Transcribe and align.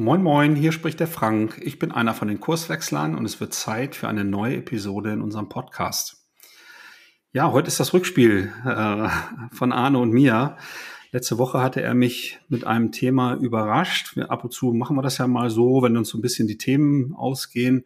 Moin 0.00 0.22
Moin, 0.22 0.56
hier 0.56 0.72
spricht 0.72 0.98
der 0.98 1.06
Frank. 1.06 1.60
Ich 1.62 1.78
bin 1.78 1.92
einer 1.92 2.14
von 2.14 2.26
den 2.26 2.40
Kurswechslern 2.40 3.14
und 3.14 3.26
es 3.26 3.38
wird 3.38 3.52
Zeit 3.52 3.94
für 3.94 4.08
eine 4.08 4.24
neue 4.24 4.56
Episode 4.56 5.12
in 5.12 5.20
unserem 5.20 5.50
Podcast. 5.50 6.24
Ja, 7.32 7.52
heute 7.52 7.68
ist 7.68 7.80
das 7.80 7.92
Rückspiel 7.92 8.50
äh, 8.64 9.08
von 9.52 9.72
Arne 9.72 9.98
und 9.98 10.10
mir. 10.10 10.56
Letzte 11.12 11.36
Woche 11.36 11.60
hatte 11.60 11.82
er 11.82 11.92
mich 11.92 12.38
mit 12.48 12.66
einem 12.66 12.92
Thema 12.92 13.34
überrascht. 13.34 14.16
Wir, 14.16 14.30
ab 14.30 14.42
und 14.42 14.54
zu 14.54 14.72
machen 14.72 14.96
wir 14.96 15.02
das 15.02 15.18
ja 15.18 15.26
mal 15.26 15.50
so, 15.50 15.82
wenn 15.82 15.98
uns 15.98 16.08
so 16.08 16.16
ein 16.16 16.22
bisschen 16.22 16.48
die 16.48 16.56
Themen 16.56 17.14
ausgehen, 17.14 17.84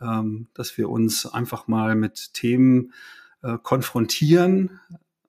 ähm, 0.00 0.48
dass 0.54 0.76
wir 0.76 0.88
uns 0.88 1.26
einfach 1.26 1.68
mal 1.68 1.94
mit 1.94 2.34
Themen 2.34 2.92
äh, 3.44 3.56
konfrontieren, 3.62 4.80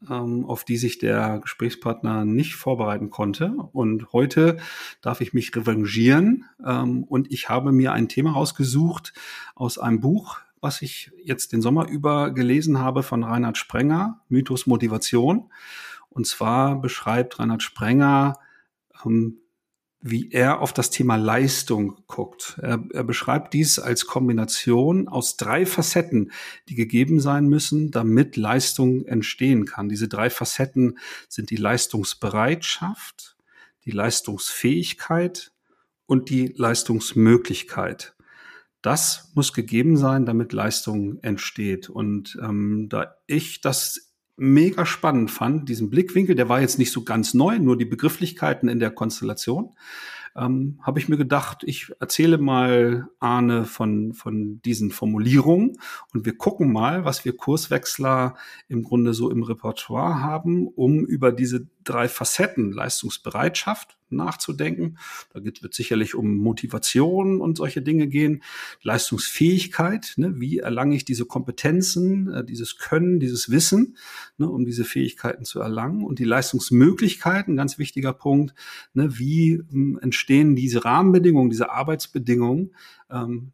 ähm, 0.10 0.46
auf 0.46 0.64
die 0.64 0.78
sich 0.78 0.98
der 0.98 1.40
Gesprächspartner 1.40 2.26
nicht 2.26 2.56
vorbereiten 2.56 3.10
konnte. 3.10 3.54
Und 3.72 4.12
heute 4.14 4.58
darf 5.02 5.22
ich 5.22 5.34
mich 5.34 5.56
revanchieren 5.56 6.46
ähm, 6.66 7.04
und 7.04 7.32
ich 7.32 7.50
habe 7.50 7.72
mir 7.72 7.94
ein 7.94 8.10
Thema 8.10 8.32
rausgesucht 8.32 9.14
aus 9.56 9.78
einem 9.78 10.00
Buch, 10.00 10.40
was 10.62 10.82
ich 10.82 11.12
jetzt 11.24 11.52
den 11.52 11.62
Sommer 11.62 11.88
über 11.88 12.32
gelesen 12.32 12.80
habe 12.80 13.04
von 13.04 13.24
Reinhard 13.24 13.58
Sprenger, 13.58 14.22
Mythos 14.30 14.66
Motivation. 14.66 15.52
Und 16.10 16.28
zwar 16.28 16.80
beschreibt 16.80 17.40
Reinhard 17.40 17.64
Sprenger 17.64 18.40
ähm, 19.06 19.40
wie 20.06 20.32
er 20.32 20.60
auf 20.60 20.74
das 20.74 20.90
Thema 20.90 21.16
Leistung 21.16 22.04
guckt. 22.08 22.60
Er, 22.62 22.84
er, 22.92 23.06
beschreibt 23.06 23.54
dies 23.54 23.80
als 23.80 24.06
Kombination 24.06 25.08
aus 25.08 25.38
drei 25.38 25.66
Facetten, 25.66 26.34
die 26.68 26.76
gegeben 26.76 27.22
sein 27.22 27.48
müssen, 27.48 27.90
damit 27.90 28.36
Leistung 28.36 29.06
entstehen 29.06 29.66
kann. 29.66 29.88
Diese 29.88 30.10
drei 30.10 30.30
Facetten 30.30 31.00
sind 31.30 31.52
die 31.52 31.56
Leistungsbereitschaft, 31.56 33.38
die 33.86 33.92
Leistungsfähigkeit 33.92 35.54
und 36.06 36.30
die 36.30 36.54
Leistungsmöglichkeit. 36.54 38.14
Das 38.82 39.32
muss 39.36 39.54
gegeben 39.54 39.96
sein, 39.96 40.26
damit 40.26 40.52
Leistung 40.52 41.20
entsteht. 41.24 41.90
Und 41.90 42.38
ähm, 42.42 42.88
da 42.90 43.16
ich 43.26 43.62
das 43.62 44.13
mega 44.36 44.86
spannend 44.86 45.32
fand, 45.32 45.70
diesen 45.70 45.90
Blickwinkel, 45.90 46.36
der 46.36 46.50
war 46.50 46.62
jetzt 46.62 46.80
nicht 46.80 46.92
so 46.92 47.04
ganz 47.04 47.34
neu, 47.34 47.60
nur 47.60 47.78
die 47.78 47.86
Begrifflichkeiten 47.86 48.70
in 48.70 48.80
der 48.80 48.92
Konstellation. 48.92 49.76
Ähm, 50.36 50.80
habe 50.82 50.98
ich 50.98 51.10
mir 51.10 51.18
gedacht, 51.18 51.64
ich 51.64 51.92
erzähle 52.00 52.40
mal 52.40 53.08
Arne 53.20 53.66
von, 53.66 54.14
von 54.14 54.60
diesen 54.64 54.90
Formulierungen 54.90 55.78
und 56.12 56.26
wir 56.26 56.36
gucken 56.36 56.74
mal, 56.74 57.06
was 57.06 57.24
wir 57.24 57.38
Kurswechsler 57.38 58.36
im 58.68 58.82
Grunde 58.82 59.14
so 59.14 59.30
im 59.30 59.44
Repertoire 59.44 60.22
haben, 60.22 60.68
um 60.68 61.06
über 61.06 61.32
diese 61.32 61.68
drei 61.84 62.08
Facetten 62.08 62.72
Leistungsbereitschaft 62.72 63.98
nachzudenken. 64.14 64.98
Da 65.34 65.44
wird 65.44 65.64
es 65.64 65.76
sicherlich 65.76 66.16
um 66.16 66.38
Motivation 66.38 67.42
und 67.42 67.58
solche 67.58 67.82
Dinge 67.82 68.08
gehen. 68.08 68.44
Leistungsfähigkeit, 68.82 70.14
ne? 70.18 70.40
wie 70.40 70.60
erlange 70.60 70.96
ich 70.96 71.06
diese 71.06 71.26
Kompetenzen, 71.26 72.32
äh, 72.32 72.46
dieses 72.46 72.78
Können, 72.78 73.20
dieses 73.20 73.50
Wissen, 73.50 73.98
ne? 74.38 74.50
um 74.50 74.66
diese 74.66 74.86
Fähigkeiten 74.86 75.46
zu 75.46 75.60
erlangen. 75.60 76.04
Und 76.04 76.20
die 76.20 76.26
Leistungsmöglichkeiten, 76.26 77.56
ganz 77.56 77.78
wichtiger 77.78 78.14
Punkt, 78.14 78.54
ne? 78.94 79.18
wie 79.18 79.54
ähm, 79.72 80.00
entstehen 80.02 80.56
diese 80.56 80.86
Rahmenbedingungen, 80.86 81.50
diese 81.50 81.72
Arbeitsbedingungen, 81.72 82.72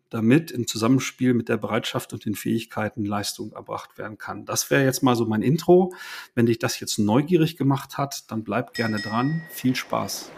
damit 0.10 0.52
im 0.52 0.68
Zusammenspiel 0.68 1.34
mit 1.34 1.50
der 1.50 1.58
Bereitschaft 1.58 2.14
und 2.14 2.26
den 2.26 2.36
Fähigkeiten 2.36 3.06
Leistung 3.06 3.52
erbracht 3.54 3.98
werden 3.98 4.18
kann. 4.18 4.46
Das 4.46 4.72
wäre 4.72 4.84
jetzt 4.84 5.04
mal 5.04 5.16
so 5.16 5.26
mein 5.26 5.42
Intro. 5.42 5.94
Wenn 6.34 6.46
dich 6.46 6.60
das 6.60 6.80
jetzt 6.80 6.98
neugierig 6.98 7.58
gemacht 7.58 7.98
hat, 7.98 8.32
dann 8.32 8.44
bleib 8.44 8.74
gerne 8.74 9.00
dran. 9.00 9.42
Viel 9.50 9.76
Spaß. 9.76 10.32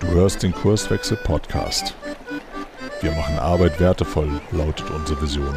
Du 0.00 0.06
hörst 0.08 0.42
den 0.42 0.52
Kurswechsel 0.52 1.18
Podcast. 1.18 1.94
Wir 3.00 3.12
machen 3.12 3.38
Arbeit 3.38 3.78
wertevoll, 3.78 4.40
lautet 4.50 4.90
unsere 4.90 5.20
Vision. 5.22 5.54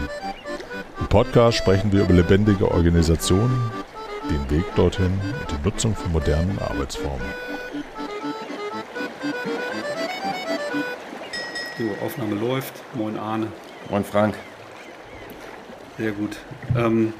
Im 0.99 1.07
Podcast 1.07 1.57
sprechen 1.57 1.91
wir 1.91 2.03
über 2.03 2.13
lebendige 2.13 2.69
Organisationen, 2.69 3.71
den 4.29 4.49
Weg 4.49 4.65
dorthin 4.75 5.11
und 5.39 5.51
die 5.51 5.67
Nutzung 5.67 5.95
von 5.95 6.11
modernen 6.11 6.59
Arbeitsformen. 6.59 7.50
So, 11.81 12.05
Aufnahme 12.05 12.35
läuft. 12.35 12.73
Moin 12.93 13.17
Arne. 13.17 13.51
Moin 13.89 14.03
Frank. 14.03 14.35
Sehr 15.97 16.11
gut. 16.11 16.37
Ähm, 16.75 17.11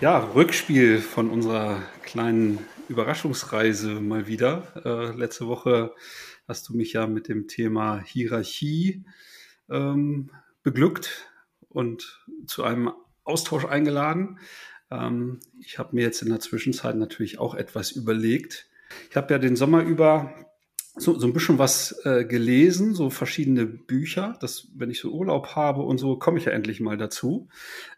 ja, 0.00 0.18
Rückspiel 0.18 0.98
von 1.00 1.28
unserer 1.28 1.82
kleinen 2.02 2.60
Überraschungsreise 2.88 4.00
mal 4.00 4.26
wieder. 4.26 4.82
Äh, 4.86 5.14
letzte 5.18 5.46
Woche 5.46 5.94
hast 6.48 6.68
du 6.68 6.74
mich 6.74 6.94
ja 6.94 7.06
mit 7.06 7.28
dem 7.28 7.48
Thema 7.48 8.00
Hierarchie 8.00 9.04
ähm, 9.68 10.30
beglückt 10.62 11.30
und 11.68 12.24
zu 12.46 12.64
einem 12.64 12.92
Austausch 13.24 13.66
eingeladen. 13.66 14.38
Ähm, 14.90 15.40
ich 15.60 15.78
habe 15.78 15.94
mir 15.94 16.02
jetzt 16.02 16.22
in 16.22 16.30
der 16.30 16.40
Zwischenzeit 16.40 16.96
natürlich 16.96 17.38
auch 17.38 17.54
etwas 17.54 17.90
überlegt. 17.90 18.70
Ich 19.10 19.16
habe 19.16 19.34
ja 19.34 19.38
den 19.38 19.56
Sommer 19.56 19.82
über 19.82 20.32
so, 20.96 21.18
so 21.18 21.26
ein 21.26 21.32
bisschen 21.32 21.58
was 21.58 22.00
äh, 22.04 22.24
gelesen, 22.24 22.94
so 22.94 23.08
verschiedene 23.08 23.64
Bücher. 23.64 24.36
Das, 24.40 24.68
wenn 24.74 24.90
ich 24.90 25.00
so 25.00 25.10
Urlaub 25.10 25.56
habe 25.56 25.82
und 25.82 25.98
so, 25.98 26.16
komme 26.16 26.38
ich 26.38 26.44
ja 26.44 26.52
endlich 26.52 26.80
mal 26.80 26.98
dazu. 26.98 27.48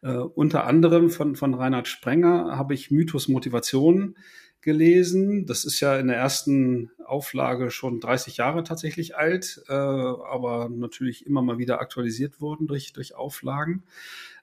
Äh, 0.03 0.13
unter 0.13 0.65
anderem 0.67 1.11
von, 1.11 1.35
von 1.35 1.55
Reinhard 1.55 1.89
Sprenger 1.89 2.57
habe 2.57 2.75
ich 2.75 2.93
Mythos 2.93 3.27
Motivation 3.27 4.17
gelesen. 4.61 5.45
Das 5.45 5.65
ist 5.65 5.81
ja 5.81 5.99
in 5.99 6.07
der 6.07 6.17
ersten 6.17 6.91
Auflage 7.05 7.71
schon 7.71 8.01
30 8.01 8.39
Jahre 8.39 8.63
tatsächlich 8.63 9.17
alt, 9.17 9.63
äh, 9.69 9.73
aber 9.73 10.69
natürlich 10.69 11.27
immer 11.27 11.43
mal 11.43 11.59
wieder 11.59 11.81
aktualisiert 11.81 12.41
worden 12.41 12.67
durch, 12.67 12.93
durch 12.93 13.15
Auflagen. 13.15 13.83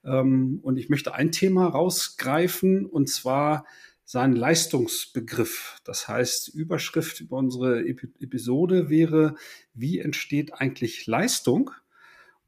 Ähm, 0.03 0.59
und 0.61 0.78
ich 0.78 0.90
möchte 0.90 1.13
ein 1.13 1.31
Thema 1.31 1.67
rausgreifen, 1.67 2.85
und 2.85 3.09
zwar 3.09 3.66
seinen 4.06 4.35
Leistungsbegriff. 4.35 5.79
Das 5.84 6.07
heißt, 6.07 6.50
Überschrift 6.50 7.22
über 7.22 7.38
unsere 7.38 7.85
Episode 7.88 8.89
wäre, 8.89 9.35
wie 9.73 10.00
entsteht 10.00 10.53
eigentlich 10.53 11.07
Leistung? 11.07 11.72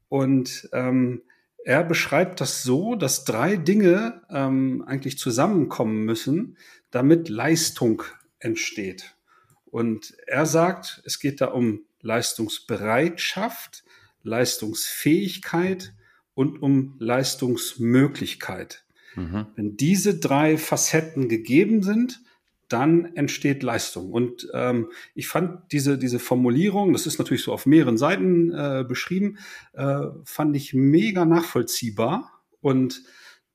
Und 0.08 0.68
ähm, 0.72 1.22
er 1.64 1.82
beschreibt 1.82 2.40
das 2.40 2.62
so, 2.62 2.94
dass 2.94 3.24
drei 3.24 3.56
Dinge 3.56 4.22
ähm, 4.30 4.84
eigentlich 4.86 5.18
zusammenkommen 5.18 6.04
müssen, 6.04 6.58
damit 6.90 7.30
Leistung 7.30 8.02
entsteht. 8.38 9.16
Und 9.64 10.14
er 10.26 10.46
sagt, 10.46 11.02
es 11.06 11.18
geht 11.18 11.40
da 11.40 11.46
um 11.46 11.84
Leistungsbereitschaft, 12.00 13.84
Leistungsfähigkeit 14.22 15.94
und 16.34 16.62
um 16.62 16.96
Leistungsmöglichkeit. 16.98 18.83
Mhm. 19.16 19.46
Wenn 19.56 19.76
diese 19.76 20.18
drei 20.18 20.58
Facetten 20.58 21.28
gegeben 21.28 21.82
sind, 21.82 22.20
dann 22.68 23.14
entsteht 23.14 23.62
Leistung. 23.62 24.12
Und 24.12 24.48
ähm, 24.52 24.90
ich 25.14 25.28
fand 25.28 25.72
diese, 25.72 25.96
diese 25.98 26.18
Formulierung, 26.18 26.92
das 26.92 27.06
ist 27.06 27.16
natürlich 27.18 27.44
so 27.44 27.52
auf 27.52 27.64
mehreren 27.66 27.96
Seiten 27.98 28.52
äh, 28.52 28.84
beschrieben, 28.86 29.38
äh, 29.74 30.00
fand 30.24 30.56
ich 30.56 30.74
mega 30.74 31.24
nachvollziehbar. 31.24 32.42
Und 32.60 33.02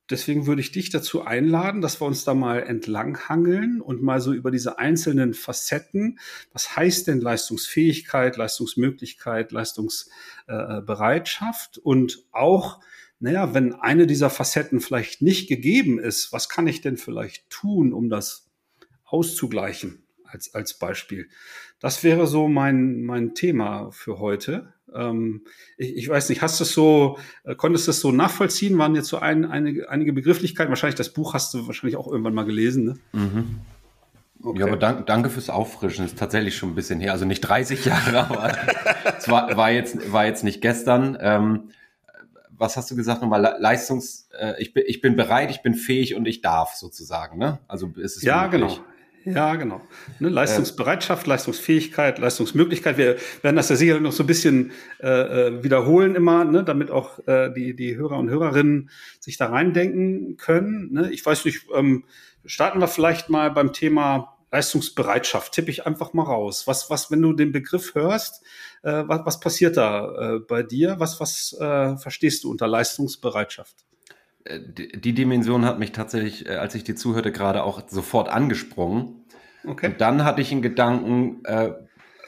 deswegen 0.09 0.47
würde 0.47 0.62
ich 0.62 0.72
dich 0.72 0.90
dazu 0.90 1.25
einladen, 1.25 1.81
dass 1.81 2.00
wir 2.02 2.06
uns 2.06 2.24
da 2.24 2.34
mal 2.34 2.64
entlanghangeln 2.64 3.81
und 3.81 4.02
mal 4.02 4.22
so 4.22 4.31
über 4.31 4.52
diese 4.52 4.80
einzelnen 4.80 5.34
Facetten, 5.34 6.20
was 6.53 6.74
heißt 6.76 7.08
denn 7.08 7.20
Leistungsfähigkeit, 7.20 8.38
Leistungsmöglichkeit, 8.38 9.52
Leistungsbereitschaft 9.52 11.78
äh, 11.78 11.81
und 11.81 12.24
auch 12.31 12.80
naja, 13.19 13.53
wenn 13.53 13.74
eine 13.74 14.07
dieser 14.07 14.30
Facetten 14.30 14.80
vielleicht 14.80 15.22
nicht 15.22 15.50
gegeben 15.50 16.00
ist, 16.00 16.31
was 16.31 16.50
kann 16.50 16.68
ich 16.68 16.81
denn 16.81 16.97
vielleicht 16.97 17.50
tun, 17.50 17.94
um 17.94 18.09
das 18.09 18.47
auszugleichen, 19.06 20.03
als, 20.24 20.53
als 20.53 20.78
Beispiel? 20.78 21.28
Das 21.79 22.03
wäre 22.03 22.28
so 22.28 22.47
mein, 22.47 23.03
mein 23.03 23.35
Thema 23.35 23.91
für 23.91 24.20
heute. 24.20 24.73
Ähm, 24.94 25.44
ich, 25.78 25.96
ich, 25.97 26.09
weiß 26.09 26.29
nicht, 26.29 26.41
hast 26.41 26.59
du 26.59 26.64
es 26.64 26.73
so, 26.73 27.20
äh, 27.44 27.55
konntest 27.55 27.88
du 27.88 27.91
es 27.91 27.99
so 27.99 28.11
nachvollziehen? 28.11 28.78
Waren 28.78 28.96
jetzt 28.96 29.09
so 29.09 29.17
ein, 29.17 29.46
einige, 29.46 29.90
einige 29.90 30.14
Begrifflichkeiten? 30.14 30.70
Wahrscheinlich 30.70 30.97
das 30.97 31.14
Buch 31.14 31.34
hast 31.34 31.53
du 31.53 31.67
wahrscheinlich 31.67 31.97
auch 31.97 32.08
irgendwann 32.08 32.34
mal 32.34 32.46
gelesen, 32.46 32.85
ne? 32.85 32.94
Mhm. 33.14 33.61
Okay. 34.41 34.61
Ja, 34.61 34.67
aber 34.67 34.78
dank, 34.78 35.05
danke 35.05 35.29
fürs 35.29 35.49
Auffrischen. 35.49 36.05
Das 36.05 36.14
ist 36.14 36.20
tatsächlich 36.20 36.55
schon 36.55 36.70
ein 36.70 36.76
bisschen 36.76 37.02
her. 37.02 37.11
Also 37.11 37.26
nicht 37.26 37.41
30 37.41 37.84
Jahre, 37.84 38.26
aber 38.29 38.58
es 39.17 39.28
war, 39.28 39.58
war, 39.58 39.70
jetzt, 39.70 40.14
war 40.14 40.26
jetzt 40.26 40.46
nicht 40.46 40.61
gestern. 40.61 41.17
Ähm, 41.20 41.72
was 42.59 42.78
hast 42.78 42.91
du 42.91 42.96
gesagt 42.96 43.22
nochmal, 43.22 43.56
Leistungs, 43.59 44.29
äh, 44.40 44.61
ich, 44.61 44.73
bin, 44.73 44.84
ich 44.85 45.02
bin 45.02 45.16
bereit, 45.16 45.50
ich 45.50 45.61
bin 45.61 45.73
fähig 45.73 46.16
und 46.16 46.28
ich 46.28 46.41
darf 46.41 46.73
sozusagen, 46.76 47.40
ne? 47.40 47.59
Also 47.67 47.88
ist 47.96 48.17
es 48.17 48.23
Ja, 48.23 48.44
möglich. 48.44 48.61
genau. 48.61 48.85
Ja, 49.26 49.56
genau. 49.56 49.82
Ne, 50.20 50.29
Leistungsbereitschaft, 50.29 51.28
äh, 51.28 51.29
Leistungsfähigkeit, 51.29 52.20
Leistungsmöglichkeit. 52.20 52.97
Wir 52.97 53.17
werden 53.41 53.58
das 53.58 53.70
ja 53.70 53.76
sicherlich 53.76 54.02
noch 54.02 54.14
so 54.14 54.23
ein 54.23 54.28
bisschen 54.28 54.72
äh, 55.02 55.08
äh, 55.08 55.64
wiederholen 55.64 56.16
immer, 56.16 56.46
ne, 56.46 56.64
damit 56.64 56.90
auch 56.90 57.20
äh, 57.28 57.52
die, 57.53 57.76
die 57.76 57.96
Hörer 57.96 58.17
und 58.17 58.29
Hörerinnen 58.29 58.90
sich 59.20 59.38
da 59.38 59.47
reindenken 59.47 60.38
können. 60.38 60.94
Ne? 60.94 61.11
Ich 61.11 61.26
weiß 61.26 61.46
nicht, 61.46 61.67
ähm, 61.76 62.06
starten 62.46 62.79
wir 62.79 62.88
vielleicht 62.88 63.29
mal 63.29 63.52
beim 63.52 63.73
Thema 63.73 64.38
Leistungsbereitschaft 64.51 65.53
tippe 65.53 65.72
ich 65.72 65.85
einfach 65.85 66.13
mal 66.13 66.23
raus. 66.23 66.66
Was, 66.66 66.90
was, 66.90 67.11
wenn 67.11 67.22
du 67.22 67.34
den 67.34 67.51
Begriff 67.51 67.96
hörst, 67.96 68.43
äh, 68.84 69.03
was, 69.05 69.25
was 69.25 69.40
passiert 69.40 69.78
da 69.78 70.35
äh, 70.35 70.40
bei 70.40 70.63
dir? 70.63 70.99
Was, 70.99 71.19
was 71.19 71.53
äh, 71.59 71.97
verstehst 71.97 72.43
du 72.43 72.51
unter 72.51 72.67
Leistungsbereitschaft? 72.67 73.75
Äh, 74.43 74.59
die 74.59 75.13
Dimension 75.13 75.66
hat 75.66 75.79
mich 75.79 75.91
tatsächlich, 75.91 76.47
äh, 76.47 76.55
als 76.55 76.75
ich 76.75 76.84
dir 76.84 76.96
zuhörte, 76.96 77.31
gerade 77.31 77.63
auch 77.63 77.87
sofort 77.87 78.29
angesprungen. 78.29 79.25
Okay. 79.66 79.87
Und 79.87 80.01
dann 80.01 80.25
hatte 80.25 80.41
ich 80.41 80.51
einen 80.51 80.61
Gedanken, 80.61 81.43
äh, 81.46 81.73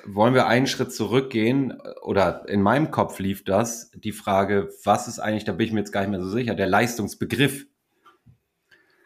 wollen 0.05 0.33
wir 0.33 0.47
einen 0.47 0.67
Schritt 0.67 0.93
zurückgehen? 0.93 1.79
Oder 2.01 2.47
in 2.47 2.61
meinem 2.61 2.91
Kopf 2.91 3.19
lief 3.19 3.43
das, 3.43 3.91
die 3.91 4.11
Frage, 4.11 4.69
was 4.83 5.07
ist 5.07 5.19
eigentlich, 5.19 5.45
da 5.45 5.53
bin 5.53 5.67
ich 5.67 5.73
mir 5.73 5.79
jetzt 5.79 5.91
gar 5.91 6.01
nicht 6.01 6.11
mehr 6.11 6.21
so 6.21 6.29
sicher, 6.29 6.55
der 6.55 6.67
Leistungsbegriff. 6.67 7.65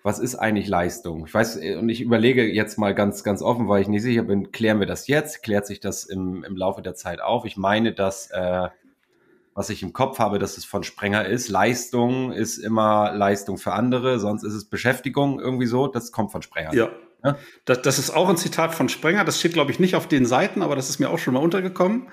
Was 0.06 0.20
ist 0.20 0.36
eigentlich 0.36 0.68
Leistung? 0.68 1.26
Ich 1.26 1.34
weiß, 1.34 1.56
und 1.80 1.90
ich 1.90 2.00
überlege 2.00 2.46
jetzt 2.46 2.78
mal 2.78 2.94
ganz, 2.94 3.24
ganz 3.24 3.42
offen, 3.42 3.68
weil 3.68 3.82
ich 3.82 3.88
nicht 3.88 4.04
sicher 4.04 4.22
bin, 4.22 4.52
klären 4.52 4.80
wir 4.80 4.86
das 4.86 5.08
jetzt? 5.08 5.42
Klärt 5.42 5.66
sich 5.66 5.80
das 5.80 6.04
im, 6.04 6.44
im 6.44 6.56
Laufe 6.56 6.84
der 6.84 6.94
Zeit 6.94 7.22
auf? 7.22 7.44
Ich 7.44 7.58
meine, 7.58 7.92
dass 7.92 8.30
äh, 8.30 8.68
was 9.56 9.72
ich 9.72 9.82
im 9.82 9.94
Kopf 9.94 10.20
habe, 10.20 10.38
dass 10.38 10.60
es 10.60 10.66
von 10.66 10.84
Sprenger 10.84 11.26
ist. 11.26 11.50
Leistung 11.50 12.32
ist 12.32 12.60
immer 12.60 13.14
Leistung 13.14 13.58
für 13.58 13.74
andere, 13.74 14.20
sonst 14.20 14.44
ist 14.44 14.54
es 14.54 14.66
Beschäftigung 14.66 15.40
irgendwie 15.40 15.66
so. 15.66 15.88
Das 15.88 16.12
kommt 16.12 16.32
von 16.32 16.44
Sprenger. 16.44 16.72
Ja. 16.76 16.90
Ja? 17.26 17.38
Das, 17.66 17.82
das 17.82 18.00
ist 18.00 18.12
auch 18.12 18.30
ein 18.30 18.38
Zitat 18.38 18.76
von 18.76 18.88
Sprenger. 18.90 19.26
Das 19.26 19.40
steht, 19.40 19.54
glaube 19.54 19.72
ich, 19.72 19.80
nicht 19.80 19.96
auf 19.96 20.08
den 20.08 20.26
Seiten, 20.26 20.62
aber 20.62 20.76
das 20.76 20.90
ist 20.90 21.00
mir 21.00 21.10
auch 21.10 21.18
schon 21.18 21.34
mal 21.34 21.40
untergekommen. 21.42 22.08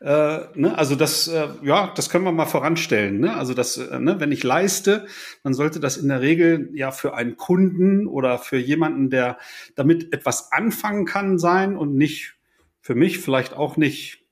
Äh, 0.00 0.40
ne? 0.54 0.76
Also 0.76 0.94
das, 0.94 1.26
äh, 1.28 1.48
ja, 1.62 1.92
das 1.94 2.10
können 2.10 2.24
wir 2.24 2.32
mal 2.32 2.46
voranstellen. 2.46 3.18
Ne? 3.18 3.34
Also 3.34 3.54
das, 3.54 3.78
äh, 3.78 3.98
ne? 3.98 4.20
wenn 4.20 4.30
ich 4.30 4.44
leiste, 4.44 5.06
dann 5.42 5.54
sollte 5.54 5.80
das 5.80 5.96
in 5.96 6.08
der 6.08 6.20
Regel 6.20 6.70
ja 6.74 6.90
für 6.90 7.14
einen 7.14 7.36
Kunden 7.36 8.06
oder 8.06 8.38
für 8.38 8.58
jemanden, 8.58 9.10
der 9.10 9.38
damit 9.74 10.12
etwas 10.12 10.52
anfangen 10.52 11.06
kann, 11.06 11.38
sein 11.38 11.76
und 11.76 11.94
nicht 11.94 12.34
für 12.80 12.94
mich 12.94 13.18
vielleicht 13.18 13.54
auch 13.54 13.76
nicht, 13.76 14.24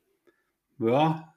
ja, 0.78 1.34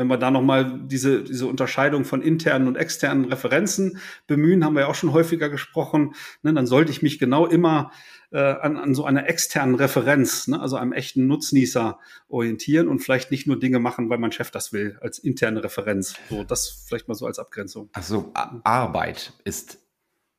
wenn 0.00 0.08
wir 0.08 0.16
da 0.16 0.30
nochmal 0.30 0.80
diese, 0.86 1.22
diese 1.22 1.46
Unterscheidung 1.46 2.06
von 2.06 2.22
internen 2.22 2.66
und 2.66 2.76
externen 2.76 3.26
Referenzen 3.26 3.98
bemühen, 4.26 4.64
haben 4.64 4.72
wir 4.72 4.80
ja 4.80 4.86
auch 4.86 4.94
schon 4.94 5.12
häufiger 5.12 5.50
gesprochen, 5.50 6.14
ne, 6.42 6.54
dann 6.54 6.66
sollte 6.66 6.90
ich 6.90 7.02
mich 7.02 7.18
genau 7.18 7.44
immer 7.44 7.92
äh, 8.32 8.38
an, 8.38 8.76
an 8.76 8.94
so 8.94 9.04
einer 9.04 9.28
externen 9.28 9.74
Referenz, 9.74 10.48
ne, 10.48 10.60
also 10.60 10.76
einem 10.76 10.92
echten 10.92 11.26
Nutznießer 11.26 11.98
orientieren 12.28 12.88
und 12.88 13.00
vielleicht 13.00 13.30
nicht 13.30 13.46
nur 13.46 13.58
Dinge 13.58 13.78
machen, 13.78 14.08
weil 14.08 14.18
mein 14.18 14.32
Chef 14.32 14.50
das 14.50 14.72
will, 14.72 14.98
als 15.00 15.18
interne 15.18 15.62
Referenz. 15.64 16.14
So, 16.28 16.44
das 16.44 16.84
vielleicht 16.86 17.08
mal 17.08 17.14
so 17.14 17.26
als 17.26 17.38
Abgrenzung. 17.38 17.90
Also 17.92 18.32
Arbeit 18.34 19.32
ist 19.44 19.78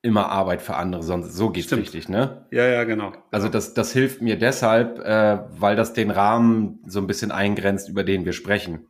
immer 0.02 0.30
Arbeit 0.30 0.62
für 0.62 0.76
andere, 0.76 1.04
sonst 1.04 1.34
so 1.34 1.50
geht's 1.50 1.68
Stimmt. 1.68 1.84
richtig, 1.84 2.10
ne? 2.10 2.48
Ja, 2.52 2.66
ja, 2.66 2.84
genau. 2.86 3.14
Also 3.30 3.50
das, 3.50 3.74
das 3.74 3.94
hilft 3.94 4.22
mir 4.22 4.38
deshalb, 4.38 5.00
äh, 5.00 5.40
weil 5.60 5.76
das 5.76 5.94
den 5.94 6.10
Rahmen 6.10 6.80
so 6.88 7.00
ein 7.00 7.08
bisschen 7.08 7.32
eingrenzt, 7.32 7.88
über 7.88 8.04
den 8.04 8.26
wir 8.26 8.34
sprechen. 8.34 8.88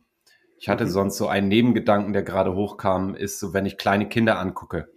Ich 0.58 0.68
hatte 0.68 0.84
mhm. 0.84 0.90
sonst 0.90 1.18
so 1.18 1.26
einen 1.26 1.48
Nebengedanken, 1.48 2.12
der 2.12 2.22
gerade 2.22 2.54
hochkam, 2.54 3.14
ist 3.14 3.40
so, 3.40 3.52
wenn 3.52 3.66
ich 3.66 3.76
kleine 3.76 4.08
Kinder 4.08 4.38
angucke. 4.38 4.91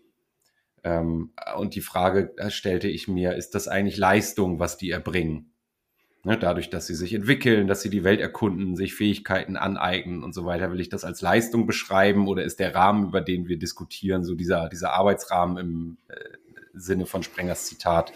Ähm, 0.86 1.32
und 1.58 1.74
die 1.74 1.82
Frage 1.82 2.34
stellte 2.50 2.88
ich 2.88 3.08
mir, 3.08 3.34
ist 3.34 3.56
das 3.56 3.68
eigentlich 3.68 3.98
Leistung, 3.98 4.60
was 4.60 4.78
die 4.78 4.92
erbringen? 4.92 5.52
Ne, 6.24 6.38
dadurch, 6.38 6.70
dass 6.70 6.88
sie 6.88 6.96
sich 6.96 7.14
entwickeln, 7.14 7.68
dass 7.68 7.82
sie 7.82 7.90
die 7.90 8.04
Welt 8.04 8.20
erkunden, 8.20 8.76
sich 8.76 8.96
Fähigkeiten 8.96 9.58
aneignen 9.58 10.24
und 10.24 10.34
so 10.34 10.46
weiter, 10.46 10.72
will 10.72 10.80
ich 10.80 10.90
das 10.90 11.04
als 11.04 11.22
Leistung 11.22 11.68
beschreiben 11.68 12.28
oder 12.28 12.44
ist 12.44 12.60
der 12.60 12.74
Rahmen, 12.74 13.08
über 13.08 13.22
den 13.22 13.48
wir 13.48 13.60
diskutieren, 13.60 14.24
so 14.24 14.34
dieser, 14.36 14.70
dieser 14.70 14.94
Arbeitsrahmen 14.94 15.58
im 15.58 15.98
äh, 16.08 16.16
Sinne 16.74 17.06
von 17.06 17.22
Sprengers 17.22 17.66
Zitat? 17.66 18.14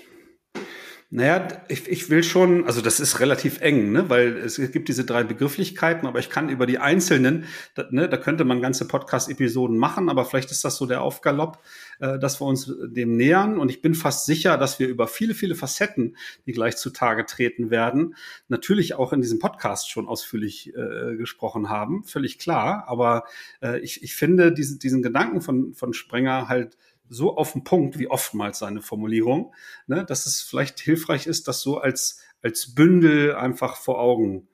Naja, 1.11 1.47
ich, 1.69 1.87
ich 1.87 2.11
will 2.11 2.21
schon, 2.21 2.65
also 2.65 2.81
das 2.81 2.99
ist 2.99 3.19
relativ 3.19 3.61
eng, 3.61 3.91
ne? 3.91 4.11
weil 4.11 4.37
es 4.37 4.57
gibt 4.71 4.89
diese 4.89 5.05
drei 5.05 5.23
Begrifflichkeiten, 5.23 6.07
aber 6.07 6.19
ich 6.19 6.29
kann 6.29 6.49
über 6.49 6.67
die 6.67 6.77
einzelnen, 6.77 7.45
da, 7.73 7.87
ne, 7.89 8.07
da 8.07 8.15
könnte 8.17 8.45
man 8.45 8.61
ganze 8.61 8.87
Podcast-Episoden 8.87 9.75
machen, 9.75 10.07
aber 10.09 10.23
vielleicht 10.23 10.51
ist 10.51 10.63
das 10.63 10.75
so 10.75 10.85
der 10.85 11.01
Aufgalopp, 11.01 11.63
äh, 11.99 12.19
dass 12.19 12.39
wir 12.39 12.45
uns 12.45 12.71
dem 12.83 13.17
nähern. 13.17 13.57
Und 13.57 13.71
ich 13.71 13.81
bin 13.81 13.95
fast 13.95 14.27
sicher, 14.27 14.55
dass 14.59 14.77
wir 14.77 14.87
über 14.87 15.07
viele, 15.07 15.33
viele 15.33 15.55
Facetten, 15.55 16.15
die 16.45 16.51
gleich 16.51 16.77
zutage 16.77 17.25
treten 17.25 17.71
werden, 17.71 18.13
natürlich 18.47 18.93
auch 18.93 19.11
in 19.11 19.21
diesem 19.21 19.39
Podcast 19.39 19.89
schon 19.89 20.07
ausführlich 20.07 20.75
äh, 20.75 21.15
gesprochen 21.15 21.69
haben, 21.69 22.03
völlig 22.03 22.37
klar. 22.37 22.83
Aber 22.87 23.23
äh, 23.63 23.79
ich, 23.79 24.03
ich 24.03 24.15
finde 24.15 24.51
diesen, 24.51 24.77
diesen 24.77 25.01
Gedanken 25.01 25.41
von, 25.41 25.73
von 25.73 25.93
Sprenger 25.93 26.47
halt 26.47 26.77
so 27.09 27.35
auf 27.37 27.53
den 27.53 27.63
Punkt 27.63 27.99
wie 27.99 28.07
oftmals 28.07 28.59
seine 28.59 28.81
Formulierung, 28.81 29.53
ne, 29.87 30.05
dass 30.05 30.25
es 30.25 30.41
vielleicht 30.41 30.79
hilfreich 30.79 31.27
ist, 31.27 31.47
das 31.47 31.61
so 31.61 31.79
als, 31.79 32.21
als 32.41 32.75
Bündel 32.75 33.35
einfach 33.35 33.75
vor 33.75 33.99
Augen 33.99 34.47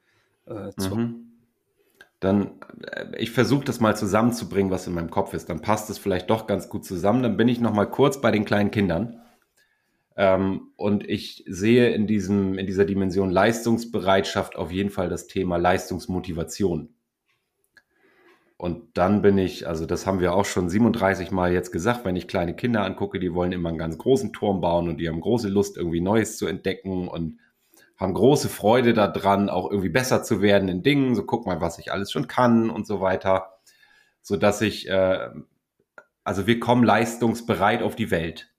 äh, 0.46 0.72
zu 0.78 0.96
mhm. 0.96 1.32
Dann, 2.20 2.52
äh, 2.92 3.06
ich 3.18 3.32
versuche 3.32 3.66
das 3.66 3.80
mal 3.80 3.96
zusammenzubringen, 3.96 4.72
was 4.72 4.88
in 4.88 4.94
meinem 4.94 5.12
Kopf 5.12 5.34
ist. 5.34 5.50
Dann 5.50 5.62
passt 5.62 5.90
es 5.90 5.98
vielleicht 5.98 6.30
doch 6.30 6.48
ganz 6.48 6.70
gut 6.70 6.84
zusammen. 6.86 7.22
Dann 7.22 7.38
bin 7.38 7.48
ich 7.48 7.60
noch 7.60 7.74
mal 7.74 7.86
kurz 7.86 8.20
bei 8.20 8.32
den 8.32 8.46
kleinen 8.46 8.72
Kindern. 8.72 9.22
Ähm, 10.18 10.72
und 10.76 11.08
ich 11.08 11.44
sehe 11.48 11.94
in, 11.94 12.08
diesem, 12.08 12.58
in 12.58 12.66
dieser 12.66 12.86
Dimension 12.86 13.30
Leistungsbereitschaft 13.30 14.56
auf 14.56 14.72
jeden 14.72 14.90
Fall 14.90 15.10
das 15.10 15.28
Thema 15.28 15.58
Leistungsmotivation. 15.58 16.95
Und 18.58 18.98
dann 18.98 19.22
bin 19.22 19.38
ich, 19.38 19.68
also 19.68 19.86
das 19.86 20.08
haben 20.08 20.22
wir 20.22 20.34
auch 20.34 20.46
schon 20.46 20.70
37 20.70 21.32
Mal 21.32 21.52
jetzt 21.52 21.72
gesagt, 21.72 22.06
wenn 22.06 22.16
ich 22.16 22.28
kleine 22.28 22.56
Kinder 22.56 22.86
angucke, 22.86 23.20
die 23.20 23.34
wollen 23.34 23.52
immer 23.52 23.70
einen 23.70 23.78
ganz 23.78 23.98
großen 23.98 24.32
Turm 24.32 24.62
bauen 24.62 24.88
und 24.88 24.98
die 24.98 25.10
haben 25.10 25.20
große 25.20 25.50
Lust, 25.50 25.76
irgendwie 25.78 26.00
Neues 26.00 26.38
zu 26.38 26.48
entdecken 26.48 27.10
und 27.10 27.40
haben 27.98 28.14
große 28.14 28.50
Freude 28.50 28.94
daran, 28.94 29.50
auch 29.50 29.70
irgendwie 29.70 29.90
besser 29.90 30.24
zu 30.24 30.42
werden 30.42 30.70
in 30.70 30.84
Dingen. 30.84 31.16
So 31.16 31.24
guck 31.24 31.46
mal, 31.46 31.60
was 31.60 31.80
ich 31.80 31.92
alles 31.92 32.12
schon 32.12 32.28
kann 32.28 32.70
und 32.70 32.88
so 32.88 33.02
weiter. 33.02 33.58
So 34.22 34.38
dass 34.38 34.62
ich, 34.62 34.90
äh, 34.90 35.30
also 36.24 36.48
wir 36.48 36.60
kommen 36.60 36.84
leistungsbereit 36.84 37.84
auf 37.84 37.96
die 37.96 38.10
Welt. 38.12 38.52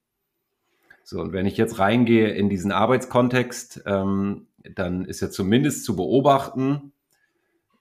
So, 1.03 1.21
und 1.21 1.33
wenn 1.33 1.45
ich 1.45 1.57
jetzt 1.57 1.79
reingehe 1.79 2.29
in 2.29 2.49
diesen 2.49 2.71
Arbeitskontext, 2.71 3.83
ähm, 3.85 4.47
dann 4.75 5.05
ist 5.05 5.21
ja 5.21 5.29
zumindest 5.29 5.85
zu 5.85 5.95
beobachten, 5.95 6.91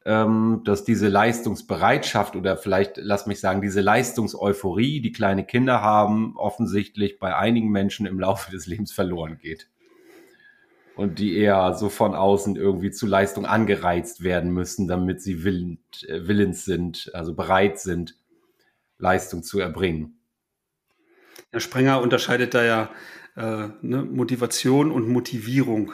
ähm, 0.06 0.62
dass 0.64 0.84
diese 0.84 1.08
Leistungsbereitschaft 1.08 2.36
oder 2.36 2.56
vielleicht, 2.56 2.96
lass 2.96 3.26
mich 3.26 3.40
sagen, 3.40 3.60
diese 3.60 3.80
Leistungseuphorie, 3.80 5.00
die 5.00 5.10
kleine 5.10 5.44
Kinder 5.44 5.82
haben, 5.82 6.36
offensichtlich 6.36 7.18
bei 7.18 7.34
einigen 7.34 7.70
Menschen 7.72 8.06
im 8.06 8.20
Laufe 8.20 8.52
des 8.52 8.68
Lebens 8.68 8.92
verloren 8.92 9.36
geht. 9.38 9.68
Und 10.94 11.18
die 11.18 11.36
eher 11.36 11.74
so 11.74 11.88
von 11.88 12.14
außen 12.14 12.54
irgendwie 12.54 12.92
zu 12.92 13.04
Leistung 13.04 13.46
angereizt 13.46 14.22
werden 14.22 14.52
müssen, 14.52 14.86
damit 14.86 15.22
sie 15.22 15.42
willend, 15.42 15.80
äh, 16.08 16.28
willens 16.28 16.64
sind, 16.64 17.10
also 17.12 17.34
bereit 17.34 17.80
sind, 17.80 18.14
Leistung 18.98 19.42
zu 19.42 19.58
erbringen. 19.58 20.20
Herr 21.50 21.58
Sprenger 21.60 22.00
unterscheidet 22.00 22.54
da 22.54 22.64
ja 22.64 22.90
äh, 23.34 23.70
ne, 23.82 24.02
Motivation 24.04 24.92
und 24.92 25.08
Motivierung. 25.08 25.92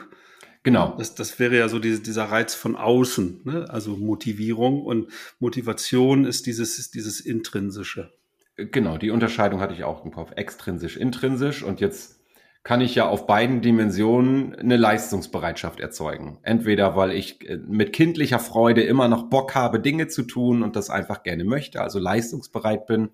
Genau. 0.63 0.95
Das, 0.97 1.13
das 1.15 1.39
wäre 1.39 1.57
ja 1.57 1.67
so 1.67 1.79
diese, 1.79 2.01
dieser 2.01 2.25
Reiz 2.25 2.55
von 2.55 2.75
außen, 2.75 3.41
ne? 3.43 3.65
also 3.69 3.97
Motivierung 3.97 4.81
und 4.81 5.09
Motivation 5.39 6.25
ist 6.25 6.45
dieses, 6.45 6.89
dieses 6.89 7.19
Intrinsische. 7.19 8.13
Genau, 8.55 8.97
die 8.97 9.09
Unterscheidung 9.09 9.59
hatte 9.59 9.73
ich 9.73 9.83
auch 9.83 10.05
im 10.05 10.11
Kopf. 10.11 10.31
Extrinsisch, 10.35 10.95
intrinsisch 10.95 11.63
und 11.63 11.81
jetzt 11.81 12.19
kann 12.63 12.79
ich 12.79 12.95
ja 12.95 13.07
auf 13.07 13.27
beiden 13.27 13.61
Dimensionen 13.61 14.55
eine 14.55 14.77
Leistungsbereitschaft 14.77 15.81
erzeugen. 15.81 16.39
Entweder 16.43 16.95
weil 16.95 17.11
ich 17.11 17.47
äh, 17.47 17.57
mit 17.57 17.91
kindlicher 17.91 18.39
Freude 18.39 18.83
immer 18.83 19.09
noch 19.09 19.23
Bock 19.23 19.53
habe, 19.55 19.81
Dinge 19.81 20.07
zu 20.07 20.23
tun 20.23 20.63
und 20.63 20.77
das 20.77 20.89
einfach 20.89 21.23
gerne 21.23 21.43
möchte, 21.43 21.81
also 21.81 21.99
leistungsbereit 21.99 22.85
bin, 22.87 23.09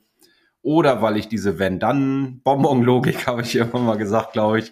oder 0.62 1.02
weil 1.02 1.18
ich 1.18 1.30
diese 1.30 1.58
Wenn-Dann-Bonbon-Logik, 1.58 3.26
habe 3.28 3.42
ich 3.42 3.56
immer 3.56 3.80
mal 3.80 3.98
gesagt, 3.98 4.34
glaube 4.34 4.60
ich, 4.60 4.72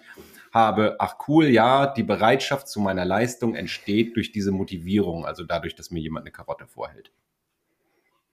habe, 0.58 0.96
ach 0.98 1.16
cool, 1.28 1.46
ja, 1.46 1.86
die 1.86 2.02
Bereitschaft 2.02 2.68
zu 2.68 2.80
meiner 2.80 3.04
Leistung 3.04 3.54
entsteht 3.54 4.16
durch 4.16 4.32
diese 4.32 4.50
Motivierung, 4.50 5.24
also 5.24 5.44
dadurch, 5.44 5.74
dass 5.74 5.90
mir 5.90 6.00
jemand 6.00 6.24
eine 6.24 6.32
Karotte 6.32 6.66
vorhält. 6.66 7.12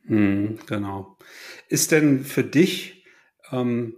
Hm, 0.08 0.60
genau. 0.65 1.17
Ist 1.70 1.91
denn 1.91 2.24
für 2.25 2.44
dich 2.44 3.05
ähm, 3.51 3.96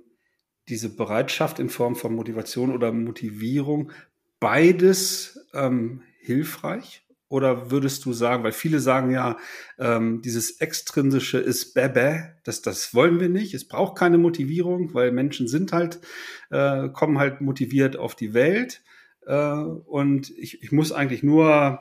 diese 0.70 0.96
Bereitschaft 0.96 1.60
in 1.60 1.70
Form 1.70 1.96
von 1.96 2.14
Motivation 2.14 2.74
oder 2.74 2.92
Motivierung 2.92 3.92
beides 4.40 5.48
ähm, 5.54 6.04
hilfreich? 6.20 7.07
Oder 7.30 7.72
würdest 7.72 8.06
du 8.06 8.14
sagen, 8.14 8.44
weil 8.44 8.54
viele 8.54 8.80
sagen 8.80 9.12
ja, 9.12 9.38
ähm, 9.78 10.22
dieses 10.22 10.62
Extrinsische 10.62 11.38
ist 11.38 11.74
Bäbä, 11.74 12.36
das, 12.46 12.62
das 12.62 12.94
wollen 12.94 13.20
wir 13.20 13.28
nicht, 13.28 13.54
es 13.54 13.68
braucht 13.68 13.98
keine 13.98 14.18
Motivierung, 14.18 14.94
weil 14.94 15.12
Menschen 15.12 15.48
sind 15.50 15.74
halt, 15.74 16.00
äh, 16.52 16.88
kommen 16.90 17.20
halt 17.20 17.42
motiviert 17.42 17.98
auf 17.98 18.16
die 18.16 18.34
Welt. 18.34 18.82
Äh, 19.26 19.52
und 19.52 20.30
ich, 20.38 20.64
ich 20.64 20.72
muss 20.72 20.94
eigentlich 20.94 21.22
nur, 21.22 21.80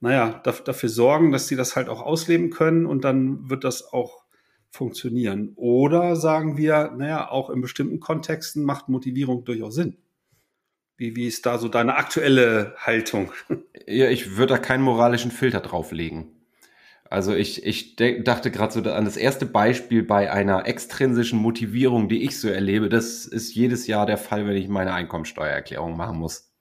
naja, 0.00 0.42
dafür 0.44 0.88
sorgen, 0.90 1.32
dass 1.32 1.48
sie 1.48 1.56
das 1.56 1.74
halt 1.74 1.88
auch 1.88 2.02
ausleben 2.02 2.50
können 2.50 2.84
und 2.84 3.04
dann 3.04 3.48
wird 3.48 3.64
das 3.64 3.90
auch 3.92 4.24
funktionieren. 4.70 5.52
Oder 5.56 6.14
sagen 6.14 6.58
wir, 6.58 6.92
naja, 6.96 7.30
auch 7.30 7.48
in 7.48 7.62
bestimmten 7.62 8.00
Kontexten 8.00 8.64
macht 8.64 8.90
Motivierung 8.90 9.44
durchaus 9.44 9.74
Sinn. 9.74 9.96
Wie, 10.98 11.14
wie 11.14 11.28
ist 11.28 11.46
da 11.46 11.58
so 11.58 11.68
deine 11.68 11.96
aktuelle 11.96 12.74
Haltung? 12.78 13.32
Ja, 13.90 14.10
ich 14.10 14.36
würde 14.36 14.52
da 14.52 14.58
keinen 14.58 14.82
moralischen 14.82 15.30
Filter 15.30 15.60
drauflegen. 15.60 16.26
Also 17.08 17.32
ich, 17.32 17.64
ich 17.64 17.96
dachte 17.96 18.50
gerade 18.50 18.70
so 18.70 18.82
an 18.82 19.06
das 19.06 19.16
erste 19.16 19.46
Beispiel 19.46 20.02
bei 20.02 20.30
einer 20.30 20.66
extrinsischen 20.66 21.38
Motivierung, 21.38 22.10
die 22.10 22.22
ich 22.22 22.38
so 22.38 22.48
erlebe. 22.48 22.90
Das 22.90 23.24
ist 23.24 23.54
jedes 23.54 23.86
Jahr 23.86 24.04
der 24.04 24.18
Fall, 24.18 24.46
wenn 24.46 24.56
ich 24.56 24.68
meine 24.68 24.92
Einkommensteuererklärung 24.92 25.96
machen 25.96 26.18
muss. 26.18 26.52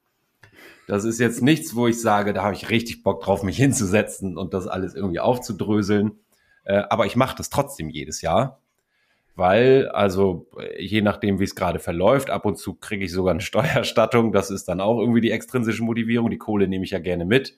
Das 0.88 1.04
ist 1.04 1.20
jetzt 1.20 1.42
nichts, 1.42 1.76
wo 1.76 1.88
ich 1.88 2.00
sage, 2.00 2.32
da 2.32 2.44
habe 2.44 2.56
ich 2.56 2.70
richtig 2.70 3.04
Bock 3.04 3.22
drauf, 3.22 3.44
mich 3.44 3.58
hinzusetzen 3.58 4.38
und 4.38 4.54
das 4.54 4.68
alles 4.68 4.96
irgendwie 4.96 5.20
aufzudröseln. 5.20 6.18
Äh, 6.64 6.84
aber 6.90 7.08
ich 7.08 7.18
mache 7.18 7.36
das 7.36 7.50
trotzdem 7.50 7.90
jedes 7.90 8.22
Jahr, 8.22 8.62
weil, 9.38 9.88
also 9.90 10.50
je 10.80 11.02
nachdem, 11.02 11.40
wie 11.40 11.44
es 11.44 11.54
gerade 11.54 11.78
verläuft, 11.78 12.32
ab 12.32 12.46
und 12.46 12.58
zu 12.58 12.74
kriege 12.74 13.06
ich 13.06 13.12
sogar 13.12 13.32
eine 13.32 13.42
Steuererstattung. 13.42 14.32
Das 14.32 14.50
ist 14.50 14.68
dann 14.68 14.82
auch 14.82 15.00
irgendwie 15.00 15.22
die 15.22 15.32
extrinsische 15.32 15.84
Motivierung. 15.84 16.32
Die 16.32 16.40
Kohle 16.40 16.68
nehme 16.68 16.84
ich 16.84 16.92
ja 16.92 17.00
gerne 17.00 17.24
mit. 17.24 17.58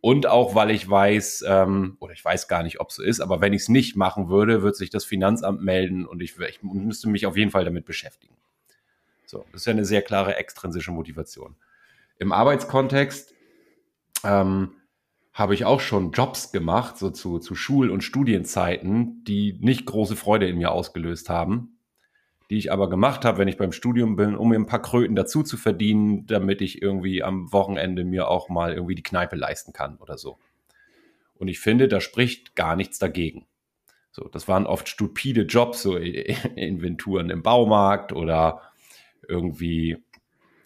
Und 0.00 0.28
auch, 0.28 0.54
weil 0.54 0.70
ich 0.70 0.88
weiß, 0.88 1.44
ähm, 1.48 1.96
oder 1.98 2.12
ich 2.12 2.24
weiß 2.24 2.46
gar 2.46 2.62
nicht, 2.62 2.80
ob 2.80 2.90
es 2.90 2.96
so 2.96 3.02
ist, 3.02 3.18
aber 3.20 3.40
wenn 3.40 3.52
ich 3.52 3.62
es 3.62 3.68
nicht 3.68 3.96
machen 3.96 4.28
würde, 4.28 4.62
wird 4.62 4.76
sich 4.76 4.90
das 4.90 5.04
Finanzamt 5.04 5.60
melden 5.60 6.06
und 6.06 6.22
ich, 6.22 6.38
ich 6.38 6.62
müsste 6.62 7.08
mich 7.08 7.26
auf 7.26 7.36
jeden 7.36 7.50
Fall 7.50 7.64
damit 7.64 7.84
beschäftigen. 7.84 8.36
So, 9.26 9.44
das 9.50 9.62
ist 9.62 9.66
ja 9.66 9.72
eine 9.72 9.84
sehr 9.84 10.02
klare 10.02 10.36
extrinsische 10.36 10.92
Motivation. 10.92 11.56
Im 12.20 12.30
Arbeitskontext 12.30 13.34
ähm, 14.22 14.70
habe 15.38 15.54
ich 15.54 15.64
auch 15.64 15.80
schon 15.80 16.12
Jobs 16.12 16.52
gemacht, 16.52 16.98
so 16.98 17.10
zu, 17.10 17.38
zu 17.38 17.54
Schul- 17.54 17.90
und 17.90 18.02
Studienzeiten, 18.02 19.22
die 19.24 19.56
nicht 19.60 19.86
große 19.86 20.16
Freude 20.16 20.48
in 20.48 20.58
mir 20.58 20.72
ausgelöst 20.72 21.28
haben 21.28 21.78
die 22.50 22.56
ich 22.56 22.72
aber 22.72 22.88
gemacht 22.88 23.24
habe, 23.24 23.38
wenn 23.38 23.48
ich 23.48 23.58
beim 23.58 23.72
Studium 23.72 24.16
bin, 24.16 24.34
um 24.34 24.48
mir 24.48 24.56
ein 24.56 24.66
paar 24.66 24.80
Kröten 24.80 25.14
dazu 25.14 25.42
zu 25.42 25.56
verdienen, 25.56 26.26
damit 26.26 26.62
ich 26.62 26.80
irgendwie 26.80 27.22
am 27.22 27.52
Wochenende 27.52 28.04
mir 28.04 28.28
auch 28.28 28.48
mal 28.48 28.72
irgendwie 28.72 28.94
die 28.94 29.02
Kneipe 29.02 29.36
leisten 29.36 29.72
kann 29.72 29.98
oder 29.98 30.16
so. 30.16 30.38
Und 31.34 31.48
ich 31.48 31.60
finde, 31.60 31.88
da 31.88 32.00
spricht 32.00 32.56
gar 32.56 32.74
nichts 32.74 32.98
dagegen. 32.98 33.46
So, 34.10 34.28
das 34.28 34.48
waren 34.48 34.66
oft 34.66 34.88
stupide 34.88 35.42
Jobs, 35.42 35.82
so 35.82 35.96
Inventuren 35.96 37.28
im 37.30 37.42
Baumarkt 37.42 38.12
oder 38.12 38.62
irgendwie 39.28 40.02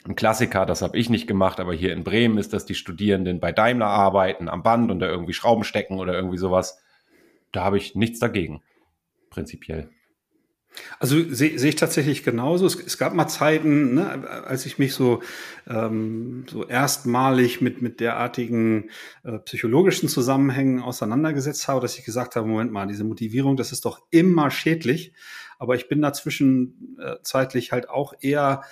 ein 0.06 0.16
Klassiker, 0.16 0.66
das 0.66 0.82
habe 0.82 0.98
ich 0.98 1.10
nicht 1.10 1.26
gemacht, 1.26 1.60
aber 1.60 1.74
hier 1.74 1.92
in 1.92 2.04
Bremen 2.04 2.38
ist, 2.38 2.52
dass 2.52 2.66
die 2.66 2.74
Studierenden 2.74 3.40
bei 3.40 3.52
Daimler 3.52 3.86
arbeiten, 3.86 4.48
am 4.48 4.62
Band 4.62 4.90
und 4.90 5.00
da 5.00 5.06
irgendwie 5.06 5.32
Schrauben 5.32 5.64
stecken 5.64 5.98
oder 5.98 6.14
irgendwie 6.14 6.38
sowas. 6.38 6.80
Da 7.52 7.64
habe 7.64 7.78
ich 7.78 7.94
nichts 7.94 8.18
dagegen, 8.18 8.62
prinzipiell. 9.30 9.90
Also 10.98 11.22
sehe 11.28 11.58
seh 11.58 11.68
ich 11.68 11.76
tatsächlich 11.76 12.22
genauso. 12.22 12.64
Es, 12.64 12.74
es, 12.74 12.96
gab 12.96 13.14
mal 13.14 13.28
Zeiten, 13.28 13.94
ne, 13.94 14.26
als 14.46 14.64
ich 14.64 14.78
mich 14.78 14.94
so, 14.94 15.22
ähm, 15.68 16.46
so 16.50 16.66
erstmalig 16.66 17.60
mit, 17.60 17.82
mit 17.82 18.00
derartigen 18.00 18.88
äh, 19.22 19.38
psychologischen 19.40 20.08
Zusammenhängen 20.08 20.80
auseinandergesetzt 20.80 21.68
habe, 21.68 21.80
dass 21.80 21.98
ich 21.98 22.04
gesagt 22.04 22.36
habe, 22.36 22.48
Moment 22.48 22.72
mal, 22.72 22.86
diese 22.86 23.04
Motivierung, 23.04 23.56
das 23.56 23.72
ist 23.72 23.84
doch 23.84 24.00
immer 24.10 24.50
schädlich. 24.50 25.12
Aber 25.58 25.74
ich 25.74 25.88
bin 25.88 26.00
dazwischen 26.00 26.96
äh, 27.00 27.16
zeitlich 27.22 27.72
halt 27.72 27.90
auch 27.90 28.14
eher 28.20 28.62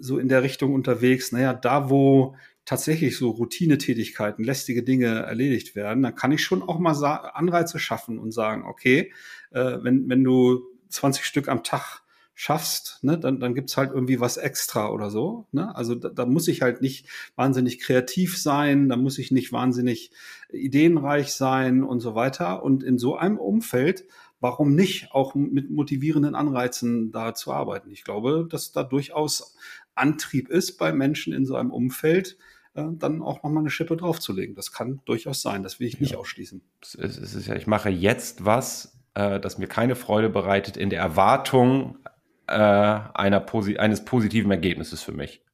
so 0.00 0.18
in 0.18 0.28
der 0.28 0.42
Richtung 0.42 0.74
unterwegs, 0.74 1.32
naja, 1.32 1.52
da 1.52 1.90
wo 1.90 2.34
tatsächlich 2.64 3.16
so 3.16 3.30
Routinetätigkeiten, 3.30 4.44
lästige 4.44 4.82
Dinge 4.82 5.06
erledigt 5.06 5.74
werden, 5.74 6.02
dann 6.02 6.14
kann 6.14 6.32
ich 6.32 6.42
schon 6.42 6.62
auch 6.62 6.78
mal 6.78 6.94
Anreize 7.34 7.78
schaffen 7.78 8.18
und 8.18 8.32
sagen, 8.32 8.64
okay, 8.64 9.12
äh, 9.50 9.78
wenn, 9.82 10.08
wenn 10.08 10.22
du 10.22 10.62
20 10.88 11.24
Stück 11.24 11.48
am 11.48 11.64
Tag 11.64 12.02
schaffst, 12.34 13.00
ne, 13.02 13.18
dann, 13.18 13.38
dann 13.38 13.54
gibt's 13.54 13.76
halt 13.76 13.92
irgendwie 13.92 14.18
was 14.18 14.38
extra 14.38 14.88
oder 14.90 15.10
so. 15.10 15.46
Ne? 15.52 15.76
Also 15.76 15.94
da, 15.94 16.08
da 16.08 16.24
muss 16.24 16.48
ich 16.48 16.62
halt 16.62 16.80
nicht 16.80 17.06
wahnsinnig 17.36 17.80
kreativ 17.80 18.40
sein, 18.40 18.88
da 18.88 18.96
muss 18.96 19.18
ich 19.18 19.30
nicht 19.30 19.52
wahnsinnig 19.52 20.10
ideenreich 20.50 21.32
sein 21.32 21.82
und 21.82 22.00
so 22.00 22.14
weiter. 22.14 22.62
Und 22.62 22.82
in 22.82 22.96
so 22.96 23.14
einem 23.14 23.36
Umfeld, 23.36 24.06
warum 24.40 24.74
nicht 24.74 25.12
auch 25.12 25.34
mit 25.34 25.70
motivierenden 25.70 26.34
Anreizen 26.34 27.12
da 27.12 27.34
zu 27.34 27.52
arbeiten? 27.52 27.90
Ich 27.90 28.04
glaube, 28.04 28.48
dass 28.50 28.72
da 28.72 28.84
durchaus 28.84 29.54
Antrieb 30.00 30.48
ist 30.48 30.78
bei 30.78 30.92
Menschen 30.92 31.32
in 31.32 31.44
so 31.44 31.56
einem 31.56 31.70
Umfeld, 31.70 32.36
äh, 32.74 32.84
dann 32.92 33.22
auch 33.22 33.42
nochmal 33.42 33.62
eine 33.62 33.70
Schippe 33.70 33.96
draufzulegen. 33.96 34.54
Das 34.54 34.72
kann 34.72 35.00
durchaus 35.04 35.42
sein, 35.42 35.62
das 35.62 35.80
will 35.80 35.88
ich 35.88 36.00
nicht 36.00 36.12
ja. 36.12 36.18
ausschließen. 36.18 36.62
Es 36.98 37.18
ist 37.18 37.46
ja, 37.46 37.56
ich 37.56 37.66
mache 37.66 37.90
jetzt 37.90 38.44
was, 38.44 38.98
äh, 39.14 39.40
das 39.40 39.58
mir 39.58 39.66
keine 39.66 39.96
Freude 39.96 40.30
bereitet, 40.30 40.76
in 40.76 40.90
der 40.90 41.00
Erwartung 41.00 41.98
äh, 42.46 42.52
einer 42.54 43.40
posi 43.40 43.76
eines 43.76 44.04
positiven 44.04 44.50
Ergebnisses 44.50 45.02
für 45.02 45.12
mich. 45.12 45.44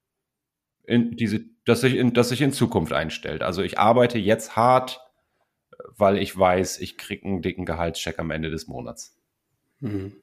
In 0.84 1.16
diese, 1.16 1.44
das 1.64 1.80
sich 1.80 1.96
in, 1.96 2.12
das 2.12 2.28
sich 2.28 2.40
in 2.40 2.52
Zukunft 2.52 2.92
einstellt. 2.92 3.42
Also 3.42 3.62
ich 3.62 3.78
arbeite 3.78 4.18
jetzt 4.18 4.56
hart, 4.56 5.00
weil 5.96 6.18
ich 6.18 6.36
weiß, 6.36 6.80
ich 6.80 6.96
kriege 6.96 7.26
einen 7.26 7.42
dicken 7.42 7.64
Gehaltscheck 7.64 8.18
am 8.18 8.30
Ende 8.30 8.50
des 8.50 8.66
Monats. 8.66 9.18
Mhm. 9.80 10.16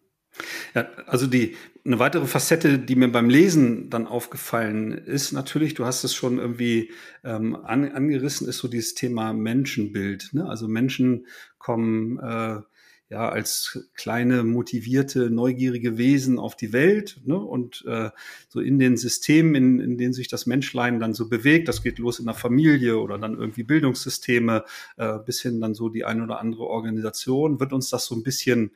Ja, 0.73 0.87
also 1.05 1.27
die 1.27 1.55
eine 1.85 1.99
weitere 1.99 2.25
Facette, 2.25 2.79
die 2.79 2.95
mir 2.95 3.09
beim 3.09 3.29
Lesen 3.29 3.89
dann 3.89 4.07
aufgefallen 4.07 4.91
ist, 4.91 5.33
natürlich, 5.33 5.73
du 5.73 5.85
hast 5.85 6.03
es 6.03 6.15
schon 6.15 6.39
irgendwie 6.39 6.91
ähm, 7.23 7.55
an, 7.55 7.91
angerissen, 7.91 8.47
ist 8.47 8.59
so 8.59 8.67
dieses 8.67 8.93
Thema 8.95 9.33
Menschenbild. 9.33 10.29
Ne? 10.33 10.47
Also 10.47 10.67
Menschen 10.67 11.27
kommen 11.57 12.19
äh, 12.19 12.61
ja 13.09 13.29
als 13.29 13.89
kleine 13.95 14.43
motivierte 14.43 15.29
neugierige 15.29 15.97
Wesen 15.97 16.39
auf 16.39 16.55
die 16.55 16.71
Welt 16.71 17.19
ne? 17.25 17.37
und 17.37 17.83
äh, 17.85 18.09
so 18.47 18.61
in 18.61 18.79
den 18.79 18.95
Systemen, 18.95 19.53
in, 19.53 19.79
in 19.81 19.97
denen 19.97 20.13
sich 20.13 20.29
das 20.29 20.45
Menschlein 20.45 21.01
dann 21.01 21.13
so 21.13 21.27
bewegt. 21.27 21.67
Das 21.67 21.83
geht 21.83 21.99
los 21.99 22.19
in 22.19 22.25
der 22.25 22.33
Familie 22.33 22.97
oder 22.97 23.19
dann 23.19 23.37
irgendwie 23.37 23.63
Bildungssysteme 23.63 24.63
äh, 24.95 25.19
bis 25.19 25.41
hin 25.41 25.59
dann 25.59 25.73
so 25.73 25.89
die 25.89 26.05
eine 26.05 26.23
oder 26.23 26.39
andere 26.39 26.63
Organisation 26.63 27.59
wird 27.59 27.73
uns 27.73 27.89
das 27.89 28.05
so 28.05 28.15
ein 28.15 28.23
bisschen 28.23 28.71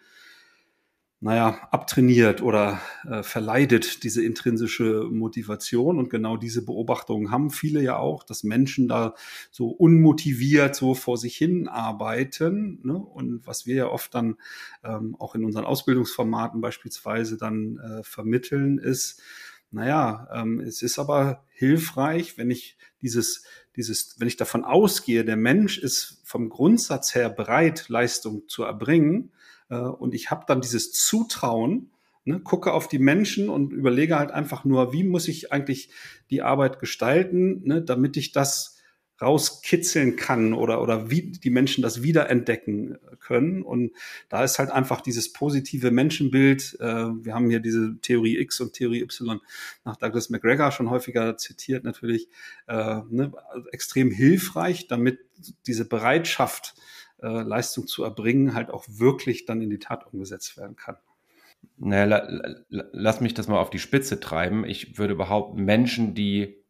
naja, 1.19 1.67
abtrainiert 1.71 2.43
oder 2.43 2.79
äh, 3.09 3.24
verleidet 3.24 4.03
diese 4.03 4.24
intrinsische 4.24 5.07
Motivation. 5.09 5.97
Und 5.97 6.12
genau 6.12 6.38
diese 6.38 6.63
Beobachtungen 6.63 7.31
haben 7.31 7.50
viele 7.50 7.81
ja 7.81 7.97
auch, 7.97 8.24
dass 8.24 8.43
Menschen 8.43 8.88
da 8.88 9.15
so 9.50 9.69
unmotiviert 9.69 10.75
so 10.75 10.93
vor 10.93 11.17
sich 11.17 11.36
hin 11.36 11.67
arbeiten. 11.67 12.79
Ne? 12.83 12.95
Und 12.95 13.47
was 13.47 13.65
wir 13.65 13.75
ja 13.75 13.88
oft 13.88 14.13
dann 14.13 14.36
ähm, 14.83 15.15
auch 15.17 15.33
in 15.33 15.43
unseren 15.43 15.65
Ausbildungsformaten 15.65 16.62
beispielsweise 16.62 17.38
dann 17.38 17.79
äh, 17.79 18.03
vermitteln, 18.03 18.77
ist, 18.77 19.19
naja, 19.71 20.27
ähm, 20.31 20.59
es 20.59 20.83
ist 20.83 21.00
aber 21.00 21.43
hilfreich, 21.50 22.38
wenn 22.38 22.51
ich 22.51 22.77
dieses, 23.01 23.43
dieses, 23.75 24.19
wenn 24.19 24.27
ich 24.27 24.38
davon 24.38 24.63
ausgehe, 24.63 25.25
der 25.25 25.36
Mensch 25.36 25.79
ist 25.79 26.21
vom 26.24 26.50
Grundsatz 26.50 27.15
her 27.15 27.29
bereit, 27.29 27.89
Leistung 27.89 28.47
zu 28.47 28.63
erbringen, 28.63 29.31
und 29.75 30.13
ich 30.13 30.31
habe 30.31 30.45
dann 30.47 30.62
dieses 30.62 30.91
Zutrauen, 30.91 31.91
ne, 32.25 32.39
gucke 32.39 32.74
auf 32.74 32.88
die 32.88 33.00
Menschen 33.00 33.50
und 33.50 33.74
überlege 33.74 34.17
halt 34.17 34.31
einfach 34.31 34.65
nur, 34.65 34.93
wie 34.93 35.03
muss 35.03 35.27
ich 35.27 35.51
eigentlich 35.51 35.89
die 36.29 36.41
Arbeit 36.41 36.79
gestalten, 36.79 37.62
ne, 37.63 37.81
damit 37.81 38.17
ich 38.17 38.31
das 38.31 38.77
rauskitzeln 39.21 40.15
kann 40.15 40.53
oder, 40.53 40.81
oder 40.81 41.09
wie 41.09 41.31
die 41.31 41.50
Menschen 41.50 41.81
das 41.81 42.03
wiederentdecken 42.03 42.97
können. 43.19 43.63
Und 43.63 43.91
da 44.29 44.43
ist 44.43 44.59
halt 44.59 44.69
einfach 44.69 45.01
dieses 45.01 45.33
positive 45.33 45.89
Menschenbild. 45.89 46.77
Äh, 46.79 46.86
wir 46.86 47.33
haben 47.33 47.50
hier 47.50 47.59
diese 47.59 47.97
Theorie 48.01 48.38
X 48.38 48.59
und 48.62 48.74
Theorie 48.74 49.01
Y 49.01 49.39
nach 49.86 49.97
Douglas 49.97 50.29
McGregor 50.29 50.71
schon 50.71 50.89
häufiger 50.89 51.36
zitiert, 51.38 51.83
natürlich 51.83 52.27
äh, 52.67 53.01
ne, 53.09 53.31
extrem 53.71 54.12
hilfreich, 54.12 54.88
damit 54.88 55.19
diese 55.65 55.86
Bereitschaft 55.86 56.75
äh, 57.21 57.27
Leistung 57.27 57.88
zu 57.88 58.03
erbringen, 58.03 58.53
halt 58.53 58.69
auch 58.69 58.86
wirklich 58.88 59.45
dann 59.45 59.62
in 59.62 59.69
die 59.69 59.79
Tat 59.79 60.05
umgesetzt 60.12 60.57
werden 60.57 60.75
kann. 60.75 60.97
Naja, 61.77 62.05
la, 62.05 62.27
la, 62.69 62.83
lass 62.91 63.21
mich 63.21 63.33
das 63.33 63.47
mal 63.47 63.59
auf 63.59 63.69
die 63.69 63.79
Spitze 63.79 64.19
treiben. 64.19 64.65
Ich 64.65 64.97
würde 64.97 65.15
behaupten, 65.15 65.63
Menschen, 65.63 66.13
die 66.13 66.63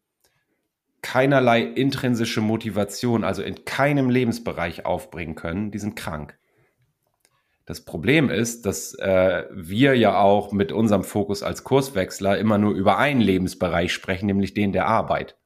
keinerlei 1.02 1.62
intrinsische 1.62 2.40
Motivation, 2.40 3.24
also 3.24 3.42
in 3.42 3.64
keinem 3.64 4.10
Lebensbereich 4.10 4.84
aufbringen 4.84 5.34
können, 5.34 5.70
die 5.70 5.78
sind 5.78 5.96
krank. 5.96 6.38
Das 7.66 7.84
Problem 7.84 8.30
ist, 8.30 8.64
dass 8.64 8.94
äh, 8.94 9.44
wir 9.52 9.94
ja 9.94 10.18
auch 10.18 10.52
mit 10.52 10.72
unserem 10.72 11.04
Fokus 11.04 11.42
als 11.42 11.64
Kurswechsler 11.64 12.38
immer 12.38 12.56
nur 12.56 12.72
über 12.72 12.96
einen 12.96 13.20
Lebensbereich 13.20 13.92
sprechen, 13.92 14.26
nämlich 14.26 14.54
den 14.54 14.72
der 14.72 14.86
Arbeit 14.86 15.36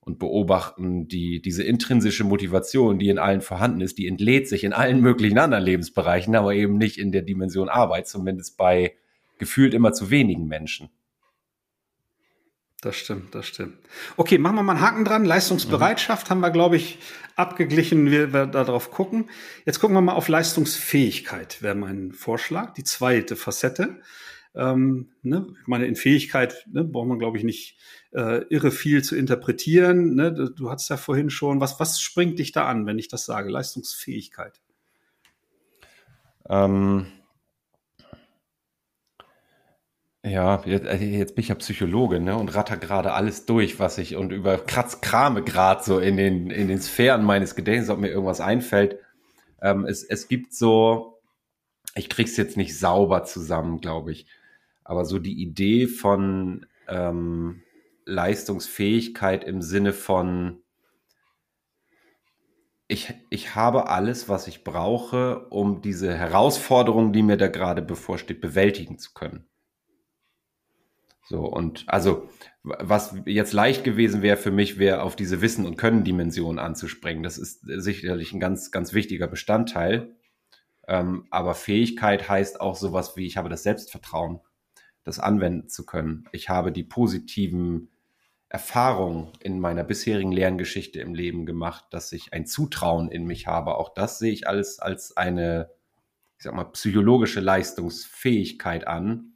und 0.00 0.18
beobachten 0.18 1.08
die, 1.08 1.42
diese 1.42 1.62
intrinsische 1.62 2.24
Motivation, 2.24 2.98
die 2.98 3.08
in 3.08 3.18
allen 3.18 3.42
vorhanden 3.42 3.80
ist, 3.80 3.98
die 3.98 4.08
entlädt 4.08 4.48
sich 4.48 4.64
in 4.64 4.72
allen 4.72 5.00
möglichen 5.00 5.38
anderen 5.38 5.64
Lebensbereichen, 5.64 6.34
aber 6.34 6.54
eben 6.54 6.78
nicht 6.78 6.98
in 6.98 7.12
der 7.12 7.22
Dimension 7.22 7.68
Arbeit, 7.68 8.08
zumindest 8.08 8.56
bei 8.56 8.94
gefühlt 9.38 9.74
immer 9.74 9.92
zu 9.92 10.10
wenigen 10.10 10.46
Menschen. 10.46 10.90
Das 12.80 12.96
stimmt, 12.96 13.34
das 13.34 13.46
stimmt. 13.46 13.76
Okay, 14.16 14.38
machen 14.38 14.56
wir 14.56 14.62
mal 14.62 14.72
einen 14.72 14.80
Haken 14.80 15.04
dran. 15.04 15.26
Leistungsbereitschaft 15.26 16.26
mhm. 16.26 16.30
haben 16.30 16.40
wir, 16.40 16.50
glaube 16.50 16.76
ich, 16.76 16.98
abgeglichen, 17.36 18.10
wir 18.10 18.46
darauf 18.46 18.90
gucken. 18.90 19.28
Jetzt 19.66 19.80
gucken 19.80 19.94
wir 19.94 20.00
mal 20.00 20.14
auf 20.14 20.28
Leistungsfähigkeit, 20.28 21.60
wäre 21.60 21.74
mein 21.74 22.12
Vorschlag. 22.12 22.72
Die 22.74 22.84
zweite 22.84 23.36
Facette. 23.36 24.00
Ähm, 24.54 25.10
ne? 25.22 25.46
Meine, 25.66 25.86
in 25.86 25.96
Fähigkeit 25.96 26.66
ne, 26.70 26.84
braucht 26.84 27.08
man, 27.08 27.18
glaube 27.18 27.38
ich, 27.38 27.44
nicht 27.44 27.78
äh, 28.12 28.44
irre 28.48 28.70
viel 28.70 29.02
zu 29.04 29.16
interpretieren. 29.16 30.14
Ne? 30.14 30.32
Du 30.32 30.70
hattest 30.70 30.90
ja 30.90 30.96
vorhin 30.96 31.30
schon, 31.30 31.60
was, 31.60 31.78
was 31.78 32.00
springt 32.00 32.38
dich 32.38 32.52
da 32.52 32.66
an, 32.66 32.86
wenn 32.86 32.98
ich 32.98 33.08
das 33.08 33.24
sage? 33.24 33.50
Leistungsfähigkeit. 33.50 34.60
Ähm, 36.48 37.06
ja, 40.24 40.62
jetzt, 40.66 40.84
äh, 40.84 40.96
jetzt 40.96 41.34
bin 41.34 41.42
ich 41.42 41.48
ja 41.48 41.54
Psychologe 41.54 42.20
ne, 42.20 42.36
und 42.36 42.54
ratter 42.54 42.76
gerade 42.76 43.12
alles 43.12 43.46
durch, 43.46 43.78
was 43.78 43.96
ich 43.98 44.16
und 44.16 44.32
über 44.32 44.58
Kratzkrame 44.58 45.42
gerade 45.42 45.82
so 45.82 45.98
in 45.98 46.16
den, 46.16 46.50
in 46.50 46.68
den 46.68 46.80
Sphären 46.80 47.24
meines 47.24 47.54
Gedächtnisses, 47.54 47.90
ob 47.90 48.00
mir 48.00 48.08
irgendwas 48.08 48.40
einfällt. 48.40 48.98
Ähm, 49.62 49.86
es, 49.86 50.02
es 50.04 50.28
gibt 50.28 50.54
so, 50.54 51.20
ich 51.94 52.08
krieg's 52.10 52.36
jetzt 52.36 52.56
nicht 52.56 52.78
sauber 52.78 53.24
zusammen, 53.24 53.80
glaube 53.80 54.12
ich, 54.12 54.26
aber 54.90 55.04
so 55.04 55.20
die 55.20 55.40
Idee 55.40 55.86
von 55.86 56.66
ähm, 56.88 57.62
Leistungsfähigkeit 58.06 59.44
im 59.44 59.62
Sinne 59.62 59.92
von, 59.92 60.64
ich, 62.88 63.14
ich 63.30 63.54
habe 63.54 63.88
alles, 63.88 64.28
was 64.28 64.48
ich 64.48 64.64
brauche, 64.64 65.46
um 65.50 65.80
diese 65.80 66.12
Herausforderung, 66.12 67.12
die 67.12 67.22
mir 67.22 67.36
da 67.36 67.46
gerade 67.46 67.82
bevorsteht, 67.82 68.40
bewältigen 68.40 68.98
zu 68.98 69.12
können. 69.14 69.46
So, 71.22 71.44
und 71.44 71.84
also, 71.86 72.28
was 72.64 73.14
jetzt 73.26 73.52
leicht 73.52 73.84
gewesen 73.84 74.22
wäre 74.22 74.36
für 74.36 74.50
mich, 74.50 74.80
wäre 74.80 75.02
auf 75.02 75.14
diese 75.14 75.40
Wissen- 75.40 75.66
und 75.66 75.76
Können-Dimension 75.76 76.58
anzuspringen. 76.58 77.22
Das 77.22 77.38
ist 77.38 77.60
sicherlich 77.62 78.32
ein 78.32 78.40
ganz, 78.40 78.72
ganz 78.72 78.92
wichtiger 78.92 79.28
Bestandteil. 79.28 80.16
Ähm, 80.88 81.28
aber 81.30 81.54
Fähigkeit 81.54 82.28
heißt 82.28 82.60
auch 82.60 82.74
sowas 82.74 83.16
wie, 83.16 83.26
ich 83.26 83.36
habe 83.36 83.48
das 83.48 83.62
Selbstvertrauen, 83.62 84.40
das 85.04 85.18
anwenden 85.18 85.68
zu 85.68 85.86
können. 85.86 86.28
Ich 86.32 86.48
habe 86.48 86.72
die 86.72 86.84
positiven 86.84 87.88
Erfahrungen 88.48 89.28
in 89.40 89.60
meiner 89.60 89.84
bisherigen 89.84 90.32
Lerngeschichte 90.32 91.00
im 91.00 91.14
Leben 91.14 91.46
gemacht, 91.46 91.84
dass 91.90 92.10
ich 92.12 92.32
ein 92.32 92.46
Zutrauen 92.46 93.08
in 93.10 93.24
mich 93.24 93.46
habe. 93.46 93.76
Auch 93.76 93.94
das 93.94 94.18
sehe 94.18 94.32
ich 94.32 94.48
alles 94.48 94.80
als 94.80 95.16
eine, 95.16 95.70
ich 96.36 96.44
sag 96.44 96.54
mal, 96.54 96.64
psychologische 96.64 97.40
Leistungsfähigkeit 97.40 98.88
an. 98.88 99.34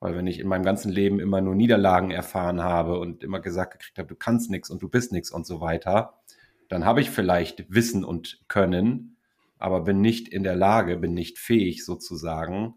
Weil 0.00 0.16
wenn 0.16 0.26
ich 0.26 0.40
in 0.40 0.48
meinem 0.48 0.64
ganzen 0.64 0.90
Leben 0.90 1.20
immer 1.20 1.40
nur 1.40 1.54
Niederlagen 1.54 2.10
erfahren 2.10 2.62
habe 2.62 2.98
und 2.98 3.22
immer 3.22 3.40
gesagt 3.40 3.74
gekriegt 3.74 3.98
habe, 3.98 4.08
du 4.08 4.16
kannst 4.16 4.50
nichts 4.50 4.68
und 4.68 4.82
du 4.82 4.88
bist 4.88 5.12
nichts 5.12 5.30
und 5.30 5.46
so 5.46 5.60
weiter, 5.60 6.20
dann 6.68 6.84
habe 6.84 7.00
ich 7.00 7.10
vielleicht 7.10 7.72
Wissen 7.72 8.04
und 8.04 8.40
Können, 8.48 9.16
aber 9.58 9.82
bin 9.82 10.00
nicht 10.00 10.28
in 10.28 10.42
der 10.42 10.56
Lage, 10.56 10.96
bin 10.96 11.14
nicht 11.14 11.38
fähig 11.38 11.84
sozusagen, 11.84 12.74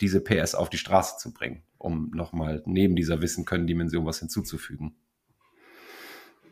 diese 0.00 0.20
PS 0.20 0.54
auf 0.54 0.70
die 0.70 0.78
Straße 0.78 1.18
zu 1.18 1.32
bringen, 1.32 1.62
um 1.78 2.10
nochmal 2.14 2.62
neben 2.66 2.96
dieser 2.96 3.20
Wissen-Können-Dimension 3.20 4.06
was 4.06 4.18
hinzuzufügen. 4.20 4.94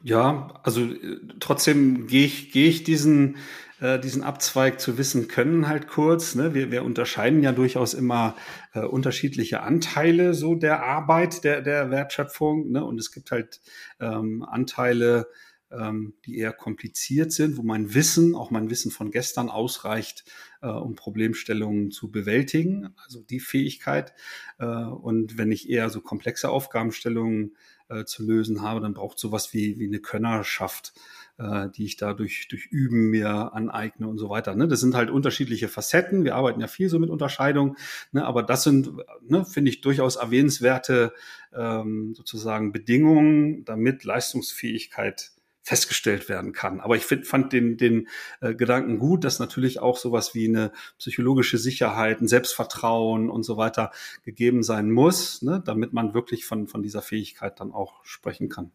Ja, 0.02 0.60
also 0.62 0.82
äh, 0.82 1.18
trotzdem 1.40 2.06
gehe 2.06 2.26
ich, 2.26 2.52
gehe 2.52 2.68
ich 2.68 2.84
diesen, 2.84 3.38
äh, 3.80 3.98
diesen 3.98 4.22
Abzweig 4.22 4.78
zu 4.78 4.98
wissen 4.98 5.26
können 5.26 5.66
halt 5.66 5.88
kurz. 5.88 6.34
Ne? 6.36 6.54
Wir, 6.54 6.70
wir 6.70 6.84
unterscheiden 6.84 7.42
ja 7.42 7.50
durchaus 7.52 7.92
immer 7.92 8.36
äh, 8.72 8.80
unterschiedliche 8.80 9.62
Anteile 9.62 10.34
so 10.34 10.54
der 10.54 10.84
Arbeit, 10.84 11.42
der, 11.42 11.60
der 11.60 11.90
Wertschöpfung. 11.90 12.70
Ne? 12.70 12.84
Und 12.84 13.00
es 13.00 13.10
gibt 13.10 13.32
halt 13.32 13.60
ähm, 13.98 14.44
Anteile, 14.44 15.26
ähm, 15.70 16.14
die 16.24 16.38
eher 16.38 16.52
kompliziert 16.52 17.32
sind, 17.32 17.56
wo 17.56 17.62
mein 17.62 17.94
Wissen, 17.94 18.34
auch 18.34 18.50
mein 18.50 18.70
Wissen 18.70 18.90
von 18.90 19.10
gestern 19.10 19.48
ausreicht, 19.48 20.24
äh, 20.62 20.68
um 20.68 20.94
Problemstellungen 20.94 21.90
zu 21.90 22.10
bewältigen, 22.10 22.94
also 23.04 23.22
die 23.22 23.40
Fähigkeit. 23.40 24.14
Äh, 24.58 24.66
und 24.66 25.38
wenn 25.38 25.52
ich 25.52 25.68
eher 25.68 25.90
so 25.90 26.00
komplexe 26.00 26.50
Aufgabenstellungen 26.50 27.56
äh, 27.88 28.04
zu 28.04 28.24
lösen 28.24 28.62
habe, 28.62 28.80
dann 28.80 28.94
braucht 28.94 29.18
sowas 29.18 29.52
wie, 29.52 29.78
wie 29.78 29.86
eine 29.86 30.00
Könnerschaft, 30.00 30.92
äh, 31.38 31.68
die 31.70 31.84
ich 31.84 31.96
da 31.96 32.14
durch, 32.14 32.48
durch 32.48 32.66
Üben 32.66 33.10
mir 33.10 33.52
aneigne 33.54 34.08
und 34.08 34.18
so 34.18 34.28
weiter. 34.28 34.54
Ne? 34.54 34.68
Das 34.68 34.80
sind 34.80 34.94
halt 34.94 35.10
unterschiedliche 35.10 35.68
Facetten. 35.68 36.24
Wir 36.24 36.34
arbeiten 36.34 36.60
ja 36.60 36.68
viel 36.68 36.88
so 36.88 36.98
mit 36.98 37.10
Unterscheidung, 37.10 37.76
ne? 38.12 38.24
aber 38.24 38.42
das 38.42 38.62
sind, 38.62 38.90
ne, 39.22 39.44
finde 39.44 39.70
ich, 39.70 39.80
durchaus 39.82 40.16
erwähnenswerte 40.16 41.12
ähm, 41.54 42.14
sozusagen 42.14 42.72
Bedingungen, 42.72 43.64
damit 43.64 44.04
Leistungsfähigkeit 44.04 45.35
festgestellt 45.66 46.28
werden 46.28 46.52
kann. 46.52 46.78
Aber 46.78 46.94
ich 46.94 47.04
find, 47.04 47.26
fand 47.26 47.52
den, 47.52 47.76
den 47.76 48.06
äh, 48.40 48.54
Gedanken 48.54 49.00
gut, 49.00 49.24
dass 49.24 49.40
natürlich 49.40 49.80
auch 49.80 49.96
sowas 49.96 50.32
wie 50.32 50.46
eine 50.46 50.70
psychologische 50.96 51.58
Sicherheit, 51.58 52.20
ein 52.20 52.28
Selbstvertrauen 52.28 53.28
und 53.28 53.42
so 53.42 53.56
weiter 53.56 53.90
gegeben 54.24 54.62
sein 54.62 54.92
muss, 54.92 55.42
ne, 55.42 55.60
damit 55.66 55.92
man 55.92 56.14
wirklich 56.14 56.46
von, 56.46 56.68
von 56.68 56.84
dieser 56.84 57.02
Fähigkeit 57.02 57.58
dann 57.58 57.72
auch 57.72 58.04
sprechen 58.04 58.48
kann. 58.48 58.70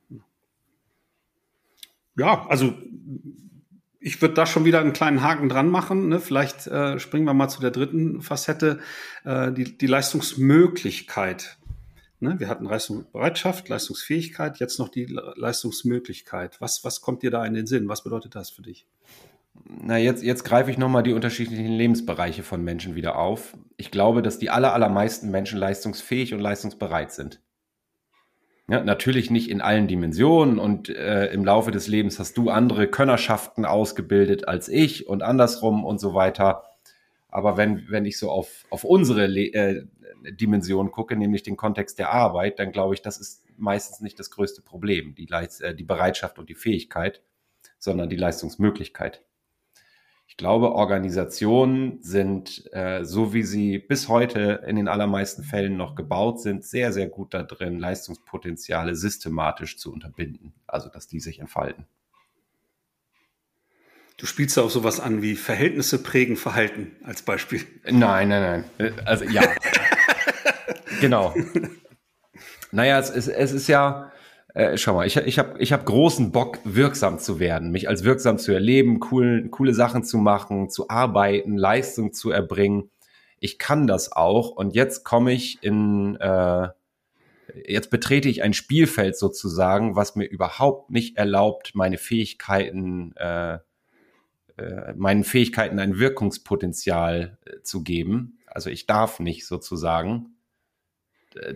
Ja, 2.18 2.46
also 2.50 2.74
ich 4.02 4.22
würde 4.22 4.34
da 4.34 4.46
schon 4.46 4.66
wieder 4.66 4.82
einen 4.82 4.92
kleinen 4.92 5.22
Haken 5.22 5.48
dran 5.48 5.70
machen. 5.70 6.10
Ne? 6.10 6.20
Vielleicht 6.20 6.68
äh, 6.68 7.00
springen 7.00 7.26
wir 7.26 7.34
mal 7.34 7.48
zu 7.48 7.62
der 7.62 7.72
dritten 7.72 8.22
Facette, 8.22 8.82
äh, 9.24 9.54
die, 9.54 9.78
die 9.78 9.88
Leistungsmöglichkeit. 9.88 11.58
Ne? 12.22 12.40
Wir 12.40 12.50
hatten 12.50 12.66
Leistungsbereitschaft, 12.66 13.68
Leistungsfähigkeit, 13.68 14.60
jetzt 14.60 14.78
noch 14.78 14.90
die 14.90 15.06
Leistungsmöglichkeit. 15.06 16.62
Was, 16.62 16.84
was 16.84 17.02
kommt 17.02 17.24
dir 17.24 17.32
da 17.32 17.44
in 17.46 17.56
den 17.56 17.66
Sinn? 17.66 17.90
Was 17.90 18.04
bedeutet 18.04 18.36
das 18.36 18.52
für 18.52 18.62
dich? 18.62 18.86
Na, 19.66 19.98
jetzt, 19.98 20.24
jetzt 20.24 20.44
greife 20.44 20.70
ich 20.70 20.78
nochmal 20.78 21.02
die 21.02 21.14
unterschiedlichen 21.14 21.66
Lebensbereiche 21.66 22.44
von 22.44 22.64
Menschen 22.64 22.96
wieder 22.96 23.18
auf. 23.18 23.58
Ich 23.76 23.90
glaube, 23.90 24.22
dass 24.22 24.38
die 24.38 24.52
aller, 24.52 24.74
allermeisten 24.74 25.32
Menschen 25.32 25.58
leistungsfähig 25.58 26.34
und 26.34 26.40
leistungsbereit 26.40 27.12
sind. 27.12 27.42
Ja, 28.70 28.84
natürlich 28.84 29.32
nicht 29.32 29.50
in 29.50 29.60
allen 29.60 29.88
Dimensionen 29.88 30.60
und 30.60 30.90
äh, 30.90 31.26
im 31.34 31.44
Laufe 31.44 31.72
des 31.72 31.88
Lebens 31.88 32.20
hast 32.20 32.38
du 32.38 32.52
andere 32.52 32.88
Könnerschaften 32.88 33.66
ausgebildet 33.66 34.48
als 34.48 34.70
ich 34.70 35.08
und 35.08 35.24
andersrum 35.24 35.84
und 35.84 36.00
so 36.00 36.14
weiter. 36.14 36.64
Aber 37.28 37.58
wenn, 37.58 37.86
wenn 37.90 38.06
ich 38.06 38.18
so 38.20 38.30
auf, 38.30 38.66
auf 38.70 38.84
unsere 38.84 39.26
Le 39.26 39.54
äh, 39.54 39.86
Dimension 40.24 40.92
gucke, 40.92 41.16
nämlich 41.16 41.44
den 41.44 41.58
Kontext 41.58 42.00
der 42.00 42.12
Arbeit, 42.12 42.60
dann 42.60 42.72
glaube 42.72 42.94
ich, 42.94 43.02
das 43.02 43.20
ist 43.20 43.46
meistens 43.58 44.02
nicht 44.02 44.20
das 44.20 44.32
größte 44.32 44.62
Problem, 44.62 45.16
die, 45.16 45.26
Leist 45.26 45.62
äh, 45.62 45.76
die 45.76 45.84
Bereitschaft 45.84 46.40
und 46.40 46.50
die 46.50 46.56
Fähigkeit, 46.56 47.22
sondern 47.78 48.10
die 48.10 48.16
Leistungsmöglichkeit. 48.16 49.24
Ich 50.32 50.38
glaube, 50.38 50.72
Organisationen 50.72 52.02
sind, 52.02 52.64
äh, 52.72 53.04
so 53.04 53.34
wie 53.34 53.44
sie 53.44 53.80
bis 53.80 54.08
heute 54.08 54.64
in 54.66 54.78
den 54.78 54.88
allermeisten 54.88 55.44
Fällen 55.44 55.76
noch 55.76 55.96
gebaut 55.96 56.40
sind, 56.40 56.64
sehr, 56.64 56.94
sehr 56.94 57.08
gut 57.08 57.34
da 57.34 57.44
drin, 57.44 57.80
Leistungspotenziale 57.80 58.96
systematisch 58.96 59.78
zu 59.78 59.92
unterbinden, 59.92 60.54
also 60.68 60.88
dass 60.88 61.08
die 61.08 61.20
sich 61.20 61.40
entfalten. 61.40 61.86
Du 64.22 64.26
spielst 64.26 64.56
da 64.56 64.62
auch 64.62 64.70
sowas 64.70 65.00
an 65.00 65.22
wie 65.22 65.36
Verhältnisse 65.36 66.02
prägen 66.02 66.38
Verhalten 66.38 66.96
als 67.04 67.24
Beispiel. 67.24 67.66
Nein, 67.84 68.30
nein, 68.30 68.66
nein. 68.78 68.94
Also 69.04 69.26
ja. 69.26 69.42
genau. 71.02 71.34
Naja, 72.72 73.00
es, 73.00 73.10
es, 73.10 73.28
es 73.28 73.52
ist 73.52 73.68
ja, 73.68 74.12
äh, 74.54 74.78
schau 74.78 74.94
mal, 74.94 75.06
ich, 75.06 75.18
ich 75.18 75.38
habe 75.38 75.60
ich 75.60 75.74
hab 75.74 75.86
großen 75.86 76.32
Bock, 76.32 76.60
wirksam 76.64 77.20
zu 77.20 77.40
werden, 77.40 77.72
mich 77.72 77.90
als 77.90 78.04
wirksam 78.04 78.38
zu 78.38 78.54
erleben, 78.54 79.02
cool, 79.12 79.50
coole 79.50 79.74
Sachen 79.74 80.04
zu 80.04 80.18
machen, 80.18 80.70
zu 80.70 80.90
arbeiten, 80.90 81.58
Leistung 81.58 82.14
zu 82.14 82.32
erbringen. 82.32 82.90
Ich 83.40 83.60
kann 83.60 83.88
das 83.88 84.12
auch 84.12 84.52
und 84.52 84.74
jetzt 84.74 85.04
komme 85.04 85.34
ich 85.34 85.62
in, 85.62 86.16
äh, 86.16 86.70
jetzt 87.66 87.90
betrete 87.90 88.30
ich 88.30 88.42
ein 88.44 88.54
Spielfeld 88.54 89.18
sozusagen, 89.18 89.96
was 89.98 90.16
mir 90.16 90.26
überhaupt 90.26 90.92
nicht 90.92 91.18
erlaubt, 91.18 91.72
meine 91.74 91.98
Fähigkeiten 91.98 93.14
äh, 93.18 93.60
äh, 94.58 94.94
meinen 94.96 95.24
Fähigkeiten 95.24 95.80
ein 95.80 95.98
Wirkungspotenzial 95.98 97.38
äh, 97.46 97.62
zu 97.64 97.84
geben, 97.84 98.40
also 98.46 98.70
ich 98.70 98.86
darf 98.86 99.20
nicht 99.20 99.46
sozusagen, 99.46 100.36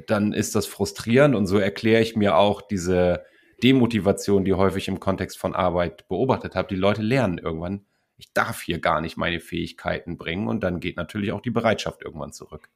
dann 0.08 0.34
ist 0.34 0.56
das 0.56 0.66
frustrierend 0.66 1.36
und 1.36 1.48
so 1.48 1.58
erkläre 1.58 2.02
ich 2.02 2.16
mir 2.16 2.38
auch 2.38 2.62
diese 2.62 3.24
Demotivation, 3.64 4.46
die 4.46 4.54
häufig 4.54 4.88
im 4.88 5.00
Kontext 5.00 5.38
von 5.38 5.56
Arbeit 5.56 6.08
beobachtet 6.08 6.56
habe. 6.56 6.68
Die 6.68 6.76
Leute 6.76 7.02
lernen 7.02 7.38
irgendwann, 7.38 7.86
ich 8.18 8.34
darf 8.34 8.62
hier 8.62 8.80
gar 8.80 9.02
nicht 9.02 9.18
meine 9.18 9.40
Fähigkeiten 9.40 10.18
bringen 10.18 10.48
und 10.48 10.64
dann 10.64 10.80
geht 10.80 10.98
natürlich 10.98 11.32
auch 11.32 11.42
die 11.42 11.52
Bereitschaft 11.52 12.04
irgendwann 12.04 12.34
zurück. 12.34 12.70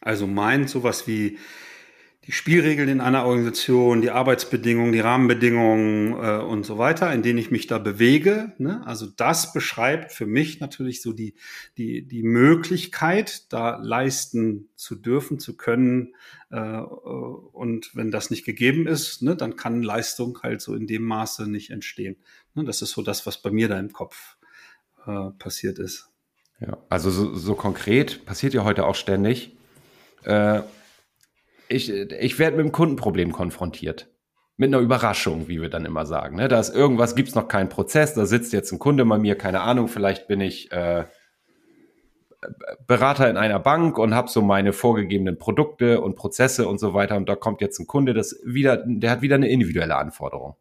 Also 0.00 0.26
meint 0.26 0.68
sowas 0.68 1.06
wie 1.06 1.38
die 2.26 2.32
Spielregeln 2.32 2.88
in 2.88 3.00
einer 3.02 3.26
Organisation, 3.26 4.00
die 4.00 4.10
Arbeitsbedingungen, 4.10 4.92
die 4.92 5.00
Rahmenbedingungen 5.00 6.12
äh, 6.12 6.42
und 6.42 6.64
so 6.64 6.78
weiter, 6.78 7.12
in 7.12 7.22
denen 7.22 7.38
ich 7.38 7.50
mich 7.50 7.66
da 7.66 7.78
bewege. 7.78 8.54
Ne? 8.56 8.82
Also 8.86 9.06
das 9.06 9.52
beschreibt 9.52 10.10
für 10.10 10.24
mich 10.24 10.58
natürlich 10.58 11.02
so 11.02 11.12
die, 11.12 11.34
die, 11.76 12.06
die 12.06 12.22
Möglichkeit, 12.22 13.52
da 13.52 13.76
leisten 13.76 14.70
zu 14.74 14.94
dürfen, 14.94 15.38
zu 15.38 15.56
können. 15.56 16.14
Äh, 16.50 16.78
und 16.78 17.94
wenn 17.94 18.10
das 18.10 18.30
nicht 18.30 18.46
gegeben 18.46 18.86
ist, 18.86 19.22
ne, 19.22 19.36
dann 19.36 19.56
kann 19.56 19.82
Leistung 19.82 20.38
halt 20.42 20.62
so 20.62 20.74
in 20.74 20.86
dem 20.86 21.02
Maße 21.02 21.46
nicht 21.50 21.70
entstehen. 21.70 22.16
Ne? 22.54 22.64
Das 22.64 22.80
ist 22.80 22.92
so 22.92 23.02
das, 23.02 23.26
was 23.26 23.42
bei 23.42 23.50
mir 23.50 23.68
da 23.68 23.78
im 23.78 23.92
Kopf 23.92 24.36
äh, 25.06 25.30
passiert 25.38 25.78
ist. 25.78 26.08
Ja, 26.58 26.78
also 26.88 27.10
so, 27.10 27.34
so 27.34 27.54
konkret 27.54 28.24
passiert 28.24 28.54
ja 28.54 28.64
heute 28.64 28.86
auch 28.86 28.94
ständig. 28.94 29.52
Äh, 30.22 30.62
ich 31.68 31.90
ich 31.90 32.38
werde 32.38 32.56
mit 32.56 32.64
einem 32.64 32.72
Kundenproblem 32.72 33.32
konfrontiert. 33.32 34.08
Mit 34.56 34.68
einer 34.68 34.82
Überraschung, 34.82 35.48
wie 35.48 35.60
wir 35.60 35.68
dann 35.68 35.84
immer 35.84 36.06
sagen. 36.06 36.36
Ne? 36.36 36.46
Da 36.46 36.60
ist 36.60 36.74
irgendwas, 36.74 37.16
gibt 37.16 37.28
es 37.28 37.34
noch 37.34 37.48
keinen 37.48 37.68
Prozess, 37.68 38.14
da 38.14 38.24
sitzt 38.24 38.52
jetzt 38.52 38.70
ein 38.70 38.78
Kunde 38.78 39.04
bei 39.04 39.18
mir, 39.18 39.36
keine 39.36 39.62
Ahnung, 39.62 39.88
vielleicht 39.88 40.28
bin 40.28 40.40
ich 40.40 40.70
äh, 40.70 41.04
Berater 42.86 43.28
in 43.28 43.36
einer 43.36 43.58
Bank 43.58 43.98
und 43.98 44.14
habe 44.14 44.28
so 44.28 44.42
meine 44.42 44.72
vorgegebenen 44.72 45.38
Produkte 45.38 46.00
und 46.00 46.16
Prozesse 46.16 46.68
und 46.68 46.78
so 46.78 46.94
weiter. 46.94 47.16
Und 47.16 47.28
da 47.28 47.36
kommt 47.36 47.60
jetzt 47.60 47.78
ein 47.78 47.86
Kunde, 47.86 48.14
das 48.14 48.40
wieder, 48.44 48.84
der 48.86 49.10
hat 49.10 49.22
wieder 49.22 49.36
eine 49.36 49.48
individuelle 49.48 49.96
Anforderung. 49.96 50.56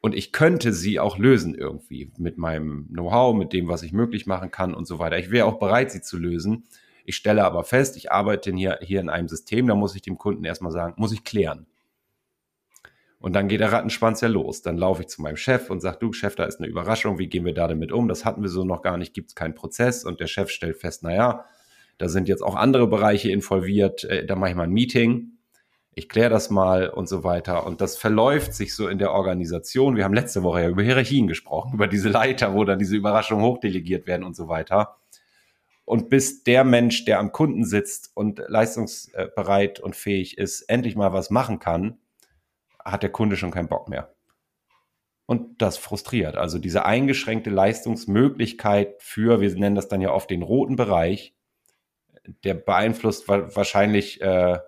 Und 0.00 0.14
ich 0.14 0.32
könnte 0.32 0.72
sie 0.72 1.00
auch 1.00 1.18
lösen 1.18 1.54
irgendwie 1.54 2.12
mit 2.18 2.38
meinem 2.38 2.88
Know-how, 2.88 3.34
mit 3.34 3.52
dem, 3.52 3.66
was 3.68 3.82
ich 3.82 3.92
möglich 3.92 4.26
machen 4.26 4.50
kann 4.50 4.74
und 4.74 4.86
so 4.86 4.98
weiter. 4.98 5.18
Ich 5.18 5.30
wäre 5.30 5.46
auch 5.46 5.58
bereit, 5.58 5.90
sie 5.90 6.00
zu 6.00 6.18
lösen. 6.18 6.68
Ich 7.08 7.16
stelle 7.16 7.42
aber 7.46 7.64
fest, 7.64 7.96
ich 7.96 8.12
arbeite 8.12 8.52
hier, 8.52 8.80
hier 8.82 9.00
in 9.00 9.08
einem 9.08 9.28
System, 9.28 9.66
da 9.66 9.74
muss 9.74 9.96
ich 9.96 10.02
dem 10.02 10.18
Kunden 10.18 10.44
erstmal 10.44 10.72
sagen, 10.72 10.92
muss 10.98 11.10
ich 11.10 11.24
klären. 11.24 11.66
Und 13.18 13.32
dann 13.32 13.48
geht 13.48 13.60
der 13.60 13.72
Rattenschwanz 13.72 14.20
ja 14.20 14.28
los. 14.28 14.60
Dann 14.60 14.76
laufe 14.76 15.00
ich 15.00 15.08
zu 15.08 15.22
meinem 15.22 15.38
Chef 15.38 15.70
und 15.70 15.80
sage, 15.80 15.96
du 16.00 16.12
Chef, 16.12 16.34
da 16.36 16.44
ist 16.44 16.60
eine 16.60 16.68
Überraschung, 16.68 17.18
wie 17.18 17.28
gehen 17.28 17.46
wir 17.46 17.54
da 17.54 17.66
damit 17.66 17.92
um? 17.92 18.08
Das 18.08 18.26
hatten 18.26 18.42
wir 18.42 18.50
so 18.50 18.62
noch 18.62 18.82
gar 18.82 18.98
nicht, 18.98 19.14
gibt 19.14 19.30
es 19.30 19.34
keinen 19.34 19.54
Prozess. 19.54 20.04
Und 20.04 20.20
der 20.20 20.26
Chef 20.26 20.50
stellt 20.50 20.76
fest, 20.76 21.02
naja, 21.02 21.46
da 21.96 22.10
sind 22.10 22.28
jetzt 22.28 22.42
auch 22.42 22.56
andere 22.56 22.86
Bereiche 22.86 23.30
involviert, 23.30 24.04
äh, 24.04 24.26
da 24.26 24.36
mache 24.36 24.50
ich 24.50 24.56
mal 24.56 24.64
ein 24.64 24.70
Meeting, 24.70 25.38
ich 25.94 26.10
kläre 26.10 26.28
das 26.28 26.50
mal 26.50 26.90
und 26.90 27.08
so 27.08 27.24
weiter. 27.24 27.64
Und 27.64 27.80
das 27.80 27.96
verläuft 27.96 28.52
sich 28.52 28.76
so 28.76 28.86
in 28.86 28.98
der 28.98 29.12
Organisation. 29.12 29.96
Wir 29.96 30.04
haben 30.04 30.12
letzte 30.12 30.42
Woche 30.42 30.60
ja 30.60 30.68
über 30.68 30.82
Hierarchien 30.82 31.26
gesprochen, 31.26 31.72
über 31.72 31.86
diese 31.86 32.10
Leiter, 32.10 32.52
wo 32.52 32.64
dann 32.64 32.78
diese 32.78 32.96
Überraschungen 32.96 33.46
hochdelegiert 33.46 34.06
werden 34.06 34.24
und 34.24 34.36
so 34.36 34.48
weiter. 34.48 34.97
Und 35.88 36.10
bis 36.10 36.42
der 36.42 36.64
Mensch, 36.64 37.06
der 37.06 37.18
am 37.18 37.32
Kunden 37.32 37.64
sitzt 37.64 38.10
und 38.14 38.42
leistungsbereit 38.46 39.80
und 39.80 39.96
fähig 39.96 40.36
ist, 40.36 40.60
endlich 40.68 40.96
mal 40.96 41.14
was 41.14 41.30
machen 41.30 41.60
kann, 41.60 41.96
hat 42.84 43.02
der 43.02 43.10
Kunde 43.10 43.38
schon 43.38 43.52
keinen 43.52 43.68
Bock 43.68 43.88
mehr. 43.88 44.14
Und 45.24 45.62
das 45.62 45.78
frustriert. 45.78 46.36
Also 46.36 46.58
diese 46.58 46.84
eingeschränkte 46.84 47.48
Leistungsmöglichkeit 47.48 48.96
für, 48.98 49.40
wir 49.40 49.54
nennen 49.54 49.76
das 49.76 49.88
dann 49.88 50.02
ja 50.02 50.12
oft 50.12 50.28
den 50.28 50.42
roten 50.42 50.76
Bereich, 50.76 51.34
der 52.44 52.52
beeinflusst 52.52 53.26
wahrscheinlich, 53.26 54.20
äh, 54.20 54.58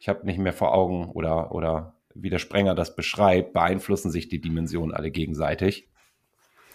ich 0.00 0.08
habe 0.08 0.26
nicht 0.26 0.40
mehr 0.40 0.52
vor 0.52 0.74
Augen 0.74 1.10
oder, 1.12 1.52
oder 1.52 1.94
wie 2.12 2.30
der 2.30 2.40
Sprenger 2.40 2.74
das 2.74 2.96
beschreibt, 2.96 3.52
beeinflussen 3.52 4.10
sich 4.10 4.28
die 4.28 4.40
Dimensionen 4.40 4.92
alle 4.92 5.12
gegenseitig. 5.12 5.88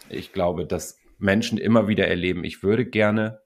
Ich 0.08 0.32
glaube, 0.32 0.66
dass 0.66 0.98
Menschen 1.18 1.58
immer 1.58 1.90
wieder 1.90 2.08
erleben, 2.08 2.46
ich 2.46 2.64
würde 2.64 2.86
gerne, 2.86 3.41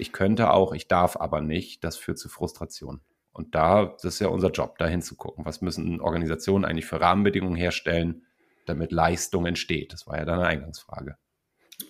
ich 0.00 0.12
könnte 0.12 0.50
auch, 0.52 0.72
ich 0.72 0.88
darf 0.88 1.16
aber 1.16 1.40
nicht, 1.40 1.84
das 1.84 1.96
führt 1.96 2.18
zu 2.18 2.28
Frustration. 2.28 3.00
Und 3.32 3.54
da, 3.54 3.86
das 3.86 4.04
ist 4.04 4.18
ja 4.20 4.28
unser 4.28 4.50
Job, 4.50 4.78
da 4.78 4.86
hinzugucken. 4.86 5.44
Was 5.44 5.60
müssen 5.60 6.00
Organisationen 6.00 6.64
eigentlich 6.64 6.86
für 6.86 7.00
Rahmenbedingungen 7.00 7.56
herstellen, 7.56 8.22
damit 8.66 8.92
Leistung 8.92 9.46
entsteht? 9.46 9.92
Das 9.92 10.06
war 10.06 10.18
ja 10.18 10.24
deine 10.24 10.46
Eingangsfrage. 10.46 11.16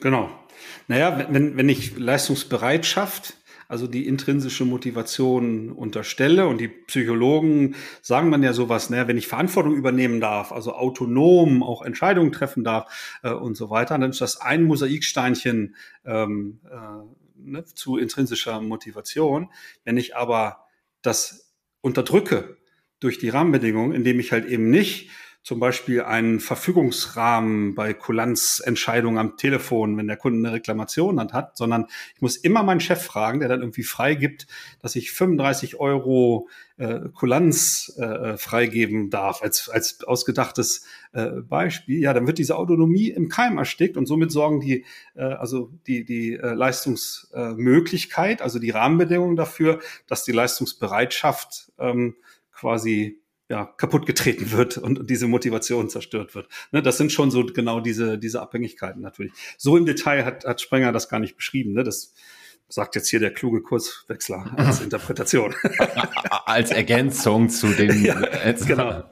Genau. 0.01 0.31
Naja, 0.87 1.27
wenn, 1.31 1.57
wenn 1.57 1.69
ich 1.69 1.99
Leistungsbereitschaft, 1.99 3.35
also 3.71 3.87
die 3.87 4.07
intrinsische 4.07 4.65
Motivation 4.65 5.71
unterstelle 5.71 6.49
und 6.49 6.61
die 6.61 6.69
Psychologen 6.69 7.77
sagen 8.03 8.33
dann 8.33 8.43
ja 8.43 8.53
sowas, 8.53 8.91
naja, 8.91 9.07
wenn 9.07 9.17
ich 9.17 9.29
Verantwortung 9.29 9.77
übernehmen 9.77 10.21
darf, 10.21 10.51
also 10.51 10.75
autonom 10.75 11.63
auch 11.63 11.83
Entscheidungen 11.83 12.33
treffen 12.33 12.65
darf 12.65 13.21
äh, 13.23 13.31
und 13.31 13.57
so 13.57 13.71
weiter, 13.71 13.97
dann 13.97 14.11
ist 14.11 14.21
das 14.21 14.41
ein 14.41 14.65
Mosaiksteinchen 14.65 15.77
ähm, 16.05 16.61
äh, 16.65 17.20
ne, 17.45 17.65
zu 17.65 17.97
intrinsischer 17.97 18.61
Motivation. 18.61 19.51
Wenn 19.85 19.97
ich 19.97 20.17
aber 20.17 20.65
das 21.03 21.55
unterdrücke 21.81 22.59
durch 23.01 23.19
die 23.19 23.31
Rahmenbedingungen, 23.31 23.93
indem 23.93 24.21
ich 24.21 24.33
halt 24.33 24.47
eben 24.47 24.71
nicht 24.71 25.11
zum 25.43 25.59
Beispiel 25.59 26.03
einen 26.03 26.39
Verfügungsrahmen 26.39 27.75
bei 27.75 27.95
Kulanzentscheidungen 27.95 29.19
am 29.19 29.37
Telefon, 29.39 29.97
wenn 29.97 30.07
der 30.07 30.19
Kunde 30.19 30.47
eine 30.47 30.55
Reklamation 30.55 31.19
hat, 31.33 31.57
sondern 31.57 31.87
ich 32.15 32.21
muss 32.21 32.37
immer 32.37 32.63
meinen 32.63 32.81
Chef 32.81 33.03
fragen, 33.03 33.41
der 33.41 33.49
dann 33.49 33.61
irgendwie 33.61 33.83
freigibt, 33.83 34.47
dass 34.83 34.97
ich 34.97 35.13
35 35.13 35.81
Euro 35.81 36.49
äh, 36.77 37.01
Kulanz 37.15 37.95
äh, 37.99 38.37
freigeben 38.37 39.09
darf, 39.09 39.43
als, 39.43 39.71
als 39.71 40.05
ausgedachtes 40.05 40.85
äh, 41.13 41.31
Beispiel. 41.31 42.01
Ja, 42.01 42.13
dann 42.13 42.27
wird 42.27 42.37
diese 42.37 42.57
Autonomie 42.57 43.09
im 43.09 43.31
Keim 43.31 43.57
erstickt 43.57 43.97
und 43.97 44.05
somit 44.07 44.31
sorgen 44.33 44.61
die, 44.61 44.85
äh, 45.15 45.23
also 45.23 45.71
die, 45.87 46.05
die 46.05 46.35
äh, 46.35 46.53
Leistungsmöglichkeit, 46.53 48.43
also 48.43 48.59
die 48.59 48.71
Rahmenbedingungen 48.71 49.37
dafür, 49.37 49.81
dass 50.07 50.25
die 50.25 50.33
Leistungsbereitschaft 50.33 51.73
ähm, 51.79 52.17
quasi 52.53 53.20
ja, 53.51 53.65
kaputt 53.65 54.07
getreten 54.07 54.53
wird 54.53 54.79
und, 54.79 55.01
und 55.01 55.11
diese 55.11 55.27
Motivation 55.27 55.91
zerstört 55.91 56.37
wird. 56.37 56.49
Ne, 56.71 56.83
das 56.83 56.97
sind 56.97 57.11
schon 57.11 57.33
so 57.33 57.45
genau 57.45 57.81
diese, 57.81 58.17
diese 58.17 58.41
Abhängigkeiten 58.41 59.03
natürlich. 59.03 59.33
So 59.59 59.77
im 59.77 59.85
Detail 59.85 60.25
hat, 60.25 60.45
hat 60.45 60.61
Sprenger 60.61 60.93
das 60.93 61.09
gar 61.09 61.19
nicht 61.19 61.37
beschrieben. 61.37 61.73
Ne? 61.73 61.83
Das 61.83 62.15
sagt 62.69 62.95
jetzt 62.95 63.09
hier 63.09 63.19
der 63.19 63.35
kluge 63.35 63.61
Kurswechsler 63.61 64.53
als 64.57 64.81
Interpretation. 64.85 65.53
als 66.47 66.71
Ergänzung 66.71 67.49
zu 67.49 67.67
dem. 67.67 67.91
Ja, 68.05 68.53
genau. 68.53 69.03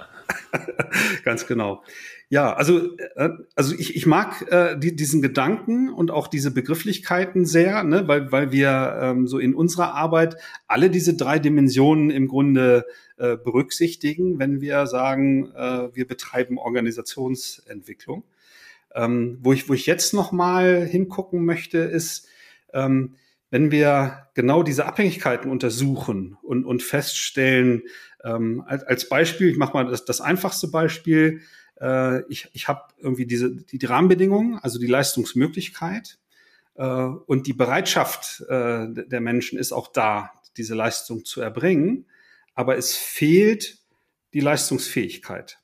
Ganz 1.24 1.46
genau. 1.46 1.82
Ja, 2.30 2.52
also, 2.52 2.96
äh, 3.16 3.30
also 3.54 3.74
ich, 3.74 3.96
ich 3.96 4.06
mag 4.06 4.50
äh, 4.50 4.78
die, 4.78 4.94
diesen 4.94 5.22
Gedanken 5.22 5.88
und 5.88 6.10
auch 6.10 6.28
diese 6.28 6.50
Begrifflichkeiten 6.50 7.46
sehr, 7.46 7.84
ne, 7.84 8.06
weil, 8.06 8.30
weil 8.32 8.52
wir 8.52 8.98
ähm, 9.00 9.26
so 9.26 9.38
in 9.38 9.54
unserer 9.54 9.94
Arbeit 9.94 10.36
alle 10.66 10.90
diese 10.90 11.14
drei 11.14 11.38
Dimensionen 11.38 12.10
im 12.10 12.28
Grunde 12.28 12.84
äh, 13.16 13.36
berücksichtigen, 13.36 14.38
wenn 14.38 14.60
wir 14.60 14.86
sagen, 14.86 15.50
äh, 15.54 15.88
wir 15.94 16.06
betreiben 16.06 16.58
Organisationsentwicklung. 16.58 18.24
Ähm, 18.94 19.38
wo, 19.42 19.52
ich, 19.52 19.68
wo 19.68 19.74
ich 19.74 19.86
jetzt 19.86 20.12
nochmal 20.12 20.84
hingucken 20.84 21.44
möchte, 21.44 21.78
ist, 21.78 22.26
ähm, 22.72 23.16
wenn 23.50 23.70
wir 23.70 24.28
genau 24.34 24.62
diese 24.62 24.86
Abhängigkeiten 24.86 25.50
untersuchen 25.50 26.36
und, 26.42 26.64
und 26.64 26.82
feststellen, 26.82 27.82
ähm, 28.24 28.62
als, 28.66 28.84
als 28.84 29.08
Beispiel, 29.08 29.48
ich 29.48 29.56
mache 29.56 29.72
mal 29.72 29.86
das, 29.86 30.04
das 30.04 30.20
einfachste 30.20 30.68
Beispiel, 30.68 31.40
äh, 31.80 32.22
ich, 32.30 32.48
ich 32.52 32.68
habe 32.68 32.82
irgendwie 32.98 33.26
diese 33.26 33.54
die, 33.54 33.78
die 33.78 33.86
Rahmenbedingungen, 33.86 34.58
also 34.58 34.78
die 34.78 34.86
Leistungsmöglichkeit 34.86 36.18
äh, 36.74 36.84
und 36.84 37.46
die 37.46 37.52
Bereitschaft 37.52 38.42
äh, 38.48 38.86
der 38.88 39.20
Menschen 39.20 39.58
ist 39.58 39.72
auch 39.72 39.88
da, 39.88 40.32
diese 40.56 40.74
Leistung 40.74 41.24
zu 41.24 41.40
erbringen, 41.40 42.06
aber 42.54 42.76
es 42.76 42.96
fehlt 42.96 43.78
die 44.34 44.40
Leistungsfähigkeit. 44.40 45.58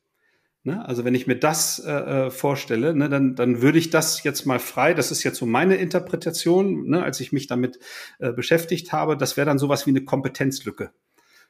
Ne? 0.67 0.85
Also 0.89 1.05
wenn 1.05 1.15
ich 1.15 1.27
mir 1.27 1.39
das 1.39 1.79
äh, 1.79 1.93
äh, 1.93 2.31
vorstelle, 2.31 2.95
ne, 2.95 3.11
dann, 3.11 3.35
dann 3.37 3.61
würde 3.61 3.79
ich 3.79 3.91
das 3.91 4.23
jetzt 4.23 4.47
mal 4.47 4.59
frei, 4.59 4.95
das 4.95 5.11
ist 5.11 5.23
jetzt 5.23 5.37
so 5.37 5.45
meine 5.45 5.77
Interpretation, 5.77 6.89
ne, 6.89 7.03
als 7.03 7.21
ich 7.21 7.33
mich 7.33 7.47
damit 7.47 7.79
äh, 8.19 8.33
beschäftigt 8.33 8.91
habe, 8.91 9.19
das 9.19 9.37
wäre 9.37 9.45
dann 9.45 9.59
sowas 9.59 9.85
wie 9.87 9.91
eine 9.91 10.05
Kompetenzlücke. 10.05 10.91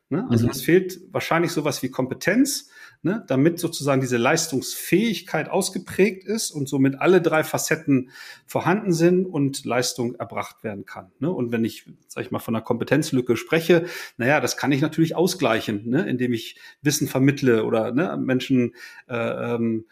Ne? 0.08 0.26
Also 0.28 0.46
mhm. 0.46 0.50
es 0.50 0.62
fehlt 0.62 1.00
wahrscheinlich 1.12 1.52
sowas 1.52 1.82
wie 1.82 1.90
Kompetenz, 1.90 2.70
ne? 3.04 3.22
damit 3.26 3.58
sozusagen 3.58 4.00
diese 4.00 4.16
Leistungsfähigkeit 4.16 5.48
ausgeprägt 5.48 6.24
ist 6.24 6.50
und 6.50 6.68
somit 6.68 7.00
alle 7.00 7.20
drei 7.20 7.44
Facetten 7.44 8.10
vorhanden 8.46 8.92
sind 8.92 9.26
und 9.26 9.64
Leistung 9.64 10.14
erbracht 10.14 10.64
werden 10.64 10.86
kann. 10.86 11.12
Ne? 11.18 11.30
Und 11.30 11.52
wenn 11.52 11.64
ich, 11.64 11.86
sag 12.08 12.24
ich 12.24 12.30
mal, 12.30 12.38
von 12.38 12.56
einer 12.56 12.64
Kompetenzlücke 12.64 13.36
spreche, 13.36 13.86
naja, 14.16 14.40
das 14.40 14.56
kann 14.56 14.72
ich 14.72 14.80
natürlich 14.80 15.14
ausgleichen, 15.14 15.88
ne? 15.88 16.08
indem 16.08 16.32
ich 16.32 16.58
Wissen 16.82 17.06
vermittle 17.06 17.64
oder 17.64 17.92
ne, 17.92 18.16
Menschen 18.16 18.74
äh, 19.08 19.54
ähm, 19.54 19.84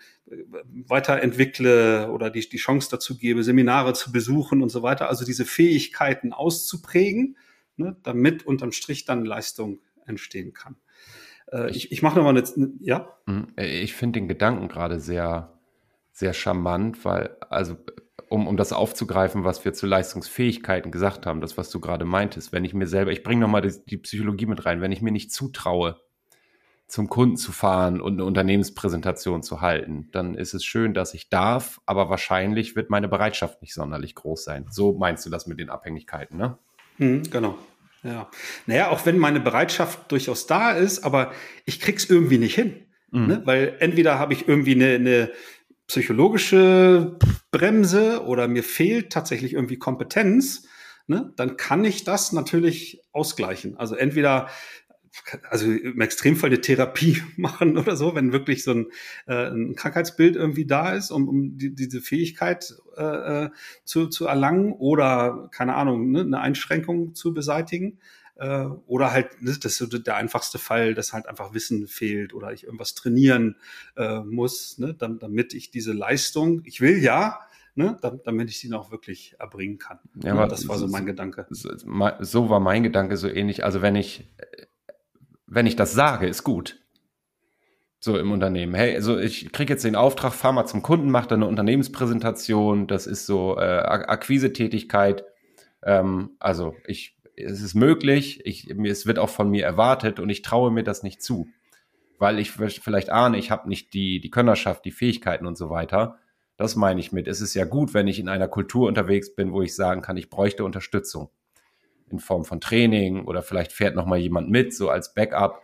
weiterentwickle 0.88 2.11
oder 2.11 2.31
die, 2.31 2.48
die 2.48 2.57
Chance 2.57 2.88
dazu 2.90 3.18
gebe, 3.18 3.44
Seminare 3.44 3.92
zu 3.92 4.12
besuchen 4.12 4.62
und 4.62 4.70
so 4.70 4.83
weiter. 4.83 5.09
Also 5.09 5.25
diese 5.25 5.44
Fähigkeiten 5.44 6.33
auszuprägen, 6.33 7.37
ne, 7.77 7.96
damit 8.03 8.46
unterm 8.46 8.72
Strich 8.72 9.05
dann 9.05 9.25
Leistung 9.25 9.81
entstehen 10.07 10.53
kann. 10.53 10.77
Äh, 11.52 11.70
ich 11.70 11.92
ich 11.92 12.02
mache 12.02 12.16
nochmal 12.16 12.36
eine, 12.36 12.72
ja? 12.80 13.08
Mhm. 13.26 13.48
Äh, 13.56 13.80
ich 13.82 13.94
finde 13.94 14.20
den 14.20 14.28
Gedanken 14.28 14.68
gerade 14.68 14.98
sehr, 14.98 15.52
sehr 16.10 16.32
charmant, 16.32 17.04
weil, 17.04 17.36
also, 17.50 17.76
um, 18.28 18.46
um 18.46 18.56
das 18.56 18.72
aufzugreifen, 18.72 19.44
was 19.44 19.64
wir 19.64 19.74
zu 19.74 19.86
Leistungsfähigkeiten 19.86 20.90
gesagt 20.90 21.26
haben, 21.26 21.40
das, 21.40 21.58
was 21.58 21.70
du 21.70 21.80
gerade 21.80 22.04
meintest, 22.04 22.52
wenn 22.52 22.64
ich 22.64 22.74
mir 22.74 22.86
selber, 22.86 23.12
ich 23.12 23.22
bringe 23.22 23.42
nochmal 23.42 23.62
die, 23.62 23.74
die 23.86 23.98
Psychologie 23.98 24.46
mit 24.46 24.64
rein, 24.64 24.80
wenn 24.80 24.92
ich 24.92 25.02
mir 25.02 25.12
nicht 25.12 25.32
zutraue, 25.32 26.00
zum 26.88 27.08
Kunden 27.08 27.38
zu 27.38 27.52
fahren 27.52 28.02
und 28.02 28.14
eine 28.14 28.26
Unternehmenspräsentation 28.26 29.42
zu 29.42 29.62
halten, 29.62 30.08
dann 30.12 30.34
ist 30.34 30.52
es 30.52 30.62
schön, 30.62 30.92
dass 30.92 31.14
ich 31.14 31.30
darf, 31.30 31.80
aber 31.86 32.10
wahrscheinlich 32.10 32.76
wird 32.76 32.90
meine 32.90 33.08
Bereitschaft 33.08 33.62
nicht 33.62 33.72
sonderlich 33.72 34.14
groß 34.14 34.44
sein. 34.44 34.66
So 34.68 34.92
meinst 34.92 35.24
du 35.24 35.30
das 35.30 35.46
mit 35.46 35.58
den 35.58 35.70
Abhängigkeiten, 35.70 36.36
ne? 36.36 36.58
Hm, 36.98 37.22
genau. 37.30 37.56
Ja. 38.02 38.30
Naja, 38.66 38.90
auch 38.90 39.06
wenn 39.06 39.18
meine 39.18 39.40
Bereitschaft 39.40 40.10
durchaus 40.10 40.46
da 40.46 40.72
ist, 40.72 41.04
aber 41.04 41.32
ich 41.64 41.80
krieg's 41.80 42.04
irgendwie 42.04 42.38
nicht 42.38 42.54
hin. 42.54 42.86
Mhm. 43.10 43.26
Ne? 43.26 43.42
Weil 43.44 43.76
entweder 43.78 44.18
habe 44.18 44.32
ich 44.32 44.48
irgendwie 44.48 44.74
eine, 44.74 44.94
eine 44.94 45.30
psychologische 45.86 47.18
Bremse 47.50 48.24
oder 48.24 48.48
mir 48.48 48.64
fehlt 48.64 49.12
tatsächlich 49.12 49.52
irgendwie 49.52 49.78
Kompetenz. 49.78 50.66
ne, 51.06 51.32
dann 51.36 51.56
kann 51.56 51.84
ich 51.84 52.04
das 52.04 52.32
natürlich 52.32 53.02
ausgleichen. 53.12 53.76
Also 53.76 53.94
entweder 53.94 54.48
also 55.51 55.70
im 55.70 56.01
Extremfall 56.01 56.51
eine 56.51 56.61
Therapie 56.61 57.22
machen 57.37 57.77
oder 57.77 57.96
so, 57.96 58.14
wenn 58.14 58.33
wirklich 58.33 58.64
so 58.64 58.72
ein, 58.72 58.87
äh, 59.27 59.51
ein 59.51 59.75
Krankheitsbild 59.75 60.37
irgendwie 60.37 60.66
da 60.66 60.92
ist, 60.92 61.11
um, 61.11 61.29
um 61.29 61.59
die, 61.59 61.75
diese 61.75 62.01
Fähigkeit 62.01 62.75
äh, 62.96 63.44
äh, 63.44 63.51
zu, 63.85 64.09
zu 64.09 64.27
erlangen 64.27 64.72
oder, 64.72 65.48
keine 65.53 65.75
Ahnung, 65.75 66.11
ne, 66.11 66.20
eine 66.20 66.40
Einschränkung 66.40 67.14
zu 67.14 67.35
beseitigen. 67.35 67.98
Äh, 68.37 68.66
oder 68.87 69.12
halt, 69.12 69.42
ne, 69.42 69.57
das 69.61 69.81
ist 69.81 70.07
der 70.07 70.16
einfachste 70.16 70.59
Fall, 70.59 70.94
dass 70.94 71.12
halt 71.12 71.27
einfach 71.27 71.53
Wissen 71.53 71.87
fehlt 71.87 72.33
oder 72.33 72.53
ich 72.53 72.64
irgendwas 72.64 72.94
trainieren 72.94 73.57
äh, 73.96 74.20
muss, 74.20 74.79
ne, 74.79 74.94
damit 74.94 75.55
ich 75.55 75.70
diese 75.70 75.92
Leistung, 75.92 76.62
ich 76.64 76.81
will 76.81 76.98
ja, 76.98 77.40
ne, 77.75 77.98
damit 78.25 78.51
ich 78.51 78.59
sie 78.59 78.68
noch 78.68 78.90
wirklich 78.90 79.37
erbringen 79.38 79.79
kann. 79.79 79.98
Ja, 80.22 80.33
aber 80.33 80.48
das 80.48 80.68
war 80.68 80.79
so 80.79 80.88
mein 80.88 81.07
Gedanke. 81.07 81.46
So, 81.51 81.70
so 82.20 82.51
war 82.51 82.61
mein 82.61 82.83
Gedanke 82.83 83.16
so 83.16 83.29
ähnlich. 83.29 83.64
Also 83.64 83.83
wenn 83.83 83.96
ich 83.96 84.31
wenn 85.54 85.66
ich 85.66 85.76
das 85.76 85.92
sage, 85.92 86.26
ist 86.26 86.44
gut. 86.44 86.78
So 88.00 88.18
im 88.18 88.32
Unternehmen. 88.32 88.74
Hey, 88.74 88.96
also 88.96 89.18
ich 89.18 89.52
kriege 89.52 89.74
jetzt 89.74 89.84
den 89.84 89.96
Auftrag, 89.96 90.32
fahr 90.32 90.52
mal 90.52 90.66
zum 90.66 90.82
Kunden, 90.82 91.10
mach 91.10 91.26
da 91.26 91.36
eine 91.36 91.46
Unternehmenspräsentation, 91.46 92.88
das 92.88 93.06
ist 93.06 93.26
so 93.26 93.58
äh, 93.58 93.78
Akquise-Tätigkeit. 93.78 95.24
Ähm, 95.84 96.30
also 96.40 96.74
ich, 96.86 97.16
es 97.36 97.60
ist 97.60 97.74
möglich, 97.74 98.44
ich, 98.44 98.70
es 98.70 99.06
wird 99.06 99.18
auch 99.18 99.28
von 99.28 99.50
mir 99.50 99.64
erwartet 99.64 100.18
und 100.18 100.30
ich 100.30 100.42
traue 100.42 100.72
mir 100.72 100.82
das 100.82 101.02
nicht 101.02 101.22
zu. 101.22 101.46
Weil 102.18 102.38
ich 102.38 102.50
vielleicht 102.50 103.10
ahne, 103.10 103.36
ich 103.36 103.50
habe 103.50 103.68
nicht 103.68 103.94
die, 103.94 104.20
die 104.20 104.30
Könnerschaft, 104.30 104.84
die 104.84 104.90
Fähigkeiten 104.90 105.46
und 105.46 105.58
so 105.58 105.70
weiter. 105.70 106.18
Das 106.56 106.76
meine 106.76 107.00
ich 107.00 107.12
mit. 107.12 107.28
Es 107.28 107.40
ist 107.40 107.54
ja 107.54 107.64
gut, 107.64 107.94
wenn 107.94 108.08
ich 108.08 108.18
in 108.18 108.28
einer 108.28 108.48
Kultur 108.48 108.88
unterwegs 108.88 109.34
bin, 109.34 109.52
wo 109.52 109.62
ich 109.62 109.74
sagen 109.74 110.02
kann, 110.02 110.16
ich 110.16 110.30
bräuchte 110.30 110.64
Unterstützung 110.64 111.30
in 112.12 112.18
Form 112.18 112.44
von 112.44 112.61
Training 112.61 113.25
oder 113.25 113.42
vielleicht 113.42 113.72
fährt 113.72 113.96
noch 113.96 114.07
mal 114.07 114.18
jemand 114.18 114.51
mit, 114.51 114.75
so 114.75 114.90
als 114.90 115.14
Backup. 115.14 115.62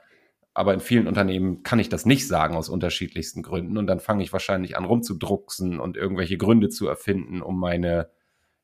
Aber 0.54 0.74
in 0.74 0.80
vielen 0.80 1.06
Unternehmen 1.06 1.62
kann 1.62 1.78
ich 1.78 1.88
das 1.88 2.04
nicht 2.04 2.26
sagen 2.26 2.56
aus 2.56 2.68
unterschiedlichsten 2.68 3.42
Gründen. 3.42 3.78
Und 3.78 3.86
dann 3.86 4.00
fange 4.00 4.24
ich 4.24 4.32
wahrscheinlich 4.32 4.76
an 4.76 4.84
rumzudrucksen 4.84 5.78
und 5.78 5.96
irgendwelche 5.96 6.36
Gründe 6.36 6.68
zu 6.68 6.88
erfinden, 6.88 7.42
um 7.42 7.60
meine 7.60 8.10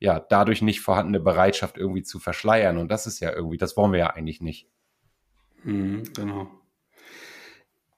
ja 0.01 0.18
dadurch 0.18 0.61
nicht 0.61 0.81
vorhandene 0.81 1.20
Bereitschaft 1.20 1.79
irgendwie 1.79 2.03
zu 2.03 2.18
verschleiern. 2.18 2.79
Und 2.79 2.88
das 2.90 3.07
ist 3.07 3.20
ja 3.20 3.33
irgendwie, 3.33 3.59
das 3.59 3.77
wollen 3.77 3.92
wir 3.92 4.01
ja 4.01 4.11
eigentlich 4.11 4.40
nicht. 4.40 4.68
Mhm, 5.62 6.03
genau. 6.14 6.49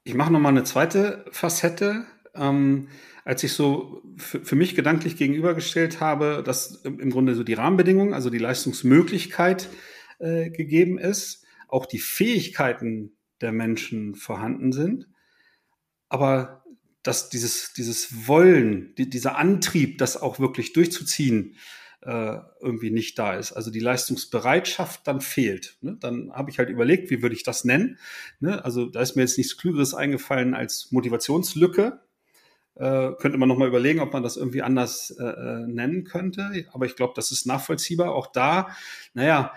Ich 0.05 0.14
mache 0.14 0.33
noch 0.33 0.40
mal 0.40 0.51
eine 0.51 0.64
zweite 0.64 1.25
Facette. 1.31 2.05
Ähm, 2.38 2.88
als 3.25 3.42
ich 3.42 3.55
so 3.55 4.03
für, 4.16 4.55
mich 4.55 4.77
gedanklich 4.77 5.16
gegenübergestellt 5.16 6.01
habe, 6.01 6.44
dass 6.46 6.85
im 6.85 7.11
Grunde 7.11 7.35
so 7.35 7.42
die 7.42 7.55
Rahmenbedingungen, 7.55 8.14
also 8.14 8.31
die 8.31 8.38
Leistungsmöglichkeit 8.38 9.68
äh, 10.20 10.51
gegeben 10.51 10.96
ist, 10.96 11.44
auch 11.66 11.87
die 11.87 11.99
Fähigkeiten 11.99 13.16
der 13.40 13.51
Menschen 13.51 14.14
vorhanden 14.14 14.70
sind, 14.70 15.09
aber 16.09 16.64
dass 17.03 17.29
dieses, 17.29 17.72
dieses 17.72 18.29
Wollen, 18.29 18.94
die, 18.96 19.11
dieser 19.11 19.37
Antrieb, 19.37 19.99
das 19.99 20.16
auch 20.16 20.38
wirklich 20.38 20.72
durchzuziehen, 20.72 21.57
äh, 22.03 22.38
irgendwie 22.61 22.90
nicht 22.90 23.18
da 23.18 23.35
ist. 23.35 23.53
Also 23.53 23.72
die 23.72 23.81
Leistungsbereitschaft 23.81 25.07
dann 25.07 25.20
fehlt. 25.20 25.77
Ne? 25.81 25.96
Dann 25.99 26.33
habe 26.33 26.51
ich 26.51 26.59
halt 26.59 26.70
überlegt, 26.70 27.11
wie 27.11 27.22
würde 27.22 27.35
ich 27.35 27.42
das 27.42 27.64
nennen. 27.64 27.99
Ne? 28.38 28.64
Also 28.64 28.87
da 28.87 29.01
ist 29.01 29.16
mir 29.16 29.22
jetzt 29.22 29.38
nichts 29.38 29.57
Klügeres 29.57 29.94
eingefallen 29.94 30.55
als 30.55 30.92
Motivationslücke. 30.92 32.01
Äh, 32.76 33.12
könnte 33.18 33.38
man 33.38 33.48
nochmal 33.48 33.68
überlegen, 33.68 34.00
ob 34.00 34.12
man 34.12 34.22
das 34.22 34.36
irgendwie 34.36 34.62
anders 34.62 35.10
äh, 35.18 35.24
äh 35.24 35.66
nennen 35.66 36.04
könnte. 36.04 36.66
Aber 36.72 36.86
ich 36.86 36.96
glaube, 36.96 37.14
das 37.16 37.32
ist 37.32 37.46
nachvollziehbar. 37.46 38.14
Auch 38.14 38.26
da, 38.26 38.68
naja, 39.14 39.52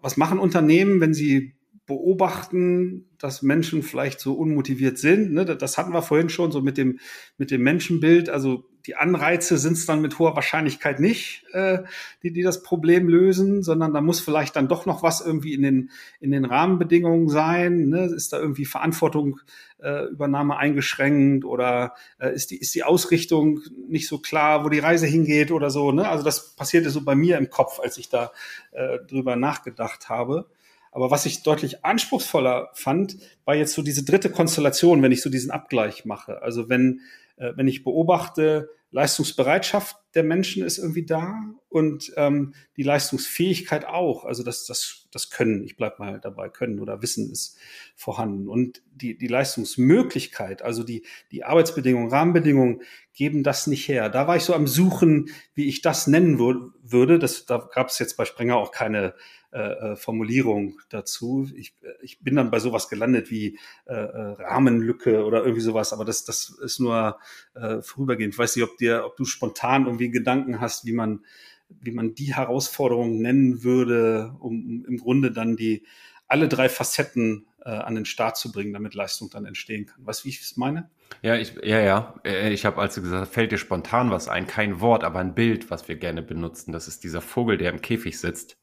was 0.00 0.16
machen 0.16 0.38
Unternehmen, 0.38 1.00
wenn 1.00 1.14
sie 1.14 1.54
beobachten, 1.90 3.06
dass 3.18 3.42
Menschen 3.42 3.82
vielleicht 3.82 4.20
so 4.20 4.34
unmotiviert 4.34 4.96
sind. 4.96 5.32
Ne? 5.32 5.44
Das 5.44 5.76
hatten 5.76 5.92
wir 5.92 6.02
vorhin 6.02 6.28
schon 6.28 6.52
so 6.52 6.62
mit 6.62 6.78
dem, 6.78 7.00
mit 7.36 7.50
dem 7.50 7.62
Menschenbild. 7.62 8.30
Also 8.30 8.64
die 8.86 8.94
Anreize 8.94 9.58
sind 9.58 9.72
es 9.74 9.86
dann 9.86 10.00
mit 10.00 10.18
hoher 10.18 10.36
Wahrscheinlichkeit 10.36 11.00
nicht, 11.00 11.44
äh, 11.52 11.80
die, 12.22 12.32
die 12.32 12.42
das 12.42 12.62
Problem 12.62 13.08
lösen, 13.08 13.62
sondern 13.64 13.92
da 13.92 14.00
muss 14.00 14.20
vielleicht 14.20 14.54
dann 14.54 14.68
doch 14.68 14.86
noch 14.86 15.02
was 15.02 15.20
irgendwie 15.20 15.52
in 15.52 15.62
den, 15.62 15.90
in 16.20 16.30
den 16.30 16.44
Rahmenbedingungen 16.44 17.28
sein. 17.28 17.88
Ne? 17.88 18.04
Ist 18.04 18.32
da 18.32 18.38
irgendwie 18.38 18.64
Verantwortung, 18.64 19.40
äh, 19.82 20.06
eingeschränkt 20.18 21.44
oder 21.44 21.94
äh, 22.20 22.32
ist, 22.34 22.50
die, 22.50 22.58
ist 22.58 22.74
die 22.74 22.84
Ausrichtung 22.84 23.60
nicht 23.88 24.08
so 24.08 24.18
klar, 24.18 24.64
wo 24.64 24.68
die 24.68 24.78
Reise 24.78 25.06
hingeht 25.06 25.50
oder 25.50 25.70
so. 25.70 25.90
Ne? 25.92 26.08
Also 26.08 26.24
das 26.24 26.54
passierte 26.54 26.90
so 26.90 27.04
bei 27.04 27.14
mir 27.14 27.36
im 27.38 27.50
Kopf, 27.50 27.80
als 27.80 27.98
ich 27.98 28.08
da 28.08 28.32
äh, 28.72 28.98
drüber 29.08 29.36
nachgedacht 29.36 30.08
habe. 30.08 30.46
Aber 30.92 31.10
was 31.10 31.26
ich 31.26 31.42
deutlich 31.42 31.84
anspruchsvoller 31.84 32.70
fand, 32.74 33.16
war 33.44 33.54
jetzt 33.54 33.74
so 33.74 33.82
diese 33.82 34.04
dritte 34.04 34.30
Konstellation, 34.30 35.02
wenn 35.02 35.12
ich 35.12 35.22
so 35.22 35.30
diesen 35.30 35.50
Abgleich 35.50 36.04
mache. 36.04 36.42
Also 36.42 36.68
wenn 36.68 37.00
äh, 37.40 37.52
wenn 37.56 37.66
ich 37.66 37.82
beobachte, 37.82 38.70
Leistungsbereitschaft 38.92 39.96
der 40.14 40.24
Menschen 40.24 40.64
ist 40.64 40.78
irgendwie 40.78 41.06
da 41.06 41.54
und 41.68 42.12
ähm, 42.16 42.54
die 42.76 42.82
Leistungsfähigkeit 42.82 43.84
auch. 43.84 44.24
Also 44.24 44.42
das, 44.42 44.66
das, 44.66 45.08
das 45.12 45.30
Können, 45.30 45.62
ich 45.64 45.76
bleib 45.76 45.98
mal 45.98 46.20
dabei, 46.20 46.48
Können 46.48 46.80
oder 46.80 47.00
Wissen 47.00 47.30
ist 47.30 47.56
vorhanden. 47.94 48.48
Und 48.48 48.82
die, 48.92 49.16
die 49.16 49.28
Leistungsmöglichkeit, 49.28 50.62
also 50.62 50.82
die, 50.82 51.04
die 51.30 51.44
Arbeitsbedingungen, 51.44 52.10
Rahmenbedingungen 52.10 52.82
geben 53.14 53.42
das 53.42 53.66
nicht 53.66 53.86
her. 53.88 54.08
Da 54.08 54.26
war 54.26 54.36
ich 54.36 54.42
so 54.42 54.54
am 54.54 54.66
Suchen, 54.66 55.30
wie 55.54 55.68
ich 55.68 55.80
das 55.80 56.06
nennen 56.06 56.38
würde. 56.38 57.18
Das, 57.18 57.46
da 57.46 57.68
gab 57.72 57.88
es 57.88 57.98
jetzt 57.98 58.16
bei 58.16 58.24
Sprenger 58.24 58.56
auch 58.56 58.72
keine 58.72 59.14
äh, 59.52 59.58
äh, 59.92 59.96
Formulierung 59.96 60.80
dazu. 60.90 61.50
Ich, 61.56 61.74
ich 62.02 62.20
bin 62.20 62.36
dann 62.36 62.52
bei 62.52 62.60
sowas 62.60 62.88
gelandet 62.88 63.32
wie 63.32 63.58
äh, 63.86 63.94
äh, 63.94 64.32
Rahmenlücke 64.40 65.24
oder 65.24 65.40
irgendwie 65.40 65.60
sowas, 65.60 65.92
aber 65.92 66.04
das, 66.04 66.24
das 66.24 66.56
ist 66.62 66.78
nur 66.78 67.18
äh, 67.54 67.82
vorübergehend. 67.82 68.34
Ich 68.34 68.38
weiß 68.38 68.54
nicht, 68.54 68.64
ob 68.64 68.78
dir, 68.78 69.04
ob 69.04 69.16
du 69.16 69.24
spontan 69.24 69.86
irgendwie 69.86 69.99
Gedanken 70.08 70.60
hast, 70.60 70.86
wie 70.86 70.92
man, 70.92 71.24
wie 71.68 71.90
man 71.90 72.14
die 72.14 72.34
Herausforderung 72.34 73.20
nennen 73.20 73.62
würde, 73.62 74.34
um, 74.40 74.84
im 74.86 74.96
Grunde 74.98 75.30
dann 75.32 75.56
die 75.56 75.84
alle 76.26 76.48
drei 76.48 76.68
Facetten 76.68 77.46
äh, 77.64 77.70
an 77.70 77.94
den 77.94 78.04
Start 78.04 78.36
zu 78.36 78.52
bringen, 78.52 78.72
damit 78.72 78.94
Leistung 78.94 79.30
dann 79.30 79.44
entstehen 79.44 79.86
kann. 79.86 80.06
Weißt 80.06 80.22
du, 80.22 80.24
wie 80.26 80.30
ich 80.30 80.40
es 80.40 80.56
meine? 80.56 80.88
Ja, 81.22 81.34
ich, 81.36 81.54
ja, 81.62 81.80
ja. 81.80 82.14
Äh, 82.24 82.52
ich 82.52 82.64
habe, 82.64 82.80
als 82.80 82.94
du 82.94 83.02
gesagt 83.02 83.32
fällt 83.32 83.52
dir 83.52 83.58
spontan 83.58 84.10
was 84.10 84.28
ein, 84.28 84.46
kein 84.46 84.80
Wort, 84.80 85.04
aber 85.04 85.18
ein 85.18 85.34
Bild, 85.34 85.70
was 85.70 85.88
wir 85.88 85.96
gerne 85.96 86.22
benutzen. 86.22 86.72
Das 86.72 86.88
ist 86.88 87.04
dieser 87.04 87.20
Vogel, 87.20 87.58
der 87.58 87.70
im 87.70 87.80
Käfig 87.80 88.18
sitzt 88.18 88.60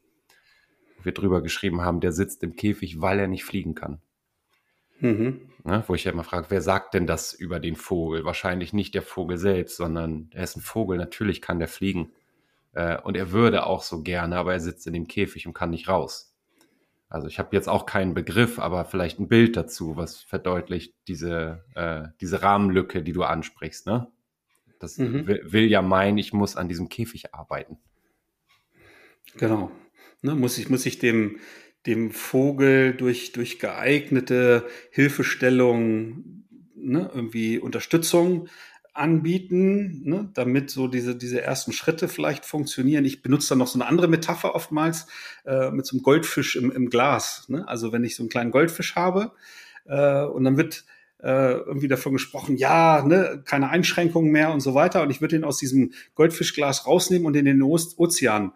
wir 1.08 1.13
drüber 1.13 1.41
geschrieben 1.41 1.82
haben, 1.82 2.00
der 2.00 2.12
sitzt 2.12 2.43
im 2.43 2.56
Käfig, 2.56 3.02
weil 3.02 3.19
er 3.19 3.28
nicht 3.28 3.45
fliegen 3.45 3.73
kann. 3.73 4.00
Mhm. 5.00 5.42
Ne, 5.64 5.84
wo 5.88 5.96
ich 5.96 6.06
ja 6.06 6.12
immer 6.12 6.24
frage, 6.24 6.48
wer 6.50 6.62
sagt 6.62 6.94
denn 6.94 7.08
das 7.08 7.34
über 7.34 7.60
den 7.60 7.76
Vogel? 7.76 8.24
Wahrscheinlich 8.24 8.72
nicht 8.72 8.96
der 8.96 9.02
Vogel 9.02 9.38
selbst, 9.38 9.76
sondern 9.76 10.30
er 10.34 10.44
ist 10.44 10.56
ein 10.56 10.62
Vogel, 10.62 10.98
natürlich 10.98 11.42
kann 11.42 11.60
der 11.60 11.68
fliegen. 11.68 12.12
Äh, 12.74 13.02
und 13.02 13.18
er 13.18 13.32
würde 13.32 13.66
auch 13.66 13.84
so 13.84 14.02
gerne, 14.02 14.38
aber 14.38 14.54
er 14.54 14.60
sitzt 14.60 14.88
in 14.88 14.94
dem 14.94 15.08
Käfig 15.08 15.46
und 15.46 15.54
kann 15.54 15.72
nicht 15.72 15.90
raus. 15.90 16.34
Also 17.10 17.28
ich 17.28 17.40
habe 17.40 17.56
jetzt 17.56 17.70
auch 17.70 17.86
keinen 17.86 18.14
Begriff, 18.14 18.60
aber 18.60 18.86
vielleicht 18.86 19.20
ein 19.20 19.28
Bild 19.28 19.56
dazu, 19.56 19.96
was 19.96 20.18
verdeutlicht 20.18 20.94
diese, 21.08 21.64
äh, 21.76 22.10
diese 22.22 22.42
Rahmenlücke, 22.42 23.02
die 23.02 23.14
du 23.14 23.24
ansprichst. 23.24 23.88
Ne? 23.88 24.08
Das 24.80 24.98
mhm. 24.98 25.26
will, 25.28 25.42
will 25.46 25.66
ja 25.66 25.82
meinen, 25.82 26.18
ich 26.18 26.34
muss 26.34 26.56
an 26.56 26.68
diesem 26.68 26.90
Käfig 26.90 27.34
arbeiten. 27.34 27.78
Genau. 29.38 29.72
Ne, 30.22 30.34
muss 30.36 30.58
ich, 30.58 30.70
muss 30.70 30.86
ich 30.86 31.00
dem, 31.00 31.40
dem 31.88 32.12
Vogel 32.12 32.93
durch, 32.93 33.32
durch 33.32 33.60
geeignete 33.60 34.67
Hilfestellung 34.91 36.43
ne, 36.76 37.10
irgendwie 37.13 37.58
Unterstützung 37.60 38.47
anbieten, 38.93 40.02
ne, 40.04 40.30
damit 40.34 40.69
so 40.69 40.88
diese, 40.88 41.15
diese 41.15 41.41
ersten 41.41 41.71
Schritte 41.71 42.08
vielleicht 42.08 42.45
funktionieren. 42.45 43.06
Ich 43.06 43.21
benutze 43.21 43.50
dann 43.50 43.60
noch 43.60 43.67
so 43.67 43.80
eine 43.80 43.88
andere 43.88 44.08
Metapher 44.08 44.56
oftmals 44.56 45.08
äh, 45.45 45.71
mit 45.71 45.86
so 45.86 45.95
einem 45.95 46.04
Goldfisch 46.04 46.56
im, 46.56 46.71
im 46.71 46.89
Glas. 46.89 47.45
Ne? 47.47 47.67
Also 47.67 47.91
wenn 47.91 48.04
ich 48.04 48.15
so 48.15 48.23
einen 48.23 48.30
kleinen 48.30 48.52
Goldfisch 48.52 48.95
habe 48.95 49.32
äh, 49.86 50.23
und 50.23 50.43
dann 50.43 50.58
wird 50.58 50.84
äh, 51.19 51.54
irgendwie 51.54 51.88
davon 51.88 52.13
gesprochen, 52.13 52.58
ja, 52.58 53.04
ne, 53.06 53.41
keine 53.45 53.69
Einschränkungen 53.69 54.32
mehr 54.32 54.52
und 54.52 54.60
so 54.60 54.73
weiter. 54.73 55.04
Und 55.04 55.10
ich 55.12 55.21
würde 55.21 55.36
ihn 55.36 55.43
aus 55.43 55.58
diesem 55.58 55.93
Goldfischglas 56.15 56.86
rausnehmen 56.86 57.26
und 57.28 57.36
in 57.36 57.45
den 57.45 57.62
Ozean 57.62 58.52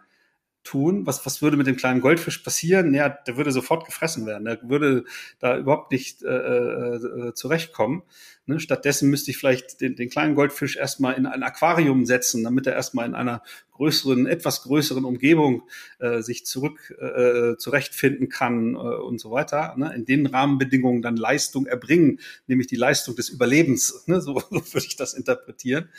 tun. 0.64 1.06
Was, 1.06 1.26
was 1.26 1.42
würde 1.42 1.58
mit 1.58 1.68
dem 1.68 1.76
kleinen 1.76 2.02
Goldfisch 2.02 2.40
passieren? 2.40 2.94
Ja, 2.94 3.10
der 3.10 3.38
würde 3.38 3.52
sofort 3.52 3.86
gefressen 3.86 4.26
werden. 4.26 4.46
Der 4.46 4.60
würde 4.64 5.06
da 5.40 5.58
überhaupt 5.58 5.92
nicht 5.92 6.24
äh, 6.24 6.28
äh, 6.28 7.34
zurechtkommen. 7.34 8.04
Ne? 8.46 8.60
Stattdessen 8.60 9.10
müsste 9.10 9.32
ich 9.32 9.38
vielleicht 9.38 9.82
den, 9.82 9.96
den 9.96 10.10
kleinen 10.10 10.36
Goldfisch 10.36 10.76
erstmal 10.76 11.14
in 11.14 11.26
ein 11.26 11.44
Aquarium 11.44 12.06
setzen, 12.06 12.44
damit 12.44 12.68
er 12.68 12.74
erstmal 12.74 13.06
in 13.06 13.16
einer 13.16 13.44
größeren, 13.72 14.28
etwas 14.28 14.64
größeren 14.64 15.06
Umgebung 15.06 15.64
äh, 16.00 16.22
sich 16.22 16.46
zurück 16.46 16.94
äh, 17.00 17.58
zurechtfinden 17.58 18.30
kann 18.30 18.76
äh, 18.76 18.78
und 18.78 19.20
so 19.20 19.32
weiter. 19.32 19.76
Ne? 19.78 19.94
In 19.96 20.06
den 20.06 20.26
Rahmenbedingungen 20.26 21.02
dann 21.02 21.16
Leistung 21.16 21.66
erbringen, 21.66 22.20
nämlich 22.48 22.68
die 22.68 22.76
Leistung 22.76 23.16
des 23.16 23.30
Überlebens. 23.30 24.04
Ne? 24.08 24.22
So, 24.22 24.40
so 24.50 24.74
würde 24.74 24.86
ich 24.88 24.96
das 24.96 25.14
interpretieren. 25.14 25.90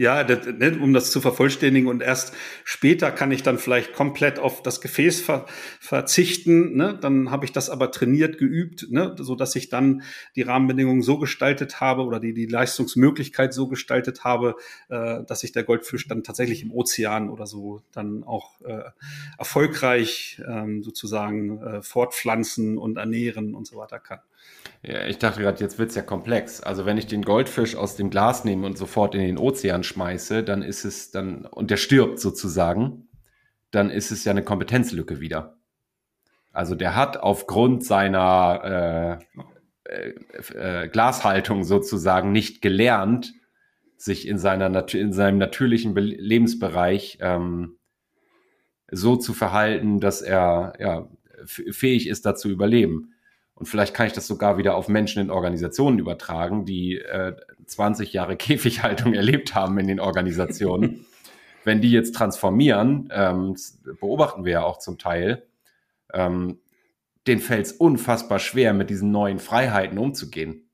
Ja, 0.00 0.24
das, 0.24 0.46
ne, 0.46 0.78
um 0.80 0.94
das 0.94 1.10
zu 1.10 1.20
vervollständigen 1.20 1.86
und 1.86 2.00
erst 2.00 2.32
später 2.64 3.12
kann 3.12 3.30
ich 3.32 3.42
dann 3.42 3.58
vielleicht 3.58 3.92
komplett 3.92 4.38
auf 4.38 4.62
das 4.62 4.80
Gefäß 4.80 5.20
ver 5.20 5.44
verzichten. 5.78 6.74
Ne? 6.74 6.98
Dann 6.98 7.30
habe 7.30 7.44
ich 7.44 7.52
das 7.52 7.68
aber 7.68 7.90
trainiert, 7.90 8.38
geübt, 8.38 8.86
ne? 8.90 9.14
so 9.18 9.34
dass 9.34 9.54
ich 9.56 9.68
dann 9.68 10.00
die 10.36 10.40
Rahmenbedingungen 10.40 11.02
so 11.02 11.18
gestaltet 11.18 11.82
habe 11.82 12.04
oder 12.04 12.18
die, 12.18 12.32
die 12.32 12.46
Leistungsmöglichkeit 12.46 13.52
so 13.52 13.68
gestaltet 13.68 14.24
habe, 14.24 14.56
äh, 14.88 15.22
dass 15.24 15.40
sich 15.40 15.52
der 15.52 15.64
Goldfisch 15.64 16.08
dann 16.08 16.24
tatsächlich 16.24 16.62
im 16.62 16.72
Ozean 16.72 17.28
oder 17.28 17.46
so 17.46 17.82
dann 17.92 18.24
auch 18.24 18.58
äh, 18.62 18.84
erfolgreich 19.36 20.40
ähm, 20.48 20.82
sozusagen 20.82 21.60
äh, 21.60 21.82
fortpflanzen 21.82 22.78
und 22.78 22.96
ernähren 22.96 23.54
und 23.54 23.66
so 23.66 23.76
weiter 23.76 23.98
kann. 23.98 24.20
Ja, 24.82 25.06
ich 25.06 25.18
dachte 25.18 25.42
gerade, 25.42 25.60
jetzt 25.60 25.78
wird's 25.78 25.94
ja 25.94 26.02
komplex. 26.02 26.62
Also 26.62 26.86
wenn 26.86 26.96
ich 26.96 27.06
den 27.06 27.22
Goldfisch 27.22 27.76
aus 27.76 27.96
dem 27.96 28.08
Glas 28.08 28.44
nehme 28.44 28.66
und 28.66 28.78
sofort 28.78 29.14
in 29.14 29.20
den 29.20 29.38
Ozean 29.38 29.82
schmeiße, 29.82 30.42
dann 30.42 30.62
ist 30.62 30.84
es 30.84 31.10
dann, 31.10 31.44
und 31.44 31.70
der 31.70 31.76
stirbt 31.76 32.18
sozusagen, 32.18 33.08
dann 33.70 33.90
ist 33.90 34.10
es 34.10 34.24
ja 34.24 34.32
eine 34.32 34.42
Kompetenzlücke 34.42 35.20
wieder. 35.20 35.58
Also 36.52 36.74
der 36.74 36.96
hat 36.96 37.18
aufgrund 37.18 37.84
seiner 37.84 39.20
äh, 39.84 39.90
äh, 39.90 40.84
äh, 40.84 40.88
Glashaltung 40.88 41.64
sozusagen 41.64 42.32
nicht 42.32 42.62
gelernt, 42.62 43.34
sich 43.96 44.26
in, 44.26 44.38
seiner, 44.38 44.88
in 44.94 45.12
seinem 45.12 45.38
natürlichen 45.38 45.94
Be 45.94 46.00
Lebensbereich 46.00 47.18
ähm, 47.20 47.76
so 48.90 49.16
zu 49.16 49.34
verhalten, 49.34 50.00
dass 50.00 50.22
er 50.22 50.72
ja, 50.78 51.08
fähig 51.44 52.08
ist, 52.08 52.24
da 52.24 52.34
zu 52.34 52.48
überleben. 52.48 53.14
Und 53.60 53.66
vielleicht 53.66 53.92
kann 53.92 54.06
ich 54.06 54.14
das 54.14 54.26
sogar 54.26 54.56
wieder 54.56 54.74
auf 54.74 54.88
Menschen 54.88 55.20
in 55.20 55.30
Organisationen 55.30 55.98
übertragen, 55.98 56.64
die 56.64 56.96
äh, 56.96 57.36
20 57.66 58.14
Jahre 58.14 58.36
Käfighaltung 58.38 59.12
erlebt 59.12 59.54
haben 59.54 59.78
in 59.78 59.86
den 59.86 60.00
Organisationen. 60.00 61.04
Wenn 61.64 61.82
die 61.82 61.90
jetzt 61.90 62.14
transformieren, 62.14 63.10
ähm, 63.12 63.54
beobachten 64.00 64.46
wir 64.46 64.52
ja 64.52 64.62
auch 64.64 64.78
zum 64.78 64.96
Teil, 64.96 65.46
ähm, 66.14 66.58
denen 67.26 67.42
fällt 67.42 67.66
es 67.66 67.72
unfassbar 67.72 68.38
schwer, 68.38 68.72
mit 68.72 68.88
diesen 68.88 69.10
neuen 69.10 69.38
Freiheiten 69.38 69.98
umzugehen. 69.98 70.70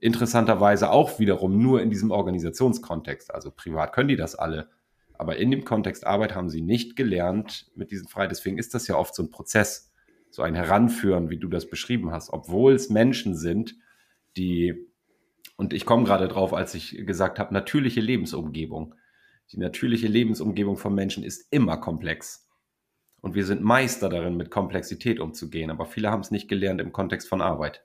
Interessanterweise 0.00 0.90
auch 0.90 1.20
wiederum 1.20 1.62
nur 1.62 1.80
in 1.80 1.90
diesem 1.90 2.10
Organisationskontext. 2.10 3.32
Also 3.32 3.52
privat 3.52 3.92
können 3.92 4.08
die 4.08 4.16
das 4.16 4.34
alle. 4.34 4.68
Aber 5.14 5.36
in 5.36 5.52
dem 5.52 5.64
Kontext 5.64 6.04
Arbeit 6.04 6.34
haben 6.34 6.50
sie 6.50 6.60
nicht 6.60 6.96
gelernt 6.96 7.70
mit 7.76 7.92
diesen 7.92 8.08
Freiheiten. 8.08 8.34
Deswegen 8.34 8.58
ist 8.58 8.74
das 8.74 8.88
ja 8.88 8.96
oft 8.96 9.14
so 9.14 9.22
ein 9.22 9.30
Prozess 9.30 9.87
so 10.30 10.42
ein 10.42 10.54
Heranführen, 10.54 11.30
wie 11.30 11.38
du 11.38 11.48
das 11.48 11.68
beschrieben 11.68 12.12
hast, 12.12 12.30
obwohl 12.32 12.74
es 12.74 12.90
Menschen 12.90 13.36
sind, 13.36 13.76
die, 14.36 14.74
und 15.56 15.72
ich 15.72 15.86
komme 15.86 16.04
gerade 16.04 16.28
drauf, 16.28 16.52
als 16.52 16.74
ich 16.74 17.06
gesagt 17.06 17.38
habe, 17.38 17.54
natürliche 17.54 18.00
Lebensumgebung. 18.00 18.94
Die 19.52 19.58
natürliche 19.58 20.08
Lebensumgebung 20.08 20.76
von 20.76 20.94
Menschen 20.94 21.24
ist 21.24 21.46
immer 21.50 21.78
komplex. 21.78 22.46
Und 23.20 23.34
wir 23.34 23.44
sind 23.44 23.62
Meister 23.62 24.08
darin, 24.08 24.36
mit 24.36 24.50
Komplexität 24.50 25.18
umzugehen, 25.18 25.70
aber 25.70 25.86
viele 25.86 26.10
haben 26.10 26.20
es 26.20 26.30
nicht 26.30 26.48
gelernt 26.48 26.80
im 26.80 26.92
Kontext 26.92 27.28
von 27.28 27.40
Arbeit. 27.40 27.84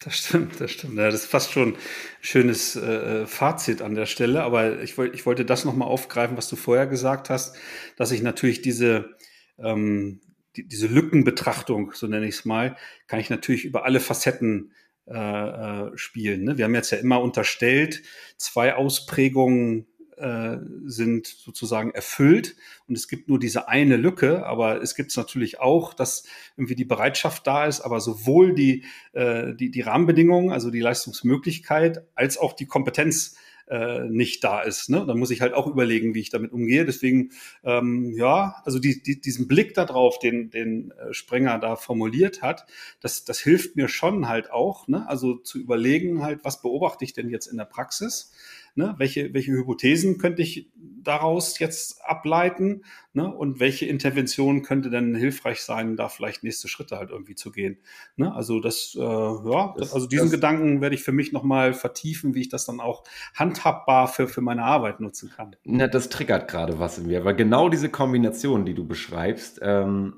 Das 0.00 0.16
stimmt, 0.16 0.60
das 0.60 0.70
stimmt. 0.70 0.96
Ja, 0.96 1.06
das 1.06 1.14
ist 1.14 1.26
fast 1.26 1.52
schon 1.52 1.74
ein 1.74 1.76
schönes 2.20 2.76
äh, 2.76 3.26
Fazit 3.26 3.80
an 3.80 3.94
der 3.94 4.06
Stelle. 4.06 4.42
Aber 4.42 4.82
ich, 4.82 4.98
ich 4.98 5.26
wollte 5.26 5.44
das 5.44 5.64
nochmal 5.64 5.88
aufgreifen, 5.88 6.36
was 6.36 6.48
du 6.48 6.56
vorher 6.56 6.86
gesagt 6.86 7.30
hast, 7.30 7.56
dass 7.96 8.10
ich 8.10 8.22
natürlich 8.22 8.60
diese, 8.60 9.16
ähm, 9.58 10.20
die, 10.56 10.66
diese 10.66 10.86
Lückenbetrachtung, 10.86 11.92
so 11.94 12.06
nenne 12.06 12.26
ich 12.26 12.36
es 12.36 12.44
mal, 12.44 12.76
kann 13.06 13.20
ich 13.20 13.30
natürlich 13.30 13.64
über 13.64 13.84
alle 13.84 14.00
Facetten 14.00 14.72
äh, 15.06 15.16
äh, 15.16 15.98
spielen. 15.98 16.44
Ne? 16.44 16.56
Wir 16.56 16.64
haben 16.64 16.74
jetzt 16.74 16.90
ja 16.90 16.98
immer 16.98 17.20
unterstellt, 17.20 18.02
zwei 18.38 18.74
Ausprägungen 18.74 19.86
äh, 20.16 20.56
sind 20.84 21.26
sozusagen 21.26 21.90
erfüllt 21.90 22.56
und 22.86 22.96
es 22.96 23.08
gibt 23.08 23.28
nur 23.28 23.38
diese 23.38 23.68
eine 23.68 23.96
Lücke, 23.96 24.46
aber 24.46 24.80
es 24.80 24.94
gibt 24.94 25.10
es 25.10 25.16
natürlich 25.16 25.60
auch, 25.60 25.92
dass 25.92 26.24
irgendwie 26.56 26.76
die 26.76 26.84
Bereitschaft 26.84 27.46
da 27.46 27.66
ist, 27.66 27.80
aber 27.80 28.00
sowohl 28.00 28.54
die, 28.54 28.84
äh, 29.12 29.54
die, 29.54 29.70
die 29.70 29.80
Rahmenbedingungen, 29.80 30.52
also 30.52 30.70
die 30.70 30.80
Leistungsmöglichkeit, 30.80 32.06
als 32.14 32.38
auch 32.38 32.52
die 32.52 32.66
Kompetenz 32.66 33.36
äh, 33.68 34.04
nicht 34.04 34.44
da 34.44 34.60
ist. 34.60 34.90
Ne? 34.90 35.04
Dann 35.06 35.18
muss 35.18 35.30
ich 35.30 35.40
halt 35.40 35.54
auch 35.54 35.66
überlegen, 35.66 36.14
wie 36.14 36.20
ich 36.20 36.30
damit 36.30 36.52
umgehe. 36.52 36.84
Deswegen, 36.84 37.30
ähm, 37.62 38.12
ja, 38.16 38.56
also 38.64 38.78
die, 38.78 39.02
die, 39.02 39.20
diesen 39.20 39.48
Blick 39.48 39.74
darauf, 39.74 40.18
den, 40.18 40.50
den 40.50 40.90
äh, 40.92 41.12
Sprenger 41.12 41.58
da 41.58 41.76
formuliert 41.76 42.42
hat, 42.42 42.66
das, 43.00 43.24
das 43.24 43.40
hilft 43.40 43.76
mir 43.76 43.88
schon 43.88 44.28
halt 44.28 44.50
auch, 44.50 44.88
ne? 44.88 45.08
also 45.08 45.36
zu 45.36 45.58
überlegen 45.58 46.22
halt, 46.22 46.44
was 46.44 46.60
beobachte 46.62 47.04
ich 47.04 47.12
denn 47.12 47.30
jetzt 47.30 47.46
in 47.46 47.56
der 47.56 47.64
Praxis? 47.64 48.32
Ne? 48.76 48.94
Welche, 48.98 49.32
welche 49.32 49.52
Hypothesen 49.52 50.18
könnte 50.18 50.42
ich 50.42 50.68
daraus 50.74 51.58
jetzt 51.58 52.04
ableiten? 52.04 52.82
Ne? 53.12 53.32
Und 53.32 53.60
welche 53.60 53.86
Intervention 53.86 54.62
könnte 54.62 54.90
denn 54.90 55.14
hilfreich 55.14 55.60
sein, 55.62 55.96
da 55.96 56.08
vielleicht 56.08 56.42
nächste 56.42 56.66
Schritte 56.66 56.98
halt 56.98 57.10
irgendwie 57.10 57.34
zu 57.34 57.52
gehen? 57.52 57.78
Ne? 58.16 58.34
Also 58.34 58.60
das, 58.60 58.96
äh, 58.98 59.00
ja, 59.00 59.74
das, 59.78 59.94
also 59.94 60.06
diesen 60.06 60.26
das, 60.26 60.32
Gedanken 60.32 60.80
werde 60.80 60.96
ich 60.96 61.02
für 61.02 61.12
mich 61.12 61.32
nochmal 61.32 61.72
vertiefen, 61.72 62.34
wie 62.34 62.40
ich 62.40 62.48
das 62.48 62.64
dann 62.64 62.80
auch 62.80 63.04
handhabbar 63.34 64.08
für, 64.08 64.26
für 64.26 64.40
meine 64.40 64.64
Arbeit 64.64 65.00
nutzen 65.00 65.30
kann. 65.30 65.54
Na, 65.64 65.86
das 65.86 66.08
triggert 66.08 66.48
gerade 66.48 66.78
was 66.78 66.98
in 66.98 67.06
mir, 67.06 67.24
weil 67.24 67.36
genau 67.36 67.68
diese 67.68 67.90
Kombination, 67.90 68.64
die 68.64 68.74
du 68.74 68.86
beschreibst, 68.86 69.60
ähm, 69.62 70.14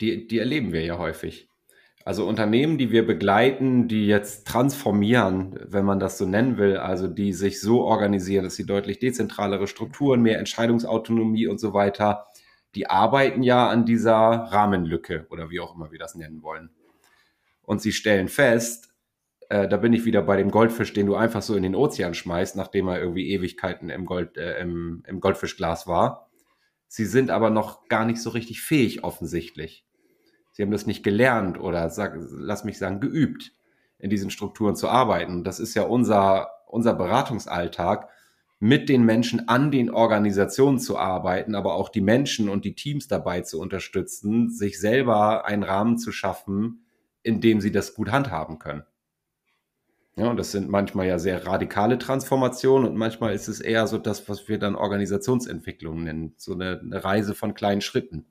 die, 0.00 0.26
die 0.26 0.38
erleben 0.38 0.72
wir 0.72 0.82
ja 0.82 0.98
häufig. 0.98 1.48
Also 2.06 2.24
Unternehmen, 2.24 2.78
die 2.78 2.92
wir 2.92 3.04
begleiten, 3.04 3.88
die 3.88 4.06
jetzt 4.06 4.46
transformieren, 4.46 5.58
wenn 5.66 5.84
man 5.84 5.98
das 5.98 6.18
so 6.18 6.24
nennen 6.24 6.56
will, 6.56 6.76
also 6.76 7.08
die 7.08 7.32
sich 7.32 7.60
so 7.60 7.82
organisieren, 7.82 8.44
dass 8.44 8.54
sie 8.54 8.64
deutlich 8.64 9.00
dezentralere 9.00 9.66
Strukturen, 9.66 10.22
mehr 10.22 10.38
Entscheidungsautonomie 10.38 11.48
und 11.48 11.58
so 11.58 11.74
weiter, 11.74 12.28
die 12.76 12.88
arbeiten 12.88 13.42
ja 13.42 13.68
an 13.68 13.86
dieser 13.86 14.12
Rahmenlücke 14.12 15.26
oder 15.30 15.50
wie 15.50 15.58
auch 15.58 15.74
immer 15.74 15.90
wir 15.90 15.98
das 15.98 16.14
nennen 16.14 16.44
wollen. 16.44 16.70
Und 17.62 17.82
sie 17.82 17.90
stellen 17.90 18.28
fest, 18.28 18.94
äh, 19.48 19.66
da 19.66 19.76
bin 19.76 19.92
ich 19.92 20.04
wieder 20.04 20.22
bei 20.22 20.36
dem 20.36 20.52
Goldfisch, 20.52 20.92
den 20.92 21.06
du 21.06 21.16
einfach 21.16 21.42
so 21.42 21.56
in 21.56 21.64
den 21.64 21.74
Ozean 21.74 22.14
schmeißt, 22.14 22.54
nachdem 22.54 22.86
er 22.86 23.00
irgendwie 23.00 23.32
Ewigkeiten 23.32 23.90
im, 23.90 24.06
Gold, 24.06 24.36
äh, 24.36 24.60
im, 24.60 25.02
im 25.08 25.18
Goldfischglas 25.18 25.88
war. 25.88 26.30
Sie 26.86 27.04
sind 27.04 27.30
aber 27.30 27.50
noch 27.50 27.88
gar 27.88 28.04
nicht 28.04 28.22
so 28.22 28.30
richtig 28.30 28.60
fähig 28.60 29.02
offensichtlich 29.02 29.86
sie 30.56 30.62
haben 30.62 30.70
das 30.70 30.86
nicht 30.86 31.02
gelernt 31.02 31.60
oder 31.60 31.90
sag, 31.90 32.16
lass 32.30 32.64
mich 32.64 32.78
sagen, 32.78 32.98
geübt, 32.98 33.52
in 33.98 34.08
diesen 34.08 34.30
Strukturen 34.30 34.74
zu 34.74 34.88
arbeiten. 34.88 35.44
Das 35.44 35.60
ist 35.60 35.74
ja 35.74 35.82
unser, 35.82 36.48
unser 36.66 36.94
Beratungsalltag, 36.94 38.08
mit 38.58 38.88
den 38.88 39.04
Menschen 39.04 39.48
an 39.50 39.70
den 39.70 39.90
Organisationen 39.90 40.78
zu 40.78 40.96
arbeiten, 40.96 41.54
aber 41.54 41.74
auch 41.74 41.90
die 41.90 42.00
Menschen 42.00 42.48
und 42.48 42.64
die 42.64 42.74
Teams 42.74 43.06
dabei 43.06 43.42
zu 43.42 43.60
unterstützen, 43.60 44.48
sich 44.48 44.80
selber 44.80 45.44
einen 45.44 45.62
Rahmen 45.62 45.98
zu 45.98 46.10
schaffen, 46.10 46.86
in 47.22 47.42
dem 47.42 47.60
sie 47.60 47.70
das 47.70 47.92
gut 47.92 48.10
handhaben 48.10 48.58
können. 48.58 48.84
Ja, 50.16 50.30
und 50.30 50.38
das 50.38 50.52
sind 50.52 50.70
manchmal 50.70 51.06
ja 51.06 51.18
sehr 51.18 51.46
radikale 51.46 51.98
Transformationen 51.98 52.88
und 52.88 52.96
manchmal 52.96 53.34
ist 53.34 53.48
es 53.48 53.60
eher 53.60 53.86
so 53.86 53.98
das, 53.98 54.26
was 54.26 54.48
wir 54.48 54.58
dann 54.58 54.74
Organisationsentwicklung 54.74 56.04
nennen, 56.04 56.32
so 56.38 56.54
eine, 56.54 56.80
eine 56.80 57.04
Reise 57.04 57.34
von 57.34 57.52
kleinen 57.52 57.82
Schritten. 57.82 58.24